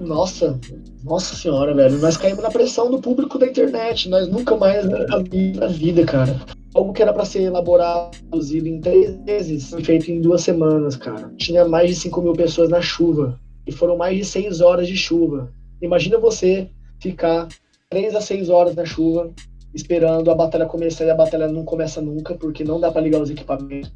Nossa, 0.00 0.58
nossa 1.04 1.34
senhora, 1.34 1.74
velho. 1.74 1.98
Nós 1.98 2.16
caímos 2.16 2.42
na 2.42 2.50
pressão 2.50 2.90
do 2.90 3.00
público 3.00 3.38
da 3.38 3.46
internet. 3.46 4.08
Nós 4.08 4.28
nunca 4.28 4.56
mais 4.56 4.84
vida, 4.84 5.60
na 5.60 5.66
vida 5.66 6.04
cara. 6.04 6.40
Algo 6.74 6.92
que 6.92 7.02
era 7.02 7.12
para 7.12 7.24
ser 7.24 7.42
elaborado, 7.42 8.16
produzido 8.28 8.68
em 8.68 8.80
três 8.80 9.18
meses, 9.20 9.70
foi 9.70 9.82
feito 9.82 10.10
em 10.10 10.20
duas 10.20 10.42
semanas, 10.42 10.96
cara. 10.96 11.32
Tinha 11.36 11.66
mais 11.66 11.88
de 11.88 11.96
5 11.96 12.20
mil 12.20 12.32
pessoas 12.34 12.68
na 12.68 12.80
chuva. 12.80 13.40
E 13.66 13.72
foram 13.72 13.96
mais 13.96 14.16
de 14.16 14.24
6 14.24 14.60
horas 14.60 14.86
de 14.86 14.96
chuva. 14.96 15.50
Imagina 15.80 16.18
você 16.18 16.68
ficar 17.00 17.48
3 17.90 18.14
a 18.14 18.20
6 18.20 18.50
horas 18.50 18.74
na 18.74 18.84
chuva, 18.84 19.30
esperando 19.74 20.30
a 20.30 20.34
batalha 20.34 20.66
começar 20.66 21.04
e 21.04 21.10
a 21.10 21.14
batalha 21.14 21.48
não 21.48 21.64
começa 21.64 22.00
nunca, 22.00 22.34
porque 22.34 22.64
não 22.64 22.80
dá 22.80 22.90
para 22.90 23.02
ligar 23.02 23.20
os 23.20 23.30
equipamentos. 23.30 23.92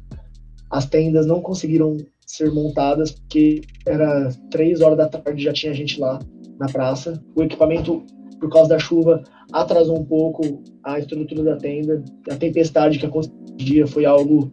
As 0.69 0.85
tendas 0.85 1.25
não 1.25 1.41
conseguiram 1.41 1.97
ser 2.25 2.51
montadas, 2.51 3.11
porque 3.11 3.61
era 3.85 4.29
3 4.49 4.81
horas 4.81 4.97
da 4.97 5.07
tarde 5.07 5.43
já 5.43 5.53
tinha 5.53 5.73
gente 5.73 5.99
lá 5.99 6.19
na 6.59 6.67
praça. 6.67 7.21
O 7.35 7.43
equipamento, 7.43 8.03
por 8.43 8.49
causa 8.49 8.69
da 8.69 8.79
chuva, 8.79 9.23
atrasou 9.53 9.97
um 9.97 10.03
pouco 10.03 10.61
a 10.83 10.99
estrutura 10.99 11.43
da 11.43 11.55
tenda. 11.55 12.03
A 12.29 12.35
tempestade 12.35 12.99
que 12.99 13.05
aconteceu 13.05 13.33
dia 13.55 13.87
foi 13.87 14.05
algo 14.05 14.51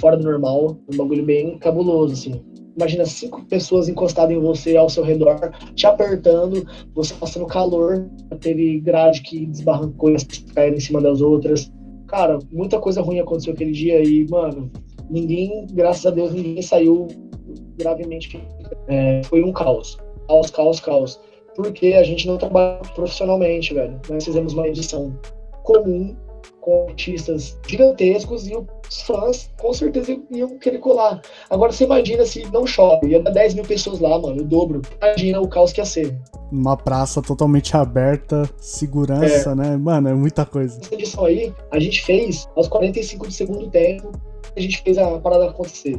fora 0.00 0.16
do 0.16 0.24
normal, 0.24 0.78
um 0.92 0.96
bagulho 0.96 1.24
bem 1.24 1.56
cabuloso, 1.58 2.14
assim. 2.14 2.42
Imagina 2.74 3.04
cinco 3.04 3.44
pessoas 3.44 3.88
encostadas 3.88 4.34
em 4.34 4.40
você 4.40 4.76
ao 4.76 4.88
seu 4.88 5.04
redor, 5.04 5.52
te 5.74 5.86
apertando, 5.86 6.66
você 6.92 7.14
passando 7.14 7.46
calor, 7.46 8.10
teve 8.40 8.80
grade 8.80 9.22
que 9.22 9.46
desbarrancou 9.46 10.10
e 10.10 10.16
as 10.16 10.24
caíram 10.24 10.76
em 10.76 10.80
cima 10.80 11.00
das 11.00 11.20
outras. 11.20 11.70
Cara, 12.08 12.38
muita 12.50 12.80
coisa 12.80 13.00
ruim 13.00 13.20
aconteceu 13.20 13.52
aquele 13.52 13.72
dia 13.72 14.02
e, 14.02 14.26
mano, 14.28 14.70
ninguém, 15.08 15.66
graças 15.72 16.06
a 16.06 16.10
Deus, 16.10 16.32
ninguém 16.32 16.62
saiu 16.62 17.06
gravemente. 17.78 18.40
É, 18.88 19.22
foi 19.24 19.44
um 19.44 19.52
caos. 19.52 19.98
Caos, 20.26 20.50
caos, 20.50 20.80
caos. 20.80 21.20
Porque 21.62 21.94
a 21.94 22.02
gente 22.02 22.26
não 22.26 22.36
trabalha 22.38 22.78
profissionalmente, 22.94 23.74
velho. 23.74 24.00
Nós 24.08 24.24
fizemos 24.24 24.52
uma 24.54 24.66
edição 24.66 25.14
comum 25.62 26.16
com 26.60 26.86
artistas 26.88 27.58
gigantescos 27.66 28.46
e 28.46 28.54
os 28.54 29.02
fãs 29.02 29.50
com 29.58 29.72
certeza 29.72 30.16
iam 30.30 30.58
querer 30.58 30.78
colar. 30.78 31.20
Agora 31.48 31.72
você 31.72 31.84
imagina 31.84 32.24
se 32.26 32.44
não 32.52 32.66
chove, 32.66 33.08
ia 33.08 33.22
dar 33.22 33.30
10 33.30 33.54
mil 33.54 33.64
pessoas 33.64 33.98
lá, 34.00 34.18
mano, 34.18 34.42
o 34.42 34.44
dobro. 34.44 34.82
Imagina 35.02 35.40
o 35.40 35.48
caos 35.48 35.72
que 35.72 35.80
ia 35.80 35.84
ser. 35.84 36.16
Uma 36.50 36.76
praça 36.76 37.22
totalmente 37.22 37.76
aberta, 37.76 38.48
segurança, 38.58 39.52
É. 39.52 39.54
né? 39.54 39.76
Mano, 39.76 40.08
é 40.08 40.14
muita 40.14 40.44
coisa. 40.44 40.78
Essa 40.80 40.94
edição 40.94 41.24
aí, 41.24 41.52
a 41.70 41.78
gente 41.78 42.02
fez 42.02 42.48
aos 42.56 42.68
45 42.68 43.26
do 43.26 43.32
segundo 43.32 43.70
tempo, 43.70 44.10
a 44.56 44.60
gente 44.60 44.82
fez 44.82 44.98
a 44.98 45.18
parada 45.18 45.48
acontecer. 45.48 45.98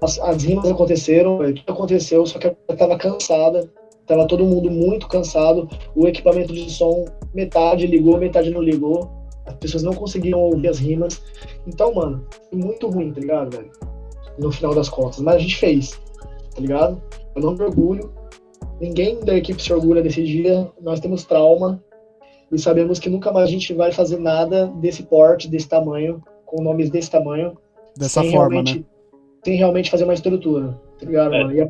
As, 0.00 0.18
as 0.20 0.42
rimas 0.44 0.70
aconteceram, 0.70 1.38
tudo 1.38 1.72
aconteceu, 1.72 2.24
só 2.24 2.38
que 2.38 2.46
eu 2.46 2.76
tava 2.76 2.96
cansada, 2.96 3.68
tava 4.08 4.26
todo 4.26 4.44
mundo 4.44 4.70
muito 4.70 5.06
cansado, 5.06 5.68
o 5.94 6.08
equipamento 6.08 6.52
de 6.52 6.68
som, 6.70 7.04
metade 7.34 7.86
ligou, 7.86 8.16
metade 8.16 8.50
não 8.50 8.62
ligou, 8.62 9.10
as 9.46 9.54
pessoas 9.54 9.82
não 9.82 9.92
conseguiam 9.92 10.40
ouvir 10.40 10.68
as 10.68 10.78
rimas. 10.78 11.22
Então, 11.66 11.94
mano, 11.94 12.26
foi 12.48 12.58
muito 12.58 12.88
ruim, 12.88 13.12
tá 13.12 13.20
ligado, 13.20 13.56
velho? 13.56 13.70
No 14.38 14.50
final 14.50 14.74
das 14.74 14.88
contas. 14.88 15.20
Mas 15.20 15.36
a 15.36 15.38
gente 15.38 15.56
fez, 15.56 16.00
tá 16.54 16.60
ligado? 16.60 17.00
Eu 17.36 17.42
não 17.42 17.54
me 17.54 17.62
orgulho, 17.62 18.10
ninguém 18.80 19.20
da 19.20 19.36
equipe 19.36 19.62
se 19.62 19.72
orgulha 19.72 20.02
desse 20.02 20.24
dia, 20.24 20.70
nós 20.80 21.00
temos 21.00 21.24
trauma, 21.24 21.82
e 22.50 22.58
sabemos 22.58 22.98
que 22.98 23.10
nunca 23.10 23.30
mais 23.30 23.46
a 23.46 23.50
gente 23.50 23.74
vai 23.74 23.92
fazer 23.92 24.18
nada 24.18 24.66
desse 24.76 25.02
porte, 25.02 25.48
desse 25.48 25.68
tamanho, 25.68 26.22
com 26.46 26.62
nomes 26.62 26.88
desse 26.88 27.10
tamanho, 27.10 27.56
Dessa 27.96 28.22
forma, 28.24 28.62
né? 28.62 28.82
sem 29.44 29.56
realmente 29.56 29.90
fazer 29.90 30.04
uma 30.04 30.14
estrutura, 30.14 30.78
tá 30.98 31.04
ligado, 31.04 31.34
É. 31.34 31.42
mano? 31.42 31.54
E 31.54 31.60
a, 31.60 31.68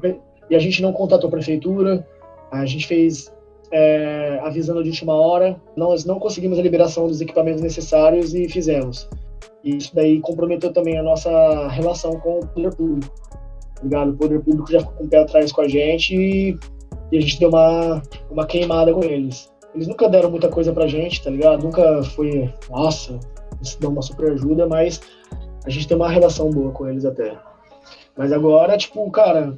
e 0.51 0.55
a 0.55 0.59
gente 0.59 0.81
não 0.81 0.93
contatou 0.93 1.27
a 1.29 1.31
prefeitura, 1.31 2.07
a 2.51 2.65
gente 2.67 2.87
fez 2.87 3.33
é, 3.71 4.41
avisando 4.43 4.83
de 4.83 4.91
última 4.91 5.15
hora, 5.15 5.61
nós 5.77 6.05
não 6.05 6.19
conseguimos 6.19 6.59
a 6.59 6.63
liberação 6.63 7.07
dos 7.07 7.21
equipamentos 7.21 7.63
necessários 7.63 8.35
e 8.35 8.49
fizemos. 8.49 9.09
E 9.63 9.77
isso 9.77 9.95
daí 9.95 10.21
comprometeu 10.21 10.73
também 10.73 10.99
a 10.99 11.03
nossa 11.03 11.69
relação 11.69 12.19
com 12.21 12.41
o 12.41 12.47
poder 12.47 12.75
público, 12.75 13.13
tá 13.75 13.83
ligado? 13.83 14.11
O 14.11 14.17
poder 14.17 14.41
público 14.41 14.71
já 14.71 14.81
ficou 14.81 14.95
com 14.95 15.05
o 15.05 15.09
pé 15.09 15.19
atrás 15.19 15.53
com 15.53 15.61
a 15.61 15.69
gente 15.69 16.15
e, 16.15 16.59
e 17.13 17.19
a 17.19 17.21
gente 17.21 17.39
deu 17.39 17.49
uma, 17.49 18.03
uma 18.31 18.47
queimada 18.47 18.93
com 18.93 19.03
eles. 19.03 19.53
Eles 19.75 19.87
nunca 19.87 20.09
deram 20.09 20.31
muita 20.31 20.49
coisa 20.49 20.73
pra 20.73 20.87
gente, 20.87 21.23
tá 21.23 21.31
ligado? 21.31 21.63
Nunca 21.63 22.03
foi, 22.03 22.53
nossa, 22.71 23.19
isso 23.61 23.81
dá 23.81 23.89
uma 23.89 24.03
super 24.03 24.33
ajuda, 24.33 24.67
mas 24.67 25.01
a 25.65 25.71
gente 25.71 25.87
tem 25.87 25.97
uma 25.97 26.09
relação 26.09 26.51
boa 26.51 26.73
com 26.73 26.89
eles 26.89 27.05
até. 27.05 27.37
Mas 28.17 28.33
agora, 28.33 28.77
tipo, 28.77 29.09
cara, 29.11 29.57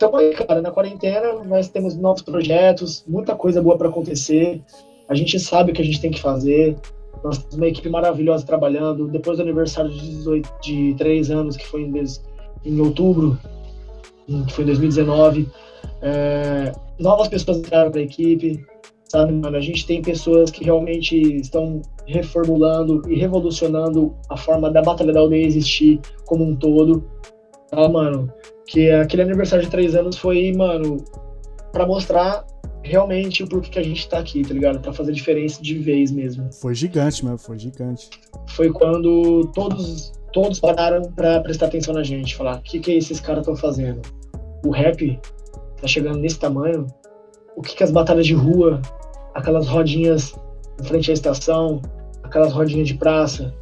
tamo 0.00 0.16
aí, 0.16 0.32
cara, 0.32 0.62
na 0.62 0.70
quarentena, 0.70 1.44
nós 1.44 1.68
temos 1.68 1.94
novos 1.94 2.22
projetos, 2.22 3.04
muita 3.06 3.34
coisa 3.36 3.60
boa 3.60 3.76
para 3.76 3.88
acontecer. 3.88 4.60
A 5.06 5.14
gente 5.14 5.38
sabe 5.38 5.70
o 5.70 5.74
que 5.74 5.82
a 5.82 5.84
gente 5.84 6.00
tem 6.00 6.10
que 6.10 6.20
fazer. 6.20 6.74
Nós 7.22 7.36
temos 7.36 7.54
uma 7.54 7.68
equipe 7.68 7.88
maravilhosa 7.90 8.44
trabalhando. 8.46 9.06
Depois 9.06 9.36
do 9.36 9.42
aniversário 9.42 9.90
de 9.90 10.00
18, 10.00 10.50
de 10.62 10.94
3 10.96 11.30
anos, 11.30 11.54
que 11.54 11.66
foi 11.66 11.82
em, 11.82 11.92
em 12.64 12.80
outubro, 12.80 13.38
em- 14.26 14.42
que 14.44 14.52
foi 14.54 14.64
em 14.64 14.68
2019, 14.68 15.46
é, 16.00 16.72
novas 16.98 17.28
pessoas 17.28 17.58
entraram 17.58 17.90
para 17.90 18.00
a 18.00 18.04
equipe, 18.04 18.64
sabe, 19.06 19.32
mano? 19.34 19.54
A 19.54 19.60
gente 19.60 19.86
tem 19.86 20.00
pessoas 20.00 20.50
que 20.50 20.64
realmente 20.64 21.14
estão 21.36 21.82
reformulando 22.06 23.02
e 23.06 23.16
revolucionando 23.16 24.14
a 24.30 24.36
forma 24.36 24.70
da 24.70 24.80
Batalha 24.80 25.12
da 25.12 25.20
Aldeia 25.20 25.46
existir 25.46 26.00
como 26.24 26.42
um 26.42 26.56
todo, 26.56 27.04
tá, 27.70 27.86
mano? 27.86 28.32
Que 28.66 28.90
aquele 28.90 29.22
aniversário 29.22 29.64
de 29.64 29.70
três 29.70 29.94
anos 29.94 30.16
foi, 30.16 30.52
mano, 30.52 31.04
pra 31.72 31.86
mostrar 31.86 32.46
realmente 32.82 33.42
o 33.42 33.48
porquê 33.48 33.70
que 33.70 33.78
a 33.78 33.82
gente 33.82 34.08
tá 34.08 34.18
aqui, 34.18 34.42
tá 34.42 34.54
ligado? 34.54 34.80
Pra 34.80 34.92
fazer 34.92 35.12
diferença 35.12 35.62
de 35.62 35.78
vez 35.78 36.10
mesmo. 36.10 36.52
Foi 36.52 36.74
gigante, 36.74 37.24
meu, 37.24 37.36
foi 37.36 37.58
gigante. 37.58 38.08
Foi 38.48 38.70
quando 38.70 39.50
todos 39.54 40.12
todos 40.32 40.60
pararam 40.60 41.02
pra 41.12 41.40
prestar 41.40 41.66
atenção 41.66 41.94
na 41.94 42.02
gente, 42.02 42.36
falar: 42.36 42.58
o 42.58 42.62
que, 42.62 42.78
que 42.78 42.92
esses 42.92 43.20
caras 43.20 43.42
estão 43.42 43.56
fazendo? 43.56 44.00
O 44.64 44.70
rap 44.70 45.18
tá 45.80 45.86
chegando 45.86 46.18
nesse 46.18 46.38
tamanho? 46.38 46.86
O 47.56 47.62
que, 47.62 47.74
que 47.74 47.84
as 47.84 47.90
batalhas 47.90 48.26
de 48.26 48.34
rua, 48.34 48.80
aquelas 49.34 49.66
rodinhas 49.66 50.34
em 50.80 50.84
frente 50.84 51.10
à 51.10 51.14
estação, 51.14 51.82
aquelas 52.22 52.52
rodinhas 52.52 52.88
de 52.88 52.94
praça, 52.94 53.52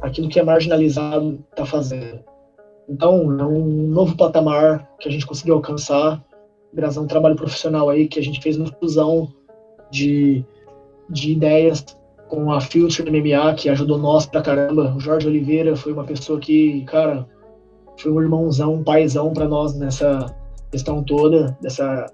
aquilo 0.00 0.28
que 0.28 0.40
é 0.40 0.42
marginalizado 0.42 1.38
tá 1.54 1.64
fazendo? 1.64 2.20
Então, 2.88 3.38
é 3.38 3.44
um 3.44 3.88
novo 3.88 4.16
patamar 4.16 4.88
que 4.98 5.08
a 5.08 5.12
gente 5.12 5.26
conseguiu 5.26 5.54
alcançar, 5.54 6.22
graças 6.72 6.98
a 6.98 7.00
um 7.00 7.06
trabalho 7.06 7.36
profissional 7.36 7.88
aí 7.88 8.06
que 8.08 8.18
a 8.18 8.22
gente 8.22 8.40
fez 8.40 8.56
uma 8.56 8.70
fusão 8.80 9.32
de, 9.90 10.44
de 11.08 11.32
ideias 11.32 11.84
com 12.28 12.52
a 12.52 12.60
Future 12.60 13.10
MMA, 13.10 13.54
que 13.54 13.68
ajudou 13.68 13.98
nós 13.98 14.26
pra 14.26 14.42
caramba. 14.42 14.94
O 14.96 15.00
Jorge 15.00 15.26
Oliveira 15.26 15.76
foi 15.76 15.92
uma 15.92 16.04
pessoa 16.04 16.38
que, 16.38 16.82
cara, 16.82 17.26
foi 17.96 18.12
um 18.12 18.20
irmãozão, 18.20 18.74
um 18.74 18.84
paizão 18.84 19.32
pra 19.32 19.48
nós 19.48 19.74
nessa 19.74 20.26
questão 20.70 21.02
toda, 21.02 21.56
dessa, 21.60 22.06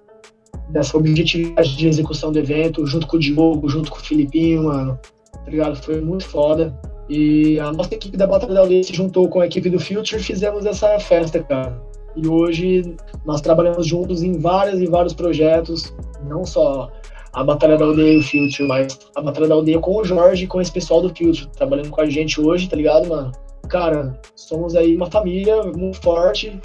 dessa 0.69 0.97
objetividade 0.97 1.77
de 1.77 1.89
execução 1.89 2.31
do 2.31 2.39
evento, 2.39 2.87
junto 2.87 3.07
com 3.07 3.17
o 3.17 3.21
Diogo, 3.21 3.69
junto 3.69 3.91
com 3.91 3.97
o 3.97 4.01
Filipinho, 4.01 4.65
mano. 4.65 4.99
Tá 5.33 5.51
ligado? 5.51 5.77
Foi 5.77 6.01
muito 6.01 6.27
foda. 6.27 6.79
E 7.11 7.59
a 7.59 7.73
nossa 7.73 7.93
equipe 7.93 8.17
da 8.17 8.25
Batalha 8.25 8.55
da 8.55 8.61
Aldeia 8.61 8.85
se 8.85 8.95
juntou 8.95 9.29
com 9.29 9.41
a 9.41 9.47
equipe 9.47 9.69
do 9.69 9.81
Future 9.81 10.21
e 10.21 10.25
fizemos 10.25 10.65
essa 10.65 10.97
festa, 11.01 11.43
cara. 11.43 11.83
E 12.15 12.29
hoje 12.29 12.95
nós 13.27 13.41
trabalhamos 13.41 13.85
juntos 13.85 14.23
em 14.23 14.39
vários 14.39 14.81
e 14.81 14.87
vários 14.87 15.13
projetos, 15.13 15.93
não 16.29 16.45
só 16.45 16.89
a 17.33 17.43
Batalha 17.43 17.77
da 17.77 17.85
Aldeia 17.85 18.13
e 18.13 18.19
o 18.19 18.23
Future, 18.23 18.69
mas 18.69 18.97
a 19.17 19.23
Batalha 19.23 19.49
da 19.49 19.55
Aldeia 19.57 19.81
com 19.81 19.97
o 19.97 20.05
Jorge 20.05 20.45
e 20.45 20.47
com 20.47 20.61
esse 20.61 20.71
pessoal 20.71 21.03
do 21.03 21.09
Future, 21.09 21.49
trabalhando 21.57 21.91
com 21.91 22.01
a 22.01 22.07
gente 22.07 22.41
hoje, 22.41 22.69
tá 22.69 22.77
ligado, 22.77 23.09
mano? 23.09 23.33
Cara, 23.69 24.17
somos 24.37 24.77
aí 24.77 24.95
uma 24.95 25.11
família 25.11 25.65
muito 25.65 26.01
forte, 26.01 26.61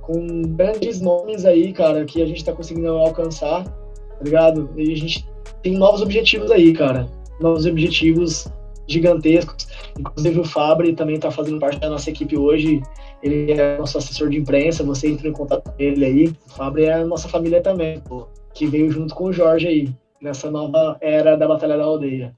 com 0.00 0.42
grandes 0.56 0.98
nomes 1.02 1.44
aí, 1.44 1.74
cara, 1.74 2.06
que 2.06 2.22
a 2.22 2.26
gente 2.26 2.42
tá 2.42 2.52
conseguindo 2.54 2.88
alcançar, 2.88 3.64
tá 3.64 4.24
ligado? 4.24 4.70
E 4.78 4.92
a 4.94 4.96
gente 4.96 5.28
tem 5.62 5.74
novos 5.74 6.00
objetivos 6.00 6.50
aí, 6.50 6.72
cara. 6.72 7.06
novos 7.38 7.66
objetivos 7.66 8.46
gigantescos. 8.90 9.68
Inclusive 9.98 10.40
o 10.40 10.44
Fabri 10.44 10.94
também 10.94 11.16
está 11.16 11.30
fazendo 11.30 11.58
parte 11.58 11.78
da 11.78 11.88
nossa 11.88 12.10
equipe 12.10 12.36
hoje. 12.36 12.82
Ele 13.22 13.52
é 13.52 13.78
nosso 13.78 13.98
assessor 13.98 14.28
de 14.28 14.38
imprensa, 14.38 14.82
você 14.82 15.08
entra 15.08 15.28
em 15.28 15.32
contato 15.32 15.70
com 15.70 15.74
ele 15.78 16.04
aí. 16.04 16.28
O 16.28 16.50
Fabri 16.50 16.84
é 16.84 16.94
a 16.94 17.06
nossa 17.06 17.28
família 17.28 17.62
também, 17.62 18.00
pô, 18.00 18.28
que 18.54 18.66
veio 18.66 18.90
junto 18.90 19.14
com 19.14 19.24
o 19.24 19.32
Jorge 19.32 19.68
aí, 19.68 19.88
nessa 20.20 20.50
nova 20.50 20.96
era 21.00 21.36
da 21.36 21.46
Batalha 21.46 21.76
da 21.76 21.84
Aldeia. 21.84 22.34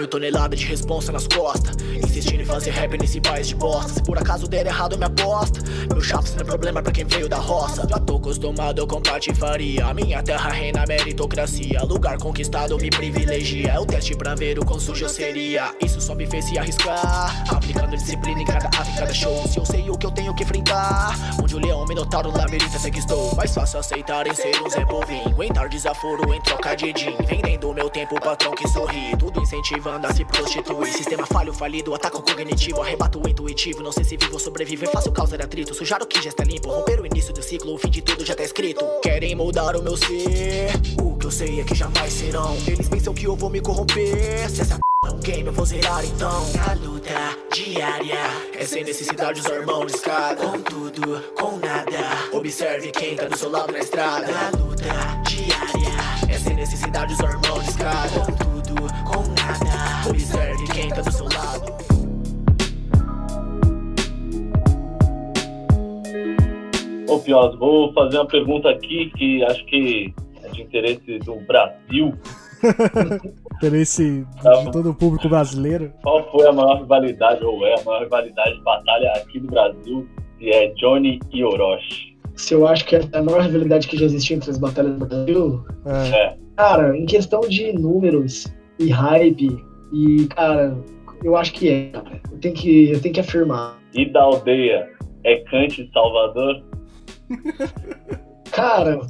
Mil 0.00 0.08
toneladas 0.08 0.58
de 0.58 0.64
responsa 0.64 1.12
nas 1.12 1.26
costas. 1.26 1.76
Insistindo 1.94 2.40
em 2.40 2.44
fazer 2.46 2.70
rap 2.70 2.96
nesse 2.96 3.20
país 3.20 3.48
de 3.48 3.54
bosta. 3.54 3.92
Se 3.92 4.02
por 4.02 4.16
acaso 4.16 4.48
der 4.48 4.64
errado, 4.64 4.96
me 4.96 5.04
aposta. 5.04 5.60
Meu 5.92 6.00
chapas 6.00 6.34
não 6.34 6.40
é 6.40 6.44
problema 6.44 6.82
pra 6.82 6.90
quem 6.90 7.04
veio 7.04 7.28
da 7.28 7.36
roça. 7.36 7.86
Já 7.86 7.98
tô 7.98 8.16
acostumado 8.16 8.86
com 8.86 9.02
patifaria. 9.02 9.92
Minha 9.92 10.22
terra 10.22 10.48
reina 10.48 10.86
meritocracia. 10.88 11.82
Lugar 11.82 12.16
conquistado 12.16 12.78
me 12.78 12.88
privilegia. 12.88 13.72
É 13.72 13.78
o 13.78 13.84
teste 13.84 14.16
pra 14.16 14.34
ver 14.34 14.58
o 14.58 14.64
quão 14.64 14.80
sujo 14.80 15.04
eu 15.04 15.08
seria. 15.10 15.70
Isso 15.84 16.00
só 16.00 16.14
me 16.14 16.26
fez 16.26 16.46
se 16.46 16.56
arriscar. 16.56 17.44
Aplicando 17.54 17.94
disciplina 17.94 18.40
em 18.40 18.46
cada 18.46 18.68
ato, 18.68 18.88
em 18.88 18.94
cada 18.94 19.12
show. 19.12 19.46
Se 19.48 19.58
eu 19.58 19.66
sei 19.66 19.90
o 19.90 19.98
que 19.98 20.06
eu 20.06 20.10
tenho 20.10 20.34
que 20.34 20.44
enfrentar. 20.44 21.14
Onde 21.42 21.56
o 21.56 21.58
leão, 21.58 21.84
minotauro, 21.84 22.34
labirinto, 22.34 22.78
sei 22.78 22.90
que 22.90 23.00
estou. 23.00 23.34
Mais 23.34 23.52
fácil 23.52 23.78
aceitar 23.78 24.26
em 24.26 24.34
ser 24.34 24.62
um 24.64 24.70
Zé 24.70 24.82
Bovim. 24.82 25.20
Aguentar 25.26 25.68
desaforo 25.68 26.32
em 26.32 26.40
troca 26.40 26.74
de 26.74 26.90
din. 26.90 27.14
Vendendo 27.26 27.74
meu 27.74 27.90
tempo, 27.90 28.18
patrão 28.18 28.54
que 28.54 28.66
sorri. 28.66 29.14
Tudo 29.18 29.44
a 29.96 30.14
se 30.14 30.24
prostituir. 30.24 30.92
Sistema 30.92 31.26
falho, 31.26 31.52
falido, 31.52 31.94
ataco 31.94 32.22
cognitivo, 32.22 32.82
arrebato 32.82 33.20
intuitivo. 33.28 33.82
Não 33.82 33.92
sei 33.92 34.04
se 34.04 34.16
vivo 34.16 34.34
ou 34.34 34.38
sobreviver, 34.38 34.90
fácil 34.90 35.12
causar 35.12 35.42
atrito. 35.42 35.74
Sujar 35.74 36.02
o 36.02 36.06
que 36.06 36.22
já 36.22 36.30
está 36.30 36.44
limpo, 36.44 36.70
romper 36.70 37.00
o 37.00 37.06
início 37.06 37.32
do 37.32 37.42
ciclo, 37.42 37.74
o 37.74 37.78
fim 37.78 37.90
de 37.90 38.02
tudo 38.02 38.24
já 38.24 38.34
tá 38.34 38.42
escrito. 38.42 38.84
Querem 39.02 39.34
mudar 39.34 39.76
o 39.76 39.82
meu 39.82 39.96
ser, 39.96 40.70
o 41.00 41.16
que 41.16 41.26
eu 41.26 41.30
sei 41.30 41.60
é 41.60 41.64
que 41.64 41.74
jamais 41.74 42.12
serão. 42.12 42.56
Eles 42.66 42.88
pensam 42.88 43.14
que 43.14 43.24
eu 43.24 43.36
vou 43.36 43.50
me 43.50 43.60
corromper. 43.60 44.48
Se 44.48 44.62
essa 44.62 44.78
é 45.04 45.10
um 45.10 45.18
game, 45.18 45.46
eu 45.46 45.52
vou 45.52 45.64
zerar 45.64 46.04
então. 46.04 46.44
Na 46.52 46.74
luta 46.74 47.36
diária, 47.52 48.18
é 48.54 48.64
sem 48.64 48.84
necessidade 48.84 49.40
usar 49.40 49.64
mão 49.64 49.86
de 49.86 49.94
escada. 49.94 50.46
Com 50.46 50.60
tudo, 50.60 51.22
com 51.34 51.56
nada. 51.56 52.28
Observe 52.32 52.90
quem 52.90 53.16
tá 53.16 53.26
do 53.26 53.36
seu 53.36 53.50
lado 53.50 53.72
na 53.72 53.78
estrada. 53.78 54.30
Na 54.30 54.50
luta 54.50 54.84
diária, 55.26 56.34
é 56.34 56.38
sem 56.38 56.54
necessidade 56.54 57.14
usar 57.14 57.40
mão 57.48 57.58
de 57.60 57.70
escada. 57.70 58.20
Com 58.20 58.32
tudo, 58.32 58.49
tá 60.94 61.02
do 61.02 61.12
seu 61.12 61.24
lado. 61.24 61.80
Ô, 67.08 67.56
vou 67.58 67.92
fazer 67.92 68.18
uma 68.18 68.26
pergunta 68.26 68.70
aqui 68.70 69.10
que 69.16 69.44
acho 69.44 69.64
que 69.66 70.14
é 70.42 70.48
de 70.48 70.62
interesse 70.62 71.18
do 71.20 71.36
Brasil. 71.46 72.14
Interesse 73.56 74.26
de 74.64 74.72
todo 74.72 74.90
o 74.90 74.94
público 74.94 75.28
brasileiro. 75.28 75.92
Qual 76.02 76.30
foi 76.30 76.46
a 76.46 76.52
maior 76.52 76.78
rivalidade, 76.80 77.44
ou 77.44 77.66
é 77.66 77.80
a 77.80 77.84
maior 77.84 78.02
rivalidade 78.02 78.56
de 78.56 78.62
batalha 78.62 79.12
aqui 79.16 79.40
no 79.40 79.48
Brasil? 79.48 80.08
Se 80.38 80.50
é 80.50 80.68
Johnny 80.74 81.20
e 81.32 81.44
Orochi. 81.44 82.16
Se 82.36 82.54
eu 82.54 82.66
acho 82.66 82.86
que 82.86 82.96
é 82.96 83.02
a 83.12 83.22
maior 83.22 83.42
rivalidade 83.42 83.86
que 83.86 83.96
já 83.98 84.06
existiu 84.06 84.36
entre 84.36 84.50
as 84.50 84.58
batalhas 84.58 84.98
do 84.98 85.06
Brasil, 85.06 85.64
É. 85.86 86.16
É, 86.16 86.36
cara, 86.56 86.96
em 86.96 87.06
questão 87.06 87.40
de 87.40 87.72
números 87.72 88.46
e 88.78 88.88
hype, 88.88 89.69
e, 89.92 90.26
cara, 90.26 90.76
eu 91.22 91.36
acho 91.36 91.52
que 91.52 91.68
é, 91.68 91.90
cara. 91.90 92.20
Eu 92.32 92.38
tenho 92.38 92.54
que, 92.54 92.90
eu 92.92 93.00
tenho 93.00 93.14
que 93.14 93.20
afirmar. 93.20 93.78
e 93.94 94.04
da 94.10 94.22
aldeia 94.22 94.88
é 95.24 95.36
Cante 95.50 95.82
e 95.82 95.90
Salvador? 95.92 96.62
Cara, 98.50 99.00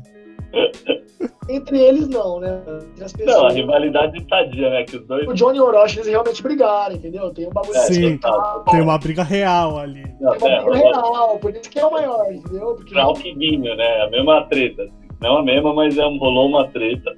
entre 1.49 1.79
eles 1.79 2.09
não, 2.09 2.41
né? 2.41 2.61
Entre 2.93 3.05
as 3.05 3.13
Não, 3.15 3.47
a 3.47 3.51
rivalidade 3.53 4.25
sadia, 4.29 4.71
né? 4.71 4.85
Que 4.85 4.97
os 4.97 5.07
dois. 5.07 5.27
o 5.29 5.33
Johnny 5.35 5.59
e 5.59 5.61
o 5.61 5.65
Orochi, 5.65 5.99
eles 5.99 6.09
realmente 6.09 6.43
brigaram, 6.43 6.95
entendeu? 6.97 7.31
Tem 7.33 7.47
um 7.47 7.51
bagulho 7.51 7.77
É, 7.77 7.81
Sim. 7.81 8.19
total. 8.19 8.65
Tem 8.65 8.81
uma 8.81 8.99
briga 8.99 9.23
real 9.23 9.79
ali. 9.79 10.05
Não, 10.21 10.33
Tem 10.33 10.49
uma 10.49 10.57
é, 10.57 10.65
briga 10.65 11.01
real, 11.01 11.39
por 11.39 11.51
isso 11.55 11.71
que 11.71 11.79
é 11.79 11.87
o 11.87 11.93
maior, 11.93 12.33
entendeu? 12.33 12.75
Porque 12.75 12.93
Krauk 12.93 13.23
Guinho, 13.35 13.75
né? 13.77 14.03
A 14.03 14.11
mesma 14.11 14.43
treta. 14.47 14.83
assim. 14.83 14.93
Não 15.23 15.37
a 15.39 15.43
mesma, 15.43 15.75
mas 15.75 15.97
é, 15.97 16.03
rolou 16.03 16.49
uma 16.49 16.67
treta. 16.69 17.15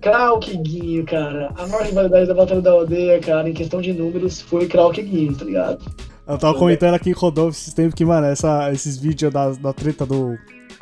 Krauk 0.00 0.50
e 0.50 0.56
Guinho, 0.56 1.04
cara. 1.04 1.52
A 1.56 1.66
maior 1.66 1.84
rivalidade 1.84 2.26
da 2.26 2.34
Batalha 2.34 2.60
da 2.60 2.70
Aldeia, 2.72 3.20
cara, 3.20 3.48
em 3.48 3.52
questão 3.52 3.80
de 3.80 3.92
números, 3.92 4.40
foi 4.40 4.66
Krauk 4.66 4.98
e 4.98 5.02
Guinho, 5.02 5.36
tá 5.36 5.44
ligado? 5.44 5.84
Eu 6.26 6.38
tava 6.38 6.56
comentando 6.58 6.94
aqui 6.94 7.12
o 7.12 7.16
Rodolfo 7.18 7.58
esses 7.58 7.74
tempos 7.74 7.94
que, 7.94 8.04
mano, 8.04 8.26
essa, 8.26 8.70
esses 8.72 8.96
vídeos 8.96 9.32
da, 9.32 9.50
da 9.50 9.72
treta 9.72 10.06
do, 10.06 10.36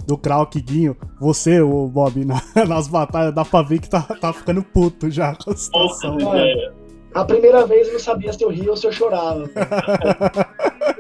do 0.06 0.18
Krauk 0.18 0.56
e 0.58 0.60
Guinho, 0.60 0.96
você, 1.18 1.60
o 1.60 1.86
Bob, 1.88 2.24
na- 2.24 2.42
nas 2.68 2.86
batalhas, 2.86 3.34
dá 3.34 3.44
pra 3.44 3.62
ver 3.62 3.78
que 3.80 3.88
tá, 3.88 4.02
tá 4.02 4.32
ficando 4.32 4.62
puto 4.62 5.10
já 5.10 5.34
com 5.34 5.50
a 5.50 5.56
situação. 5.56 6.18
Ideias. 6.20 6.72
A 7.14 7.24
primeira 7.24 7.66
vez 7.66 7.86
eu 7.86 7.94
não 7.94 8.00
sabia 8.00 8.32
se 8.32 8.44
eu 8.44 8.50
ria 8.50 8.70
ou 8.70 8.76
se 8.76 8.86
eu 8.86 8.92
chorava. 8.92 9.48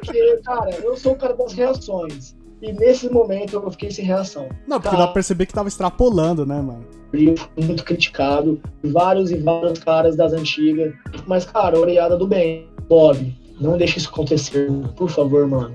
Porque, 0.00 0.40
cara, 0.44 0.70
eu 0.82 0.96
sou 0.96 1.12
o 1.12 1.16
cara 1.16 1.34
das 1.34 1.52
reações. 1.52 2.34
E 2.60 2.72
nesse 2.72 3.08
momento 3.08 3.54
eu 3.54 3.70
fiquei 3.70 3.90
sem 3.90 4.04
reação. 4.04 4.48
Não, 4.66 4.80
porque 4.80 4.96
dá 4.96 5.04
pra 5.04 5.14
perceber 5.14 5.46
que 5.46 5.52
tava 5.52 5.68
extrapolando, 5.68 6.44
né, 6.44 6.60
mano? 6.60 6.84
Eu 7.12 7.36
fui 7.36 7.64
muito 7.64 7.84
criticado, 7.84 8.60
vários 8.84 9.30
e 9.30 9.36
vários 9.36 9.78
caras 9.78 10.16
das 10.16 10.32
antigas. 10.32 10.92
Mas, 11.26 11.44
cara, 11.44 11.78
oreada 11.78 12.16
do 12.16 12.26
bem. 12.26 12.68
Bob, 12.88 13.34
não 13.60 13.76
deixe 13.76 13.98
isso 13.98 14.08
acontecer, 14.08 14.68
por 14.96 15.08
favor, 15.08 15.46
mano. 15.46 15.74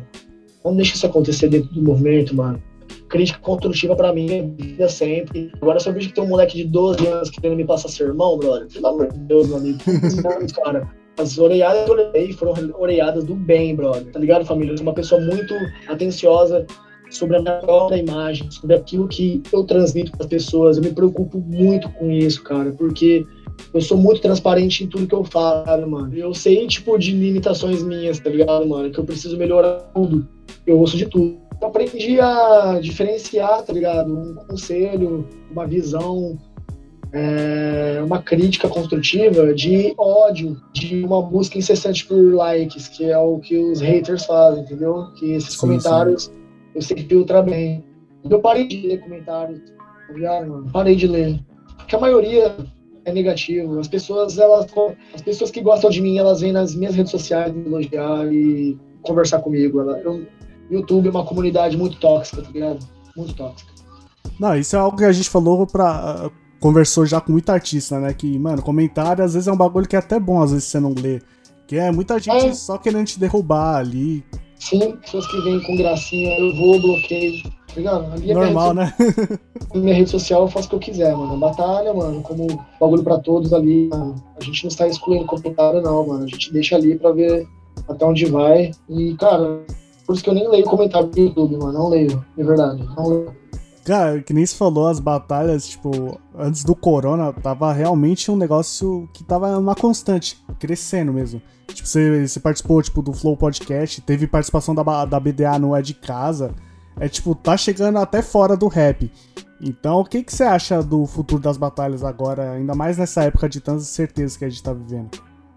Não 0.63 0.75
deixe 0.75 0.95
isso 0.95 1.05
acontecer 1.05 1.47
dentro 1.47 1.73
do 1.73 1.81
movimento, 1.81 2.36
mano. 2.36 2.61
Crítica 3.09 3.39
construtiva 3.39 3.95
pra 3.95 4.13
mim 4.13 4.31
é 4.31 4.41
vida 4.41 4.89
sempre. 4.89 5.51
Agora, 5.61 5.79
se 5.79 5.88
eu 5.88 5.93
vejo 5.93 6.09
que 6.09 6.15
tem 6.15 6.23
um 6.23 6.29
moleque 6.29 6.57
de 6.57 6.63
12 6.65 7.05
anos 7.07 7.29
querendo 7.29 7.55
me 7.55 7.65
passar 7.65 7.89
sermão, 7.89 8.38
brother, 8.38 8.67
pelo 8.71 8.88
amor 8.88 9.11
de 9.11 9.19
Deus, 9.19 9.47
meu 9.47 9.57
amigo. 9.57 9.79
12 9.86 10.27
anos, 10.27 10.51
cara. 10.51 10.89
As 11.18 11.38
oreadas 11.38 11.86
que 11.86 11.91
eu 11.91 11.95
levei 11.95 12.34
foram 12.34 12.53
oreadas 12.78 13.24
do 13.24 13.36
bem, 13.36 13.76
brother. 13.76 14.11
Tá 14.11 14.20
ligado, 14.20 14.45
família? 14.45 14.74
Eu 14.74 14.78
sou 14.78 14.88
uma 14.88 14.93
pessoa 14.93 15.22
muito 15.22 15.53
atenciosa 15.88 16.66
sobre 17.09 17.38
a 17.38 17.41
minha 17.41 17.57
própria 17.59 17.97
imagem, 17.97 18.49
sobre 18.49 18.76
aquilo 18.76 19.07
que 19.07 19.41
eu 19.51 19.64
transmito 19.64 20.11
para 20.11 20.22
as 20.22 20.28
pessoas. 20.28 20.78
Eu 20.78 20.84
me 20.84 20.91
preocupo 20.91 21.39
muito 21.39 21.88
com 21.91 22.11
isso, 22.11 22.43
cara, 22.43 22.72
porque 22.72 23.26
eu 23.74 23.82
sou 23.82 23.97
muito 23.97 24.22
transparente 24.22 24.84
em 24.84 24.88
tudo 24.88 25.07
que 25.07 25.14
eu 25.14 25.24
falo, 25.24 25.89
mano. 25.89 26.16
Eu 26.16 26.34
sei, 26.34 26.68
tipo, 26.68 26.97
de 26.97 27.11
limitações 27.11 27.84
minhas, 27.84 28.20
tá 28.20 28.30
ligado, 28.30 28.68
mano? 28.68 28.91
Que 28.91 28.99
eu 28.99 29.05
preciso 29.05 29.38
melhorar 29.38 29.80
tudo. 29.93 30.28
Eu 30.66 30.80
ouço 30.80 30.97
de 30.97 31.05
tudo. 31.05 31.38
Eu 31.61 31.68
aprendi 31.68 32.20
a 32.20 32.80
diferenciar, 32.82 33.61
tá 33.64 33.72
ligado? 33.72 34.11
Um 34.11 34.36
conselho, 34.36 35.28
uma 35.51 35.66
visão, 35.68 36.38
é, 37.14 38.01
uma 38.03 38.22
crítica 38.22 38.68
construtiva 38.68 39.53
de 39.53 39.93
ódio, 39.97 40.59
de 40.74 41.03
uma 41.03 41.22
busca 41.22 41.57
incessante 41.57 42.05
por 42.05 42.34
likes, 42.34 42.88
que 42.88 43.09
é 43.09 43.18
o 43.18 43.39
que 43.39 43.57
os 43.57 43.80
haters 43.80 44.26
fazem, 44.26 44.64
entendeu? 44.64 45.11
Que 45.16 45.34
esses 45.34 45.53
Sim, 45.53 45.59
comentários 45.59 46.32
eu 46.76 46.82
sei 46.82 46.97
que 46.97 47.03
filtra 47.03 47.41
bem. 47.41 47.84
Eu 48.28 48.39
parei 48.39 48.68
de 48.68 48.88
ler 48.88 49.01
comentários, 49.01 49.59
tá 50.07 50.14
ligado, 50.14 50.49
mano? 50.49 50.72
Parei 50.72 50.95
de 50.95 51.07
ler. 51.07 51.39
Porque 51.78 51.95
a 51.95 51.99
maioria 51.99 52.55
é 53.05 53.14
negativo. 53.14 53.80
As 53.80 53.88
pessoas, 53.88 54.38
elas. 54.38 54.66
As 55.14 55.22
pessoas 55.22 55.51
que 55.51 55.61
gostam 55.61 55.89
de 55.89 56.01
mim, 56.01 56.18
elas 56.18 56.41
vêm 56.41 56.51
nas 56.51 56.74
minhas 56.74 56.95
redes 56.95 57.11
sociais 57.11 57.53
me 57.53 57.66
elogiar 57.66 58.32
e 58.34 58.78
conversar 59.01 59.39
comigo. 59.39 59.82
Ela, 59.82 59.99
eu, 59.99 60.26
YouTube 60.72 61.07
é 61.07 61.11
uma 61.11 61.26
comunidade 61.26 61.78
muito 61.78 61.99
tóxica, 61.99 62.41
tá 62.41 62.49
ligado? 62.49 62.80
Muito 63.16 63.36
tóxica. 63.36 63.72
Não, 64.39 64.55
isso 64.55 64.76
é 64.76 64.80
algo 64.80 64.97
que 64.97 65.05
a 65.05 65.11
gente 65.11 65.30
falou 65.30 65.68
pra. 65.68 66.32
Conversou 66.64 67.05
já 67.05 67.20
com 67.20 67.34
muita 67.34 67.51
artista, 67.51 67.99
né? 67.99 68.14
Que, 68.14 68.39
mano, 68.39 68.61
comentário 68.61 69.22
às 69.22 69.34
vezes 69.34 69.49
é 69.49 69.51
um 69.51 69.57
bagulho 69.57 69.86
que 69.86 69.97
é 69.97 69.99
até 69.99 70.18
bom, 70.18 70.41
às 70.41 70.53
vezes 70.53 70.64
você 70.70 70.80
não 70.80 70.93
lê. 70.97 71.20
Que 71.68 71.76
é 71.76 71.91
muita 71.91 72.18
gente 72.18 72.45
É. 72.47 72.53
só 72.53 72.78
querendo 72.78 73.05
te 73.05 73.20
derrubar 73.20 73.76
ali. 73.80 74.24
Sim, 74.57 74.95
pessoas 75.01 75.28
que 75.28 75.41
vêm 75.41 75.61
com 75.61 75.76
gracinha, 75.76 76.39
eu 76.39 76.55
vou, 76.55 76.80
bloqueio. 76.82 77.43
Tá 77.43 77.76
ligado? 77.76 78.22
Normal, 78.34 78.74
né? 78.76 78.93
Na 79.76 79.82
minha 79.82 79.93
rede 79.93 80.09
social 80.09 80.43
eu 80.43 80.47
faço 80.47 80.68
o 80.68 80.70
que 80.70 80.76
eu 80.76 80.80
quiser, 80.80 81.14
mano. 81.14 81.38
Batalha, 81.38 81.93
mano, 81.93 82.22
como 82.22 82.47
bagulho 82.80 83.03
pra 83.03 83.20
todos 83.20 83.51
ali. 83.51 83.89
mano. 83.89 84.16
A 84.39 84.41
gente 84.41 84.64
não 84.64 84.70
está 84.70 84.88
excluindo 84.88 85.26
comentário, 85.26 85.82
não, 85.82 86.07
mano. 86.07 86.24
A 86.24 86.28
gente 86.28 86.53
deixa 86.53 86.78
ali 86.78 86.97
pra 86.97 87.11
ver 87.11 87.45
até 87.89 88.05
onde 88.05 88.24
vai. 88.28 88.72
E, 88.88 89.14
cara, 89.16 89.59
por 90.07 90.14
isso 90.16 90.24
que 90.24 90.30
eu 90.30 90.34
nem 90.34 90.47
leio 90.47 90.64
comentário 90.64 91.09
do 91.09 91.20
YouTube, 91.20 91.57
mano. 91.57 91.74
Não 91.74 91.89
leio, 91.89 92.24
de 92.38 92.43
verdade. 92.45 92.88
Não 92.95 93.09
leio. 93.09 93.42
Cara, 93.86 94.21
que 94.21 94.34
nem 94.34 94.45
se 94.45 94.55
falou, 94.55 94.88
as 94.88 94.99
batalhas, 94.99 95.67
tipo, 95.67 96.17
antes 96.34 96.63
do 96.63 96.73
Corona, 96.73 97.34
tava 97.34 97.71
realmente 97.73 98.31
um 98.31 98.36
negócio 98.36 99.09
que 99.13 99.25
tava 99.25 99.57
uma 99.57 99.75
constante, 99.75 100.41
crescendo 100.57 101.11
mesmo. 101.11 101.41
Tipo, 101.67 101.88
você, 101.88 102.25
você 102.25 102.39
participou, 102.39 102.81
tipo, 102.81 103.01
do 103.01 103.11
Flow 103.11 103.36
Podcast, 103.36 103.99
teve 104.01 104.25
participação 104.25 104.73
da, 104.73 105.05
da 105.05 105.19
BDA 105.19 105.59
no 105.59 105.75
É 105.75 105.81
de 105.81 105.93
Casa. 105.93 106.53
É, 106.97 107.09
tipo, 107.09 107.36
tá 107.36 107.57
chegando 107.57 107.97
até 107.97 108.21
fora 108.21 108.55
do 108.55 108.67
rap. 108.67 109.11
Então, 109.59 109.99
o 109.99 110.05
que, 110.05 110.23
que 110.23 110.34
você 110.34 110.43
acha 110.43 110.81
do 110.81 111.05
futuro 111.05 111.41
das 111.41 111.57
batalhas 111.57 112.03
agora, 112.03 112.51
ainda 112.51 112.73
mais 112.73 112.97
nessa 112.97 113.23
época 113.23 113.49
de 113.49 113.59
tantas 113.59 113.88
certezas 113.88 114.38
que 114.38 114.45
a 114.45 114.49
gente 114.49 114.63
tá 114.63 114.71
vivendo? 114.71 115.09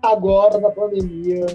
Agora, 0.02 0.58
na 0.58 0.70
pandemia, 0.70 1.46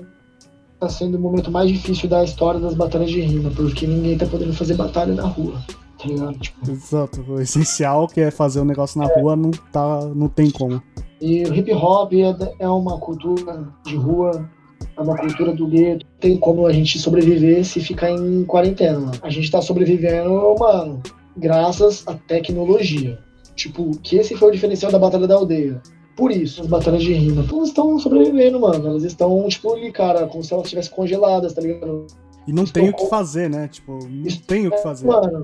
tá 0.80 0.88
sendo 0.88 1.18
o 1.18 1.20
momento 1.20 1.52
mais 1.52 1.70
difícil 1.70 2.08
da 2.08 2.24
história 2.24 2.60
das 2.60 2.76
batalhas 2.76 3.10
de 3.10 3.22
rima, 3.22 3.52
porque 3.52 3.86
ninguém 3.86 4.18
tá 4.18 4.26
podendo 4.26 4.54
fazer 4.54 4.76
batalha 4.76 5.14
na 5.14 5.26
rua. 5.26 5.62
Tá 6.02 6.08
ligado? 6.08 6.40
Tipo, 6.40 6.72
Exato, 6.72 7.26
o 7.28 7.40
essencial 7.40 8.08
que 8.08 8.20
é 8.20 8.32
fazer 8.32 8.60
o 8.60 8.66
negócio 8.66 9.00
na 9.00 9.08
rua 9.08 9.36
não, 9.36 9.52
tá, 9.52 10.06
não 10.16 10.28
tem 10.28 10.50
como. 10.50 10.82
E 11.20 11.44
o 11.44 11.54
hip 11.54 11.72
hop 11.74 12.14
é, 12.14 12.36
é 12.60 12.68
uma 12.68 12.98
cultura 12.98 13.68
de 13.86 13.96
rua, 13.96 14.50
é 14.98 15.02
uma 15.02 15.16
cultura 15.16 15.54
do 15.54 15.68
gueto. 15.68 16.06
Tem 16.20 16.38
como 16.38 16.66
a 16.66 16.74
gente 16.74 16.98
sobreviver 16.98 17.64
se 17.64 17.80
ficar 17.80 18.10
em 18.10 18.44
quarentena. 18.46 19.00
Mano. 19.00 19.12
A 19.22 19.30
gente 19.30 19.52
tá 19.52 19.62
sobrevivendo, 19.62 20.56
mano, 20.58 21.02
graças 21.38 22.04
à 22.08 22.16
tecnologia. 22.16 23.20
Tipo, 23.56 23.92
que 24.00 24.16
esse 24.18 24.36
foi 24.36 24.50
o 24.50 24.52
diferencial 24.52 24.92
da 24.92 24.98
Batalha 24.98 25.28
da 25.28 25.36
Aldeia. 25.36 25.82
Por 26.16 26.32
isso, 26.32 26.62
as 26.62 26.68
batalhas 26.68 27.04
de 27.04 27.14
rima. 27.14 27.46
Elas 27.52 27.70
estão 27.70 27.98
sobrevivendo, 28.00 28.60
mano. 28.60 28.88
Elas 28.88 29.04
estão, 29.04 29.48
tipo, 29.48 29.74
ali, 29.74 29.92
cara, 29.92 30.26
como 30.28 30.44
se 30.44 30.54
elas 30.54 30.66
estivessem 30.66 30.94
congeladas, 30.94 31.54
tá 31.54 31.62
ligado? 31.62 32.08
E 32.48 32.54
não 32.54 32.66
tem 32.66 32.90
o 32.90 32.94
que 32.94 33.06
fazer, 33.06 33.50
né? 33.50 33.68
Tipo, 33.68 34.00
não 34.10 34.38
tem 34.48 34.68
o 34.68 34.72
que 34.72 34.78
é, 34.78 34.82
fazer. 34.82 35.06
Mano, 35.06 35.44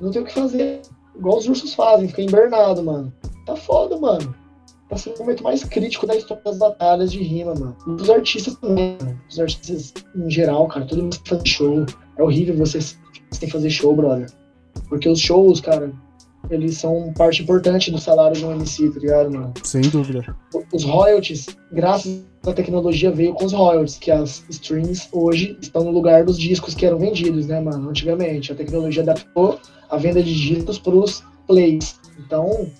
não 0.00 0.10
tem 0.10 0.22
o 0.22 0.24
que 0.24 0.34
fazer. 0.34 0.80
Igual 1.16 1.38
os 1.38 1.48
ursos 1.48 1.74
fazem, 1.74 2.08
fica 2.08 2.22
invernado, 2.22 2.82
mano. 2.82 3.12
Tá 3.46 3.56
foda, 3.56 3.96
mano. 3.98 4.34
Tá 4.88 4.96
sendo 4.96 5.16
o 5.16 5.18
momento 5.20 5.42
mais 5.42 5.64
crítico 5.64 6.06
da 6.06 6.14
história 6.14 6.42
das 6.44 6.58
batalhas 6.58 7.10
de 7.10 7.22
rima, 7.22 7.54
mano. 7.54 7.76
E 7.86 8.02
os 8.02 8.10
artistas 8.10 8.54
também, 8.56 8.96
mano. 9.00 9.20
Os 9.28 9.40
artistas 9.40 9.94
em 10.14 10.30
geral, 10.30 10.68
cara. 10.68 10.86
Todo 10.86 11.02
mundo 11.02 11.16
fazer 11.24 11.46
show. 11.46 11.86
É 12.16 12.22
horrível 12.22 12.56
você 12.56 12.78
que 13.38 13.50
fazer 13.50 13.70
show, 13.70 13.94
brother. 13.94 14.30
Porque 14.88 15.08
os 15.08 15.18
shows, 15.18 15.60
cara, 15.60 15.92
eles 16.50 16.76
são 16.76 17.12
parte 17.16 17.42
importante 17.42 17.90
do 17.90 17.98
salário 17.98 18.36
de 18.36 18.44
um 18.44 18.52
MC, 18.52 18.90
tá 18.90 19.00
ligado, 19.00 19.32
mano? 19.32 19.52
Sem 19.62 19.82
dúvida. 19.82 20.36
os 20.72 20.84
royalties, 20.84 21.46
graças 21.72 22.24
à 22.46 22.52
tecnologia, 22.52 23.10
veio 23.10 23.34
com 23.34 23.44
os 23.44 23.52
royalties, 23.52 23.98
que 23.98 24.10
as 24.10 24.44
streams 24.48 25.08
hoje 25.12 25.58
estão 25.60 25.84
no 25.84 25.90
lugar 25.90 26.24
dos 26.24 26.38
discos 26.38 26.74
que 26.74 26.86
eram 26.86 26.98
vendidos, 26.98 27.46
né, 27.46 27.60
mano? 27.60 27.90
Antigamente. 27.90 28.52
A 28.52 28.54
tecnologia 28.54 29.02
adaptou 29.02 29.58
a 29.90 29.96
venda 29.96 30.22
de 30.22 30.34
discos 30.34 30.78
pros 30.78 31.24
plays. 31.46 32.00
Então, 32.18 32.70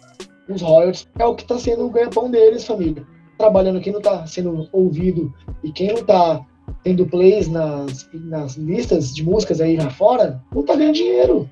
os 0.48 0.62
royalties 0.62 1.08
é 1.18 1.24
o 1.24 1.34
que 1.34 1.44
tá 1.44 1.58
sendo 1.58 1.86
o 1.86 1.90
ganha-pão 1.90 2.30
deles, 2.30 2.64
família. 2.64 3.04
Trabalhando 3.38 3.80
quem 3.80 3.92
não 3.92 4.00
tá 4.00 4.26
sendo 4.26 4.68
ouvido 4.72 5.32
e 5.62 5.70
quem 5.72 5.92
não 5.92 6.04
tá 6.04 6.44
tendo 6.82 7.06
plays 7.06 7.48
nas, 7.48 8.08
nas 8.12 8.56
listas 8.56 9.14
de 9.14 9.24
músicas 9.24 9.60
aí 9.60 9.76
lá 9.76 9.90
fora, 9.90 10.42
não 10.54 10.62
tá 10.62 10.74
ganhando 10.74 10.94
dinheiro. 10.94 11.50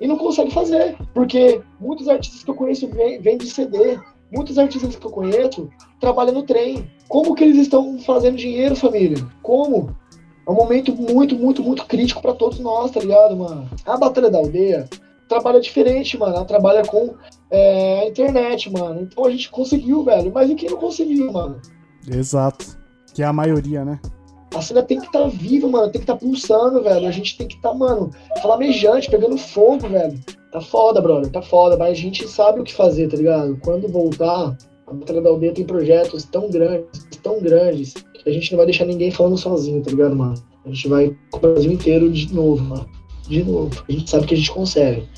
E 0.00 0.06
não 0.06 0.16
consegue 0.16 0.50
fazer. 0.50 0.96
Porque 1.12 1.60
muitos 1.78 2.08
artistas 2.08 2.42
que 2.42 2.50
eu 2.50 2.54
conheço 2.54 2.88
vêm 3.20 3.36
de 3.36 3.46
CD. 3.46 3.98
Muitos 4.32 4.58
artistas 4.58 4.96
que 4.96 5.06
eu 5.06 5.10
conheço 5.10 5.68
trabalham 6.00 6.34
no 6.34 6.42
trem. 6.44 6.88
Como 7.08 7.34
que 7.34 7.44
eles 7.44 7.58
estão 7.58 7.98
fazendo 7.98 8.36
dinheiro, 8.36 8.76
família? 8.76 9.18
Como? 9.42 9.94
É 10.50 10.52
um 10.52 10.56
momento 10.56 10.92
muito, 10.92 11.36
muito, 11.36 11.62
muito 11.62 11.86
crítico 11.86 12.20
pra 12.20 12.34
todos 12.34 12.58
nós, 12.58 12.90
tá 12.90 12.98
ligado, 12.98 13.36
mano? 13.36 13.70
A 13.86 13.96
Batalha 13.96 14.28
da 14.28 14.38
Aldeia 14.38 14.88
trabalha 15.28 15.60
diferente, 15.60 16.18
mano. 16.18 16.34
Ela 16.34 16.44
trabalha 16.44 16.84
com 16.84 17.14
é, 17.48 18.00
a 18.00 18.08
internet, 18.08 18.68
mano. 18.68 19.02
Então 19.02 19.24
a 19.24 19.30
gente 19.30 19.48
conseguiu, 19.48 20.02
velho. 20.02 20.32
Mas 20.34 20.50
e 20.50 20.56
quem 20.56 20.68
não 20.68 20.76
conseguiu, 20.76 21.30
mano? 21.30 21.60
Exato. 22.12 22.76
Que 23.14 23.22
é 23.22 23.26
a 23.26 23.32
maioria, 23.32 23.84
né? 23.84 24.00
A 24.52 24.60
cena 24.60 24.82
tem 24.82 24.98
que 24.98 25.06
estar 25.06 25.28
viva, 25.28 25.68
mano. 25.68 25.84
Tem 25.84 26.00
que 26.00 26.10
estar 26.10 26.16
pulsando, 26.16 26.82
velho. 26.82 27.06
A 27.06 27.12
gente 27.12 27.38
tem 27.38 27.46
que 27.46 27.54
estar, 27.54 27.72
mano, 27.72 28.10
flamejante, 28.42 29.08
pegando 29.08 29.38
fogo, 29.38 29.88
velho. 29.88 30.18
Tá 30.50 30.60
foda, 30.60 31.00
brother. 31.00 31.30
Tá 31.30 31.42
foda. 31.42 31.76
Mas 31.76 31.90
a 31.90 32.00
gente 32.00 32.26
sabe 32.26 32.58
o 32.58 32.64
que 32.64 32.74
fazer, 32.74 33.08
tá 33.08 33.16
ligado? 33.16 33.56
Quando 33.62 33.86
voltar, 33.86 34.58
a 34.84 34.92
Batalha 34.92 35.22
da 35.22 35.30
Aldeia 35.30 35.54
tem 35.54 35.64
projetos 35.64 36.24
tão 36.24 36.50
grandes, 36.50 37.06
tão 37.22 37.40
grandes, 37.40 37.94
a 38.26 38.32
gente 38.32 38.50
não 38.52 38.58
vai 38.58 38.66
deixar 38.66 38.84
ninguém 38.84 39.10
falando 39.10 39.38
sozinho, 39.38 39.82
tá 39.82 39.90
ligado, 39.90 40.14
mano? 40.14 40.34
A 40.64 40.68
gente 40.68 40.88
vai 40.88 41.16
com 41.30 41.38
o 41.38 41.40
Brasil 41.40 41.72
inteiro 41.72 42.10
de 42.10 42.32
novo, 42.34 42.62
mano. 42.62 42.86
De 43.28 43.42
novo. 43.44 43.82
A 43.88 43.92
gente 43.92 44.10
sabe 44.10 44.26
que 44.26 44.34
a 44.34 44.36
gente 44.36 44.50
consegue. 44.50 45.08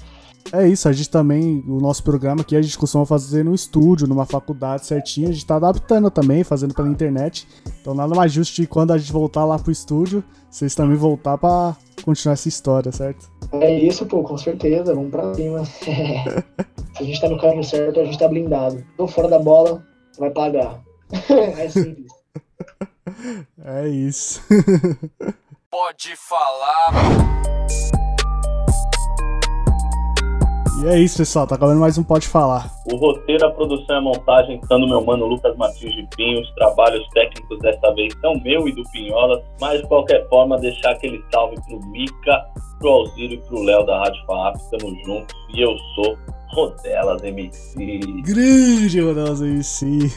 É 0.53 0.69
isso, 0.69 0.89
a 0.89 0.93
gente 0.93 1.09
também, 1.09 1.65
o 1.67 1.81
nosso 1.81 2.03
programa 2.03 2.43
aqui 2.43 2.55
a 2.55 2.61
gente 2.61 2.77
costuma 2.77 3.07
fazer 3.07 3.45
no 3.45 3.55
estúdio, 3.55 4.07
numa 4.07 4.27
faculdade 4.27 4.85
certinho, 4.85 5.29
a 5.29 5.33
gente 5.33 5.47
tá 5.47 5.57
adaptando 5.57 6.11
também, 6.11 6.45
fazendo 6.45 6.75
pela 6.75 6.89
internet. 6.89 7.47
Então 7.81 7.95
nada 7.95 8.15
mais 8.15 8.33
justo 8.33 8.55
de 8.61 8.67
quando 8.67 8.93
a 8.93 8.99
gente 8.99 9.13
voltar 9.13 9.45
lá 9.45 9.59
pro 9.59 9.73
estúdio, 9.73 10.23
vocês 10.51 10.75
também 10.75 10.97
voltar 10.97 11.39
pra 11.39 11.75
continuar 12.05 12.35
essa 12.35 12.49
história, 12.49 12.93
certo? 12.93 13.31
É 13.53 13.79
isso, 13.79 14.05
pô, 14.05 14.23
com 14.23 14.37
certeza. 14.37 14.95
Vamos 14.95 15.11
pra 15.11 15.33
cima. 15.35 15.65
Se 15.65 15.89
a 17.01 17.03
gente 17.03 17.21
tá 17.21 17.29
no 17.31 17.39
caminho 17.39 17.65
certo, 17.65 18.01
a 18.01 18.05
gente 18.05 18.19
tá 18.19 18.29
blindado. 18.29 18.85
Tô 18.97 19.07
fora 19.07 19.29
da 19.29 19.39
bola, 19.39 19.83
vai 20.19 20.31
pagar. 20.31 20.83
é 21.57 21.69
simples. 21.71 22.13
É 23.65 23.89
isso. 23.89 24.43
Pode 25.71 26.15
falar. 26.17 26.93
E 30.83 30.87
é 30.89 30.99
isso, 30.99 31.19
pessoal, 31.19 31.47
tá 31.47 31.55
acabando 31.55 31.79
mais 31.79 31.97
um 31.97 32.03
Pode 32.03 32.27
Falar. 32.27 32.69
O 32.93 32.97
roteiro, 32.97 33.47
a 33.47 33.51
produção 33.51 33.95
e 33.95 33.99
a 33.99 34.01
montagem 34.01 34.61
são 34.67 34.81
do 34.81 34.89
meu 34.89 35.05
mano 35.05 35.27
Lucas 35.27 35.57
Martins 35.57 35.95
de 35.95 36.09
Pinho. 36.17 36.41
Os 36.41 36.51
trabalhos 36.55 37.07
técnicos 37.11 37.59
dessa 37.61 37.95
vez 37.95 38.13
são 38.21 38.35
meu 38.43 38.67
e 38.67 38.73
do 38.75 38.83
Pinhola. 38.91 39.41
Mas 39.61 39.81
de 39.81 39.87
qualquer 39.87 40.29
forma, 40.29 40.59
deixar 40.59 40.91
aquele 40.91 41.23
salve 41.33 41.57
pro 41.67 41.79
Mica, 41.87 42.45
pro 42.81 42.89
Alziro 42.89 43.35
e 43.35 43.39
pro 43.39 43.63
Léo 43.63 43.87
da 43.87 43.99
Rádio 44.01 44.27
FAP. 44.27 44.57
Tamo 44.71 45.05
juntos. 45.05 45.35
E 45.55 45.63
eu 45.63 45.77
sou 45.95 46.19
Rodelas 46.53 47.23
MC. 47.23 48.01
Grande 48.23 49.01
Ronaldo 49.01 49.47
MC. 49.47 50.11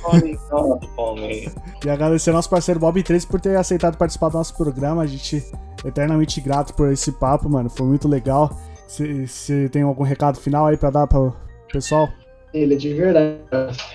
Palmeiras. 0.95 1.55
E 1.86 1.89
agradecer 1.89 2.32
ao 2.32 2.38
nosso 2.38 2.49
parceiro 2.49 2.80
Bob 2.80 3.01
13 3.01 3.28
por 3.28 3.39
ter 3.39 3.55
aceitado 3.55 3.97
participar 3.97 4.30
do 4.30 4.38
nosso 4.38 4.55
programa. 4.57 5.03
A 5.03 5.07
gente 5.07 5.45
é 5.84 5.88
eternamente 5.88 6.41
grato 6.41 6.74
por 6.74 6.91
esse 6.91 7.11
papo, 7.11 7.47
mano. 7.47 7.70
Foi 7.70 7.86
muito 7.86 8.07
legal. 8.07 8.49
Você 8.88 9.69
tem 9.69 9.81
algum 9.81 10.03
recado 10.03 10.39
final 10.39 10.67
aí 10.67 10.77
pra 10.77 10.89
dar 10.89 11.07
pro 11.07 11.33
pessoal? 11.71 12.07
Ele 12.53 12.75
é 12.75 12.77
de 12.77 12.93
verdade. 12.93 13.38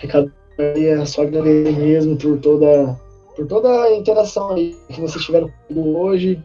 Recado 0.00 0.32
aí 0.58 0.86
é 0.86 1.04
só 1.04 1.22
agradecer 1.22 1.72
mesmo 1.72 2.16
por 2.16 2.38
toda, 2.38 3.00
por 3.36 3.46
toda 3.46 3.84
a 3.84 3.96
interação 3.96 4.50
aí 4.52 4.76
que 4.88 5.00
vocês 5.00 5.24
tiveram 5.24 5.50
comigo 5.68 5.98
hoje, 5.98 6.42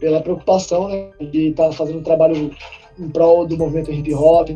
pela 0.00 0.22
preocupação, 0.22 0.88
né, 0.88 1.10
de 1.20 1.48
estar 1.48 1.70
fazendo 1.72 1.98
um 1.98 2.02
trabalho 2.02 2.50
em 2.98 3.08
prol 3.10 3.46
do 3.46 3.56
movimento 3.58 3.92
hip 3.92 4.14
hop. 4.14 4.50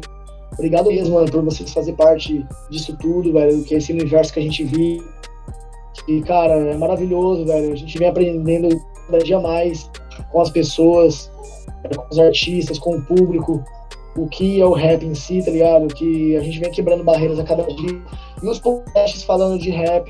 Obrigado 0.54 0.88
mesmo, 0.88 1.16
mano, 1.16 1.30
por 1.30 1.44
vocês 1.44 1.72
fazerem 1.72 1.96
parte 1.96 2.46
disso 2.70 2.96
tudo, 2.98 3.32
velho, 3.32 3.62
que 3.64 3.74
é 3.74 3.78
esse 3.78 3.92
universo 3.92 4.32
que 4.32 4.40
a 4.40 4.42
gente 4.42 4.64
vive. 4.64 5.04
E, 6.08 6.22
cara, 6.22 6.54
é 6.54 6.76
maravilhoso, 6.76 7.44
velho. 7.44 7.72
A 7.72 7.76
gente 7.76 7.98
vem 7.98 8.08
aprendendo 8.08 8.68
cada 9.06 9.18
dia 9.18 9.40
mais 9.40 9.90
com 10.30 10.40
as 10.40 10.50
pessoas, 10.50 11.30
com 11.94 12.06
os 12.10 12.18
artistas, 12.18 12.78
com 12.78 12.96
o 12.96 13.02
público, 13.02 13.64
o 14.16 14.26
que 14.28 14.60
é 14.60 14.64
o 14.64 14.72
rap 14.72 15.04
em 15.04 15.14
si, 15.14 15.42
tá 15.44 15.50
ligado? 15.50 15.88
Que 15.88 16.36
a 16.36 16.40
gente 16.40 16.58
vem 16.58 16.70
quebrando 16.70 17.04
barreiras 17.04 17.38
a 17.38 17.44
cada 17.44 17.62
dia. 17.64 18.00
E 18.42 18.48
os 18.48 18.58
podcasts 18.58 19.22
falando 19.22 19.58
de 19.58 19.70
rap, 19.70 20.08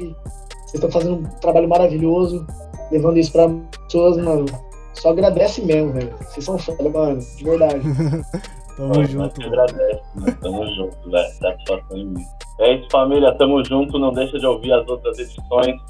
vocês 0.66 0.74
estão 0.74 0.90
fazendo 0.90 1.16
um 1.16 1.22
trabalho 1.40 1.68
maravilhoso, 1.68 2.46
levando 2.90 3.18
isso 3.18 3.32
pra 3.32 3.48
pessoas, 3.84 4.16
mano. 4.16 4.46
Só 4.94 5.10
agradece 5.10 5.62
mesmo, 5.62 5.92
velho. 5.92 6.14
Vocês 6.20 6.44
são 6.44 6.58
foda, 6.58 6.88
mano, 6.88 7.20
de 7.20 7.44
verdade. 7.44 7.80
Tamo 8.76 9.04
junto. 9.06 9.42
agradece, 9.42 10.02
né? 10.16 10.36
Tamo 10.42 10.66
junto, 10.74 11.10
velho. 11.10 11.32
Satisfação 11.34 11.96
em 11.96 12.06
mim. 12.06 12.24
É 12.60 12.74
isso, 12.74 12.88
família. 12.90 13.32
Tamo 13.36 13.64
junto. 13.64 13.98
Não 13.98 14.12
deixa 14.12 14.38
de 14.38 14.46
ouvir 14.46 14.72
as 14.72 14.86
outras 14.86 15.18
edições. 15.18 15.80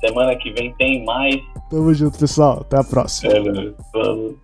Semana 0.00 0.34
que 0.36 0.52
vem 0.52 0.72
tem 0.74 1.04
mais. 1.04 1.36
Tamo 1.68 1.92
junto, 1.92 2.18
pessoal. 2.18 2.60
Até 2.60 2.78
a 2.78 2.84
próxima. 2.84 3.32
É, 3.32 3.40
vamos. 3.92 4.36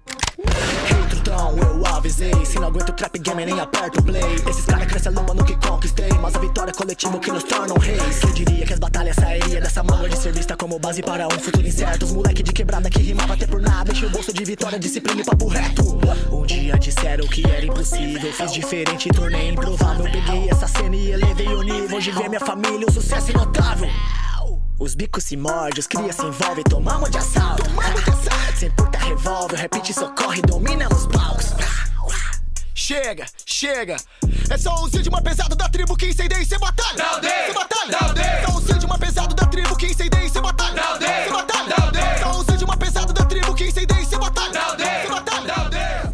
Trutão, 1.09 1.57
eu 1.57 1.87
avisei. 1.87 2.45
Se 2.45 2.59
não 2.59 2.67
aguento 2.67 2.89
o 2.89 2.93
trap 2.93 3.17
game, 3.19 3.47
nem 3.47 3.61
aperto 3.61 4.01
o 4.01 4.03
play. 4.03 4.35
Esses 4.49 4.65
caras 4.67 4.87
crescem 4.89 5.13
lomba 5.13 5.33
no 5.33 5.45
que 5.45 5.55
conquistei. 5.57 6.11
Mas 6.21 6.35
a 6.35 6.41
vitória 6.41 6.73
é 6.73 6.75
coletivo 6.75 7.21
que 7.21 7.31
nos 7.31 7.45
tornam 7.45 7.77
reis 7.77 8.19
Quem 8.19 8.33
diria 8.33 8.67
que 8.67 8.73
as 8.73 8.79
batalhas 8.81 9.15
sairiam 9.15 9.61
dessa 9.61 9.85
manga 9.85 10.09
de 10.09 10.17
ser 10.17 10.33
vista 10.33 10.57
como 10.57 10.81
base 10.81 11.01
para 11.01 11.29
um 11.29 11.39
futuro 11.39 11.67
incerto. 11.67 12.07
Os 12.07 12.13
moleque 12.13 12.43
de 12.43 12.53
quebrada 12.53 12.91
que 12.91 13.01
rimava 13.01 13.35
até 13.35 13.47
por 13.47 13.61
nada 13.61 13.93
Enche 13.93 14.07
o 14.07 14.11
bolso 14.11 14.33
de 14.33 14.45
vitória, 14.45 14.79
disciplina 14.79 15.21
e 15.21 15.25
papo 15.25 15.47
reto. 15.47 16.01
Um 16.33 16.45
dia 16.45 16.77
disseram 16.77 17.27
que 17.29 17.49
era 17.49 17.65
impossível 17.65 18.33
Fiz 18.33 18.53
diferente 18.53 19.09
e 19.09 19.13
tornei 19.13 19.51
improvável. 19.51 20.05
Peguei 20.05 20.51
essa 20.51 20.67
cena 20.67 20.97
e 20.97 21.13
elevei 21.13 21.49
o 21.49 21.63
nível. 21.63 21.97
Hoje 21.97 22.11
vê 22.11 22.29
minha 22.29 22.41
família, 22.41 22.85
um 22.89 22.93
sucesso 22.93 23.31
inotável 23.31 23.89
os 24.83 24.97
bicos 24.97 25.23
se 25.23 25.37
mordem, 25.37 25.79
os 25.79 25.87
cria 25.87 26.13
se 26.13 26.27
envolvem, 26.27 26.65
tomamos 26.65 27.09
de 27.09 27.17
assalto. 27.17 27.63
Sem 28.59 28.69
porta 28.73 28.99
revólver, 28.99 29.57
repite, 29.57 29.95
socorre, 29.95 30.43
domina 30.43 30.89
nos 30.89 31.07
palcos. 31.07 31.53
Chega, 32.75 33.25
chega. 33.47 33.97
É 34.51 34.59
só 34.59 34.75
o 34.83 34.89
Zid, 34.89 35.09
uma 35.09 35.23
pesada 35.23 35.55
da 35.55 35.69
tribo 35.69 35.97
que 35.97 36.09
incendeia 36.09 36.43
e 36.43 36.45
cê 36.45 36.59
batalha. 36.59 37.05
Cê 37.21 37.53
batalha. 37.53 38.21
É 38.21 38.45
só 38.45 38.57
o 38.57 38.61
Zid, 38.61 38.85
uma 38.85 38.99
pesada 38.99 39.35
da 39.35 39.47
tribo 39.47 39.77
que 39.77 39.87
incendeia 39.87 40.27
e 40.27 40.29
cê 40.29 40.41
batalha. 40.41 40.83
Cê 40.99 41.31
batalha. 41.31 41.75
É 41.97 42.19
só 42.19 42.41
o 42.41 42.43
Zid, 42.43 42.65
uma 42.65 42.77
pesada 42.77 43.13
da 43.13 43.25
tribo 43.25 43.55
que 43.55 43.65
incendeia 43.67 44.01
e 44.01 44.05
cê 44.05 44.19
batalha. 44.19 44.61
Cê 44.77 45.09
batalha. 45.09 46.13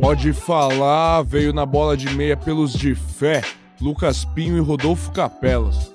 Pode 0.00 0.32
falar, 0.32 1.22
veio 1.22 1.52
na 1.52 1.66
bola 1.66 1.96
de 1.96 2.08
meia 2.10 2.36
pelos 2.36 2.72
de 2.72 2.94
fé, 2.94 3.42
Lucas 3.80 4.24
Pinho 4.24 4.56
e 4.56 4.60
Rodolfo 4.60 5.10
Capelas. 5.10 5.93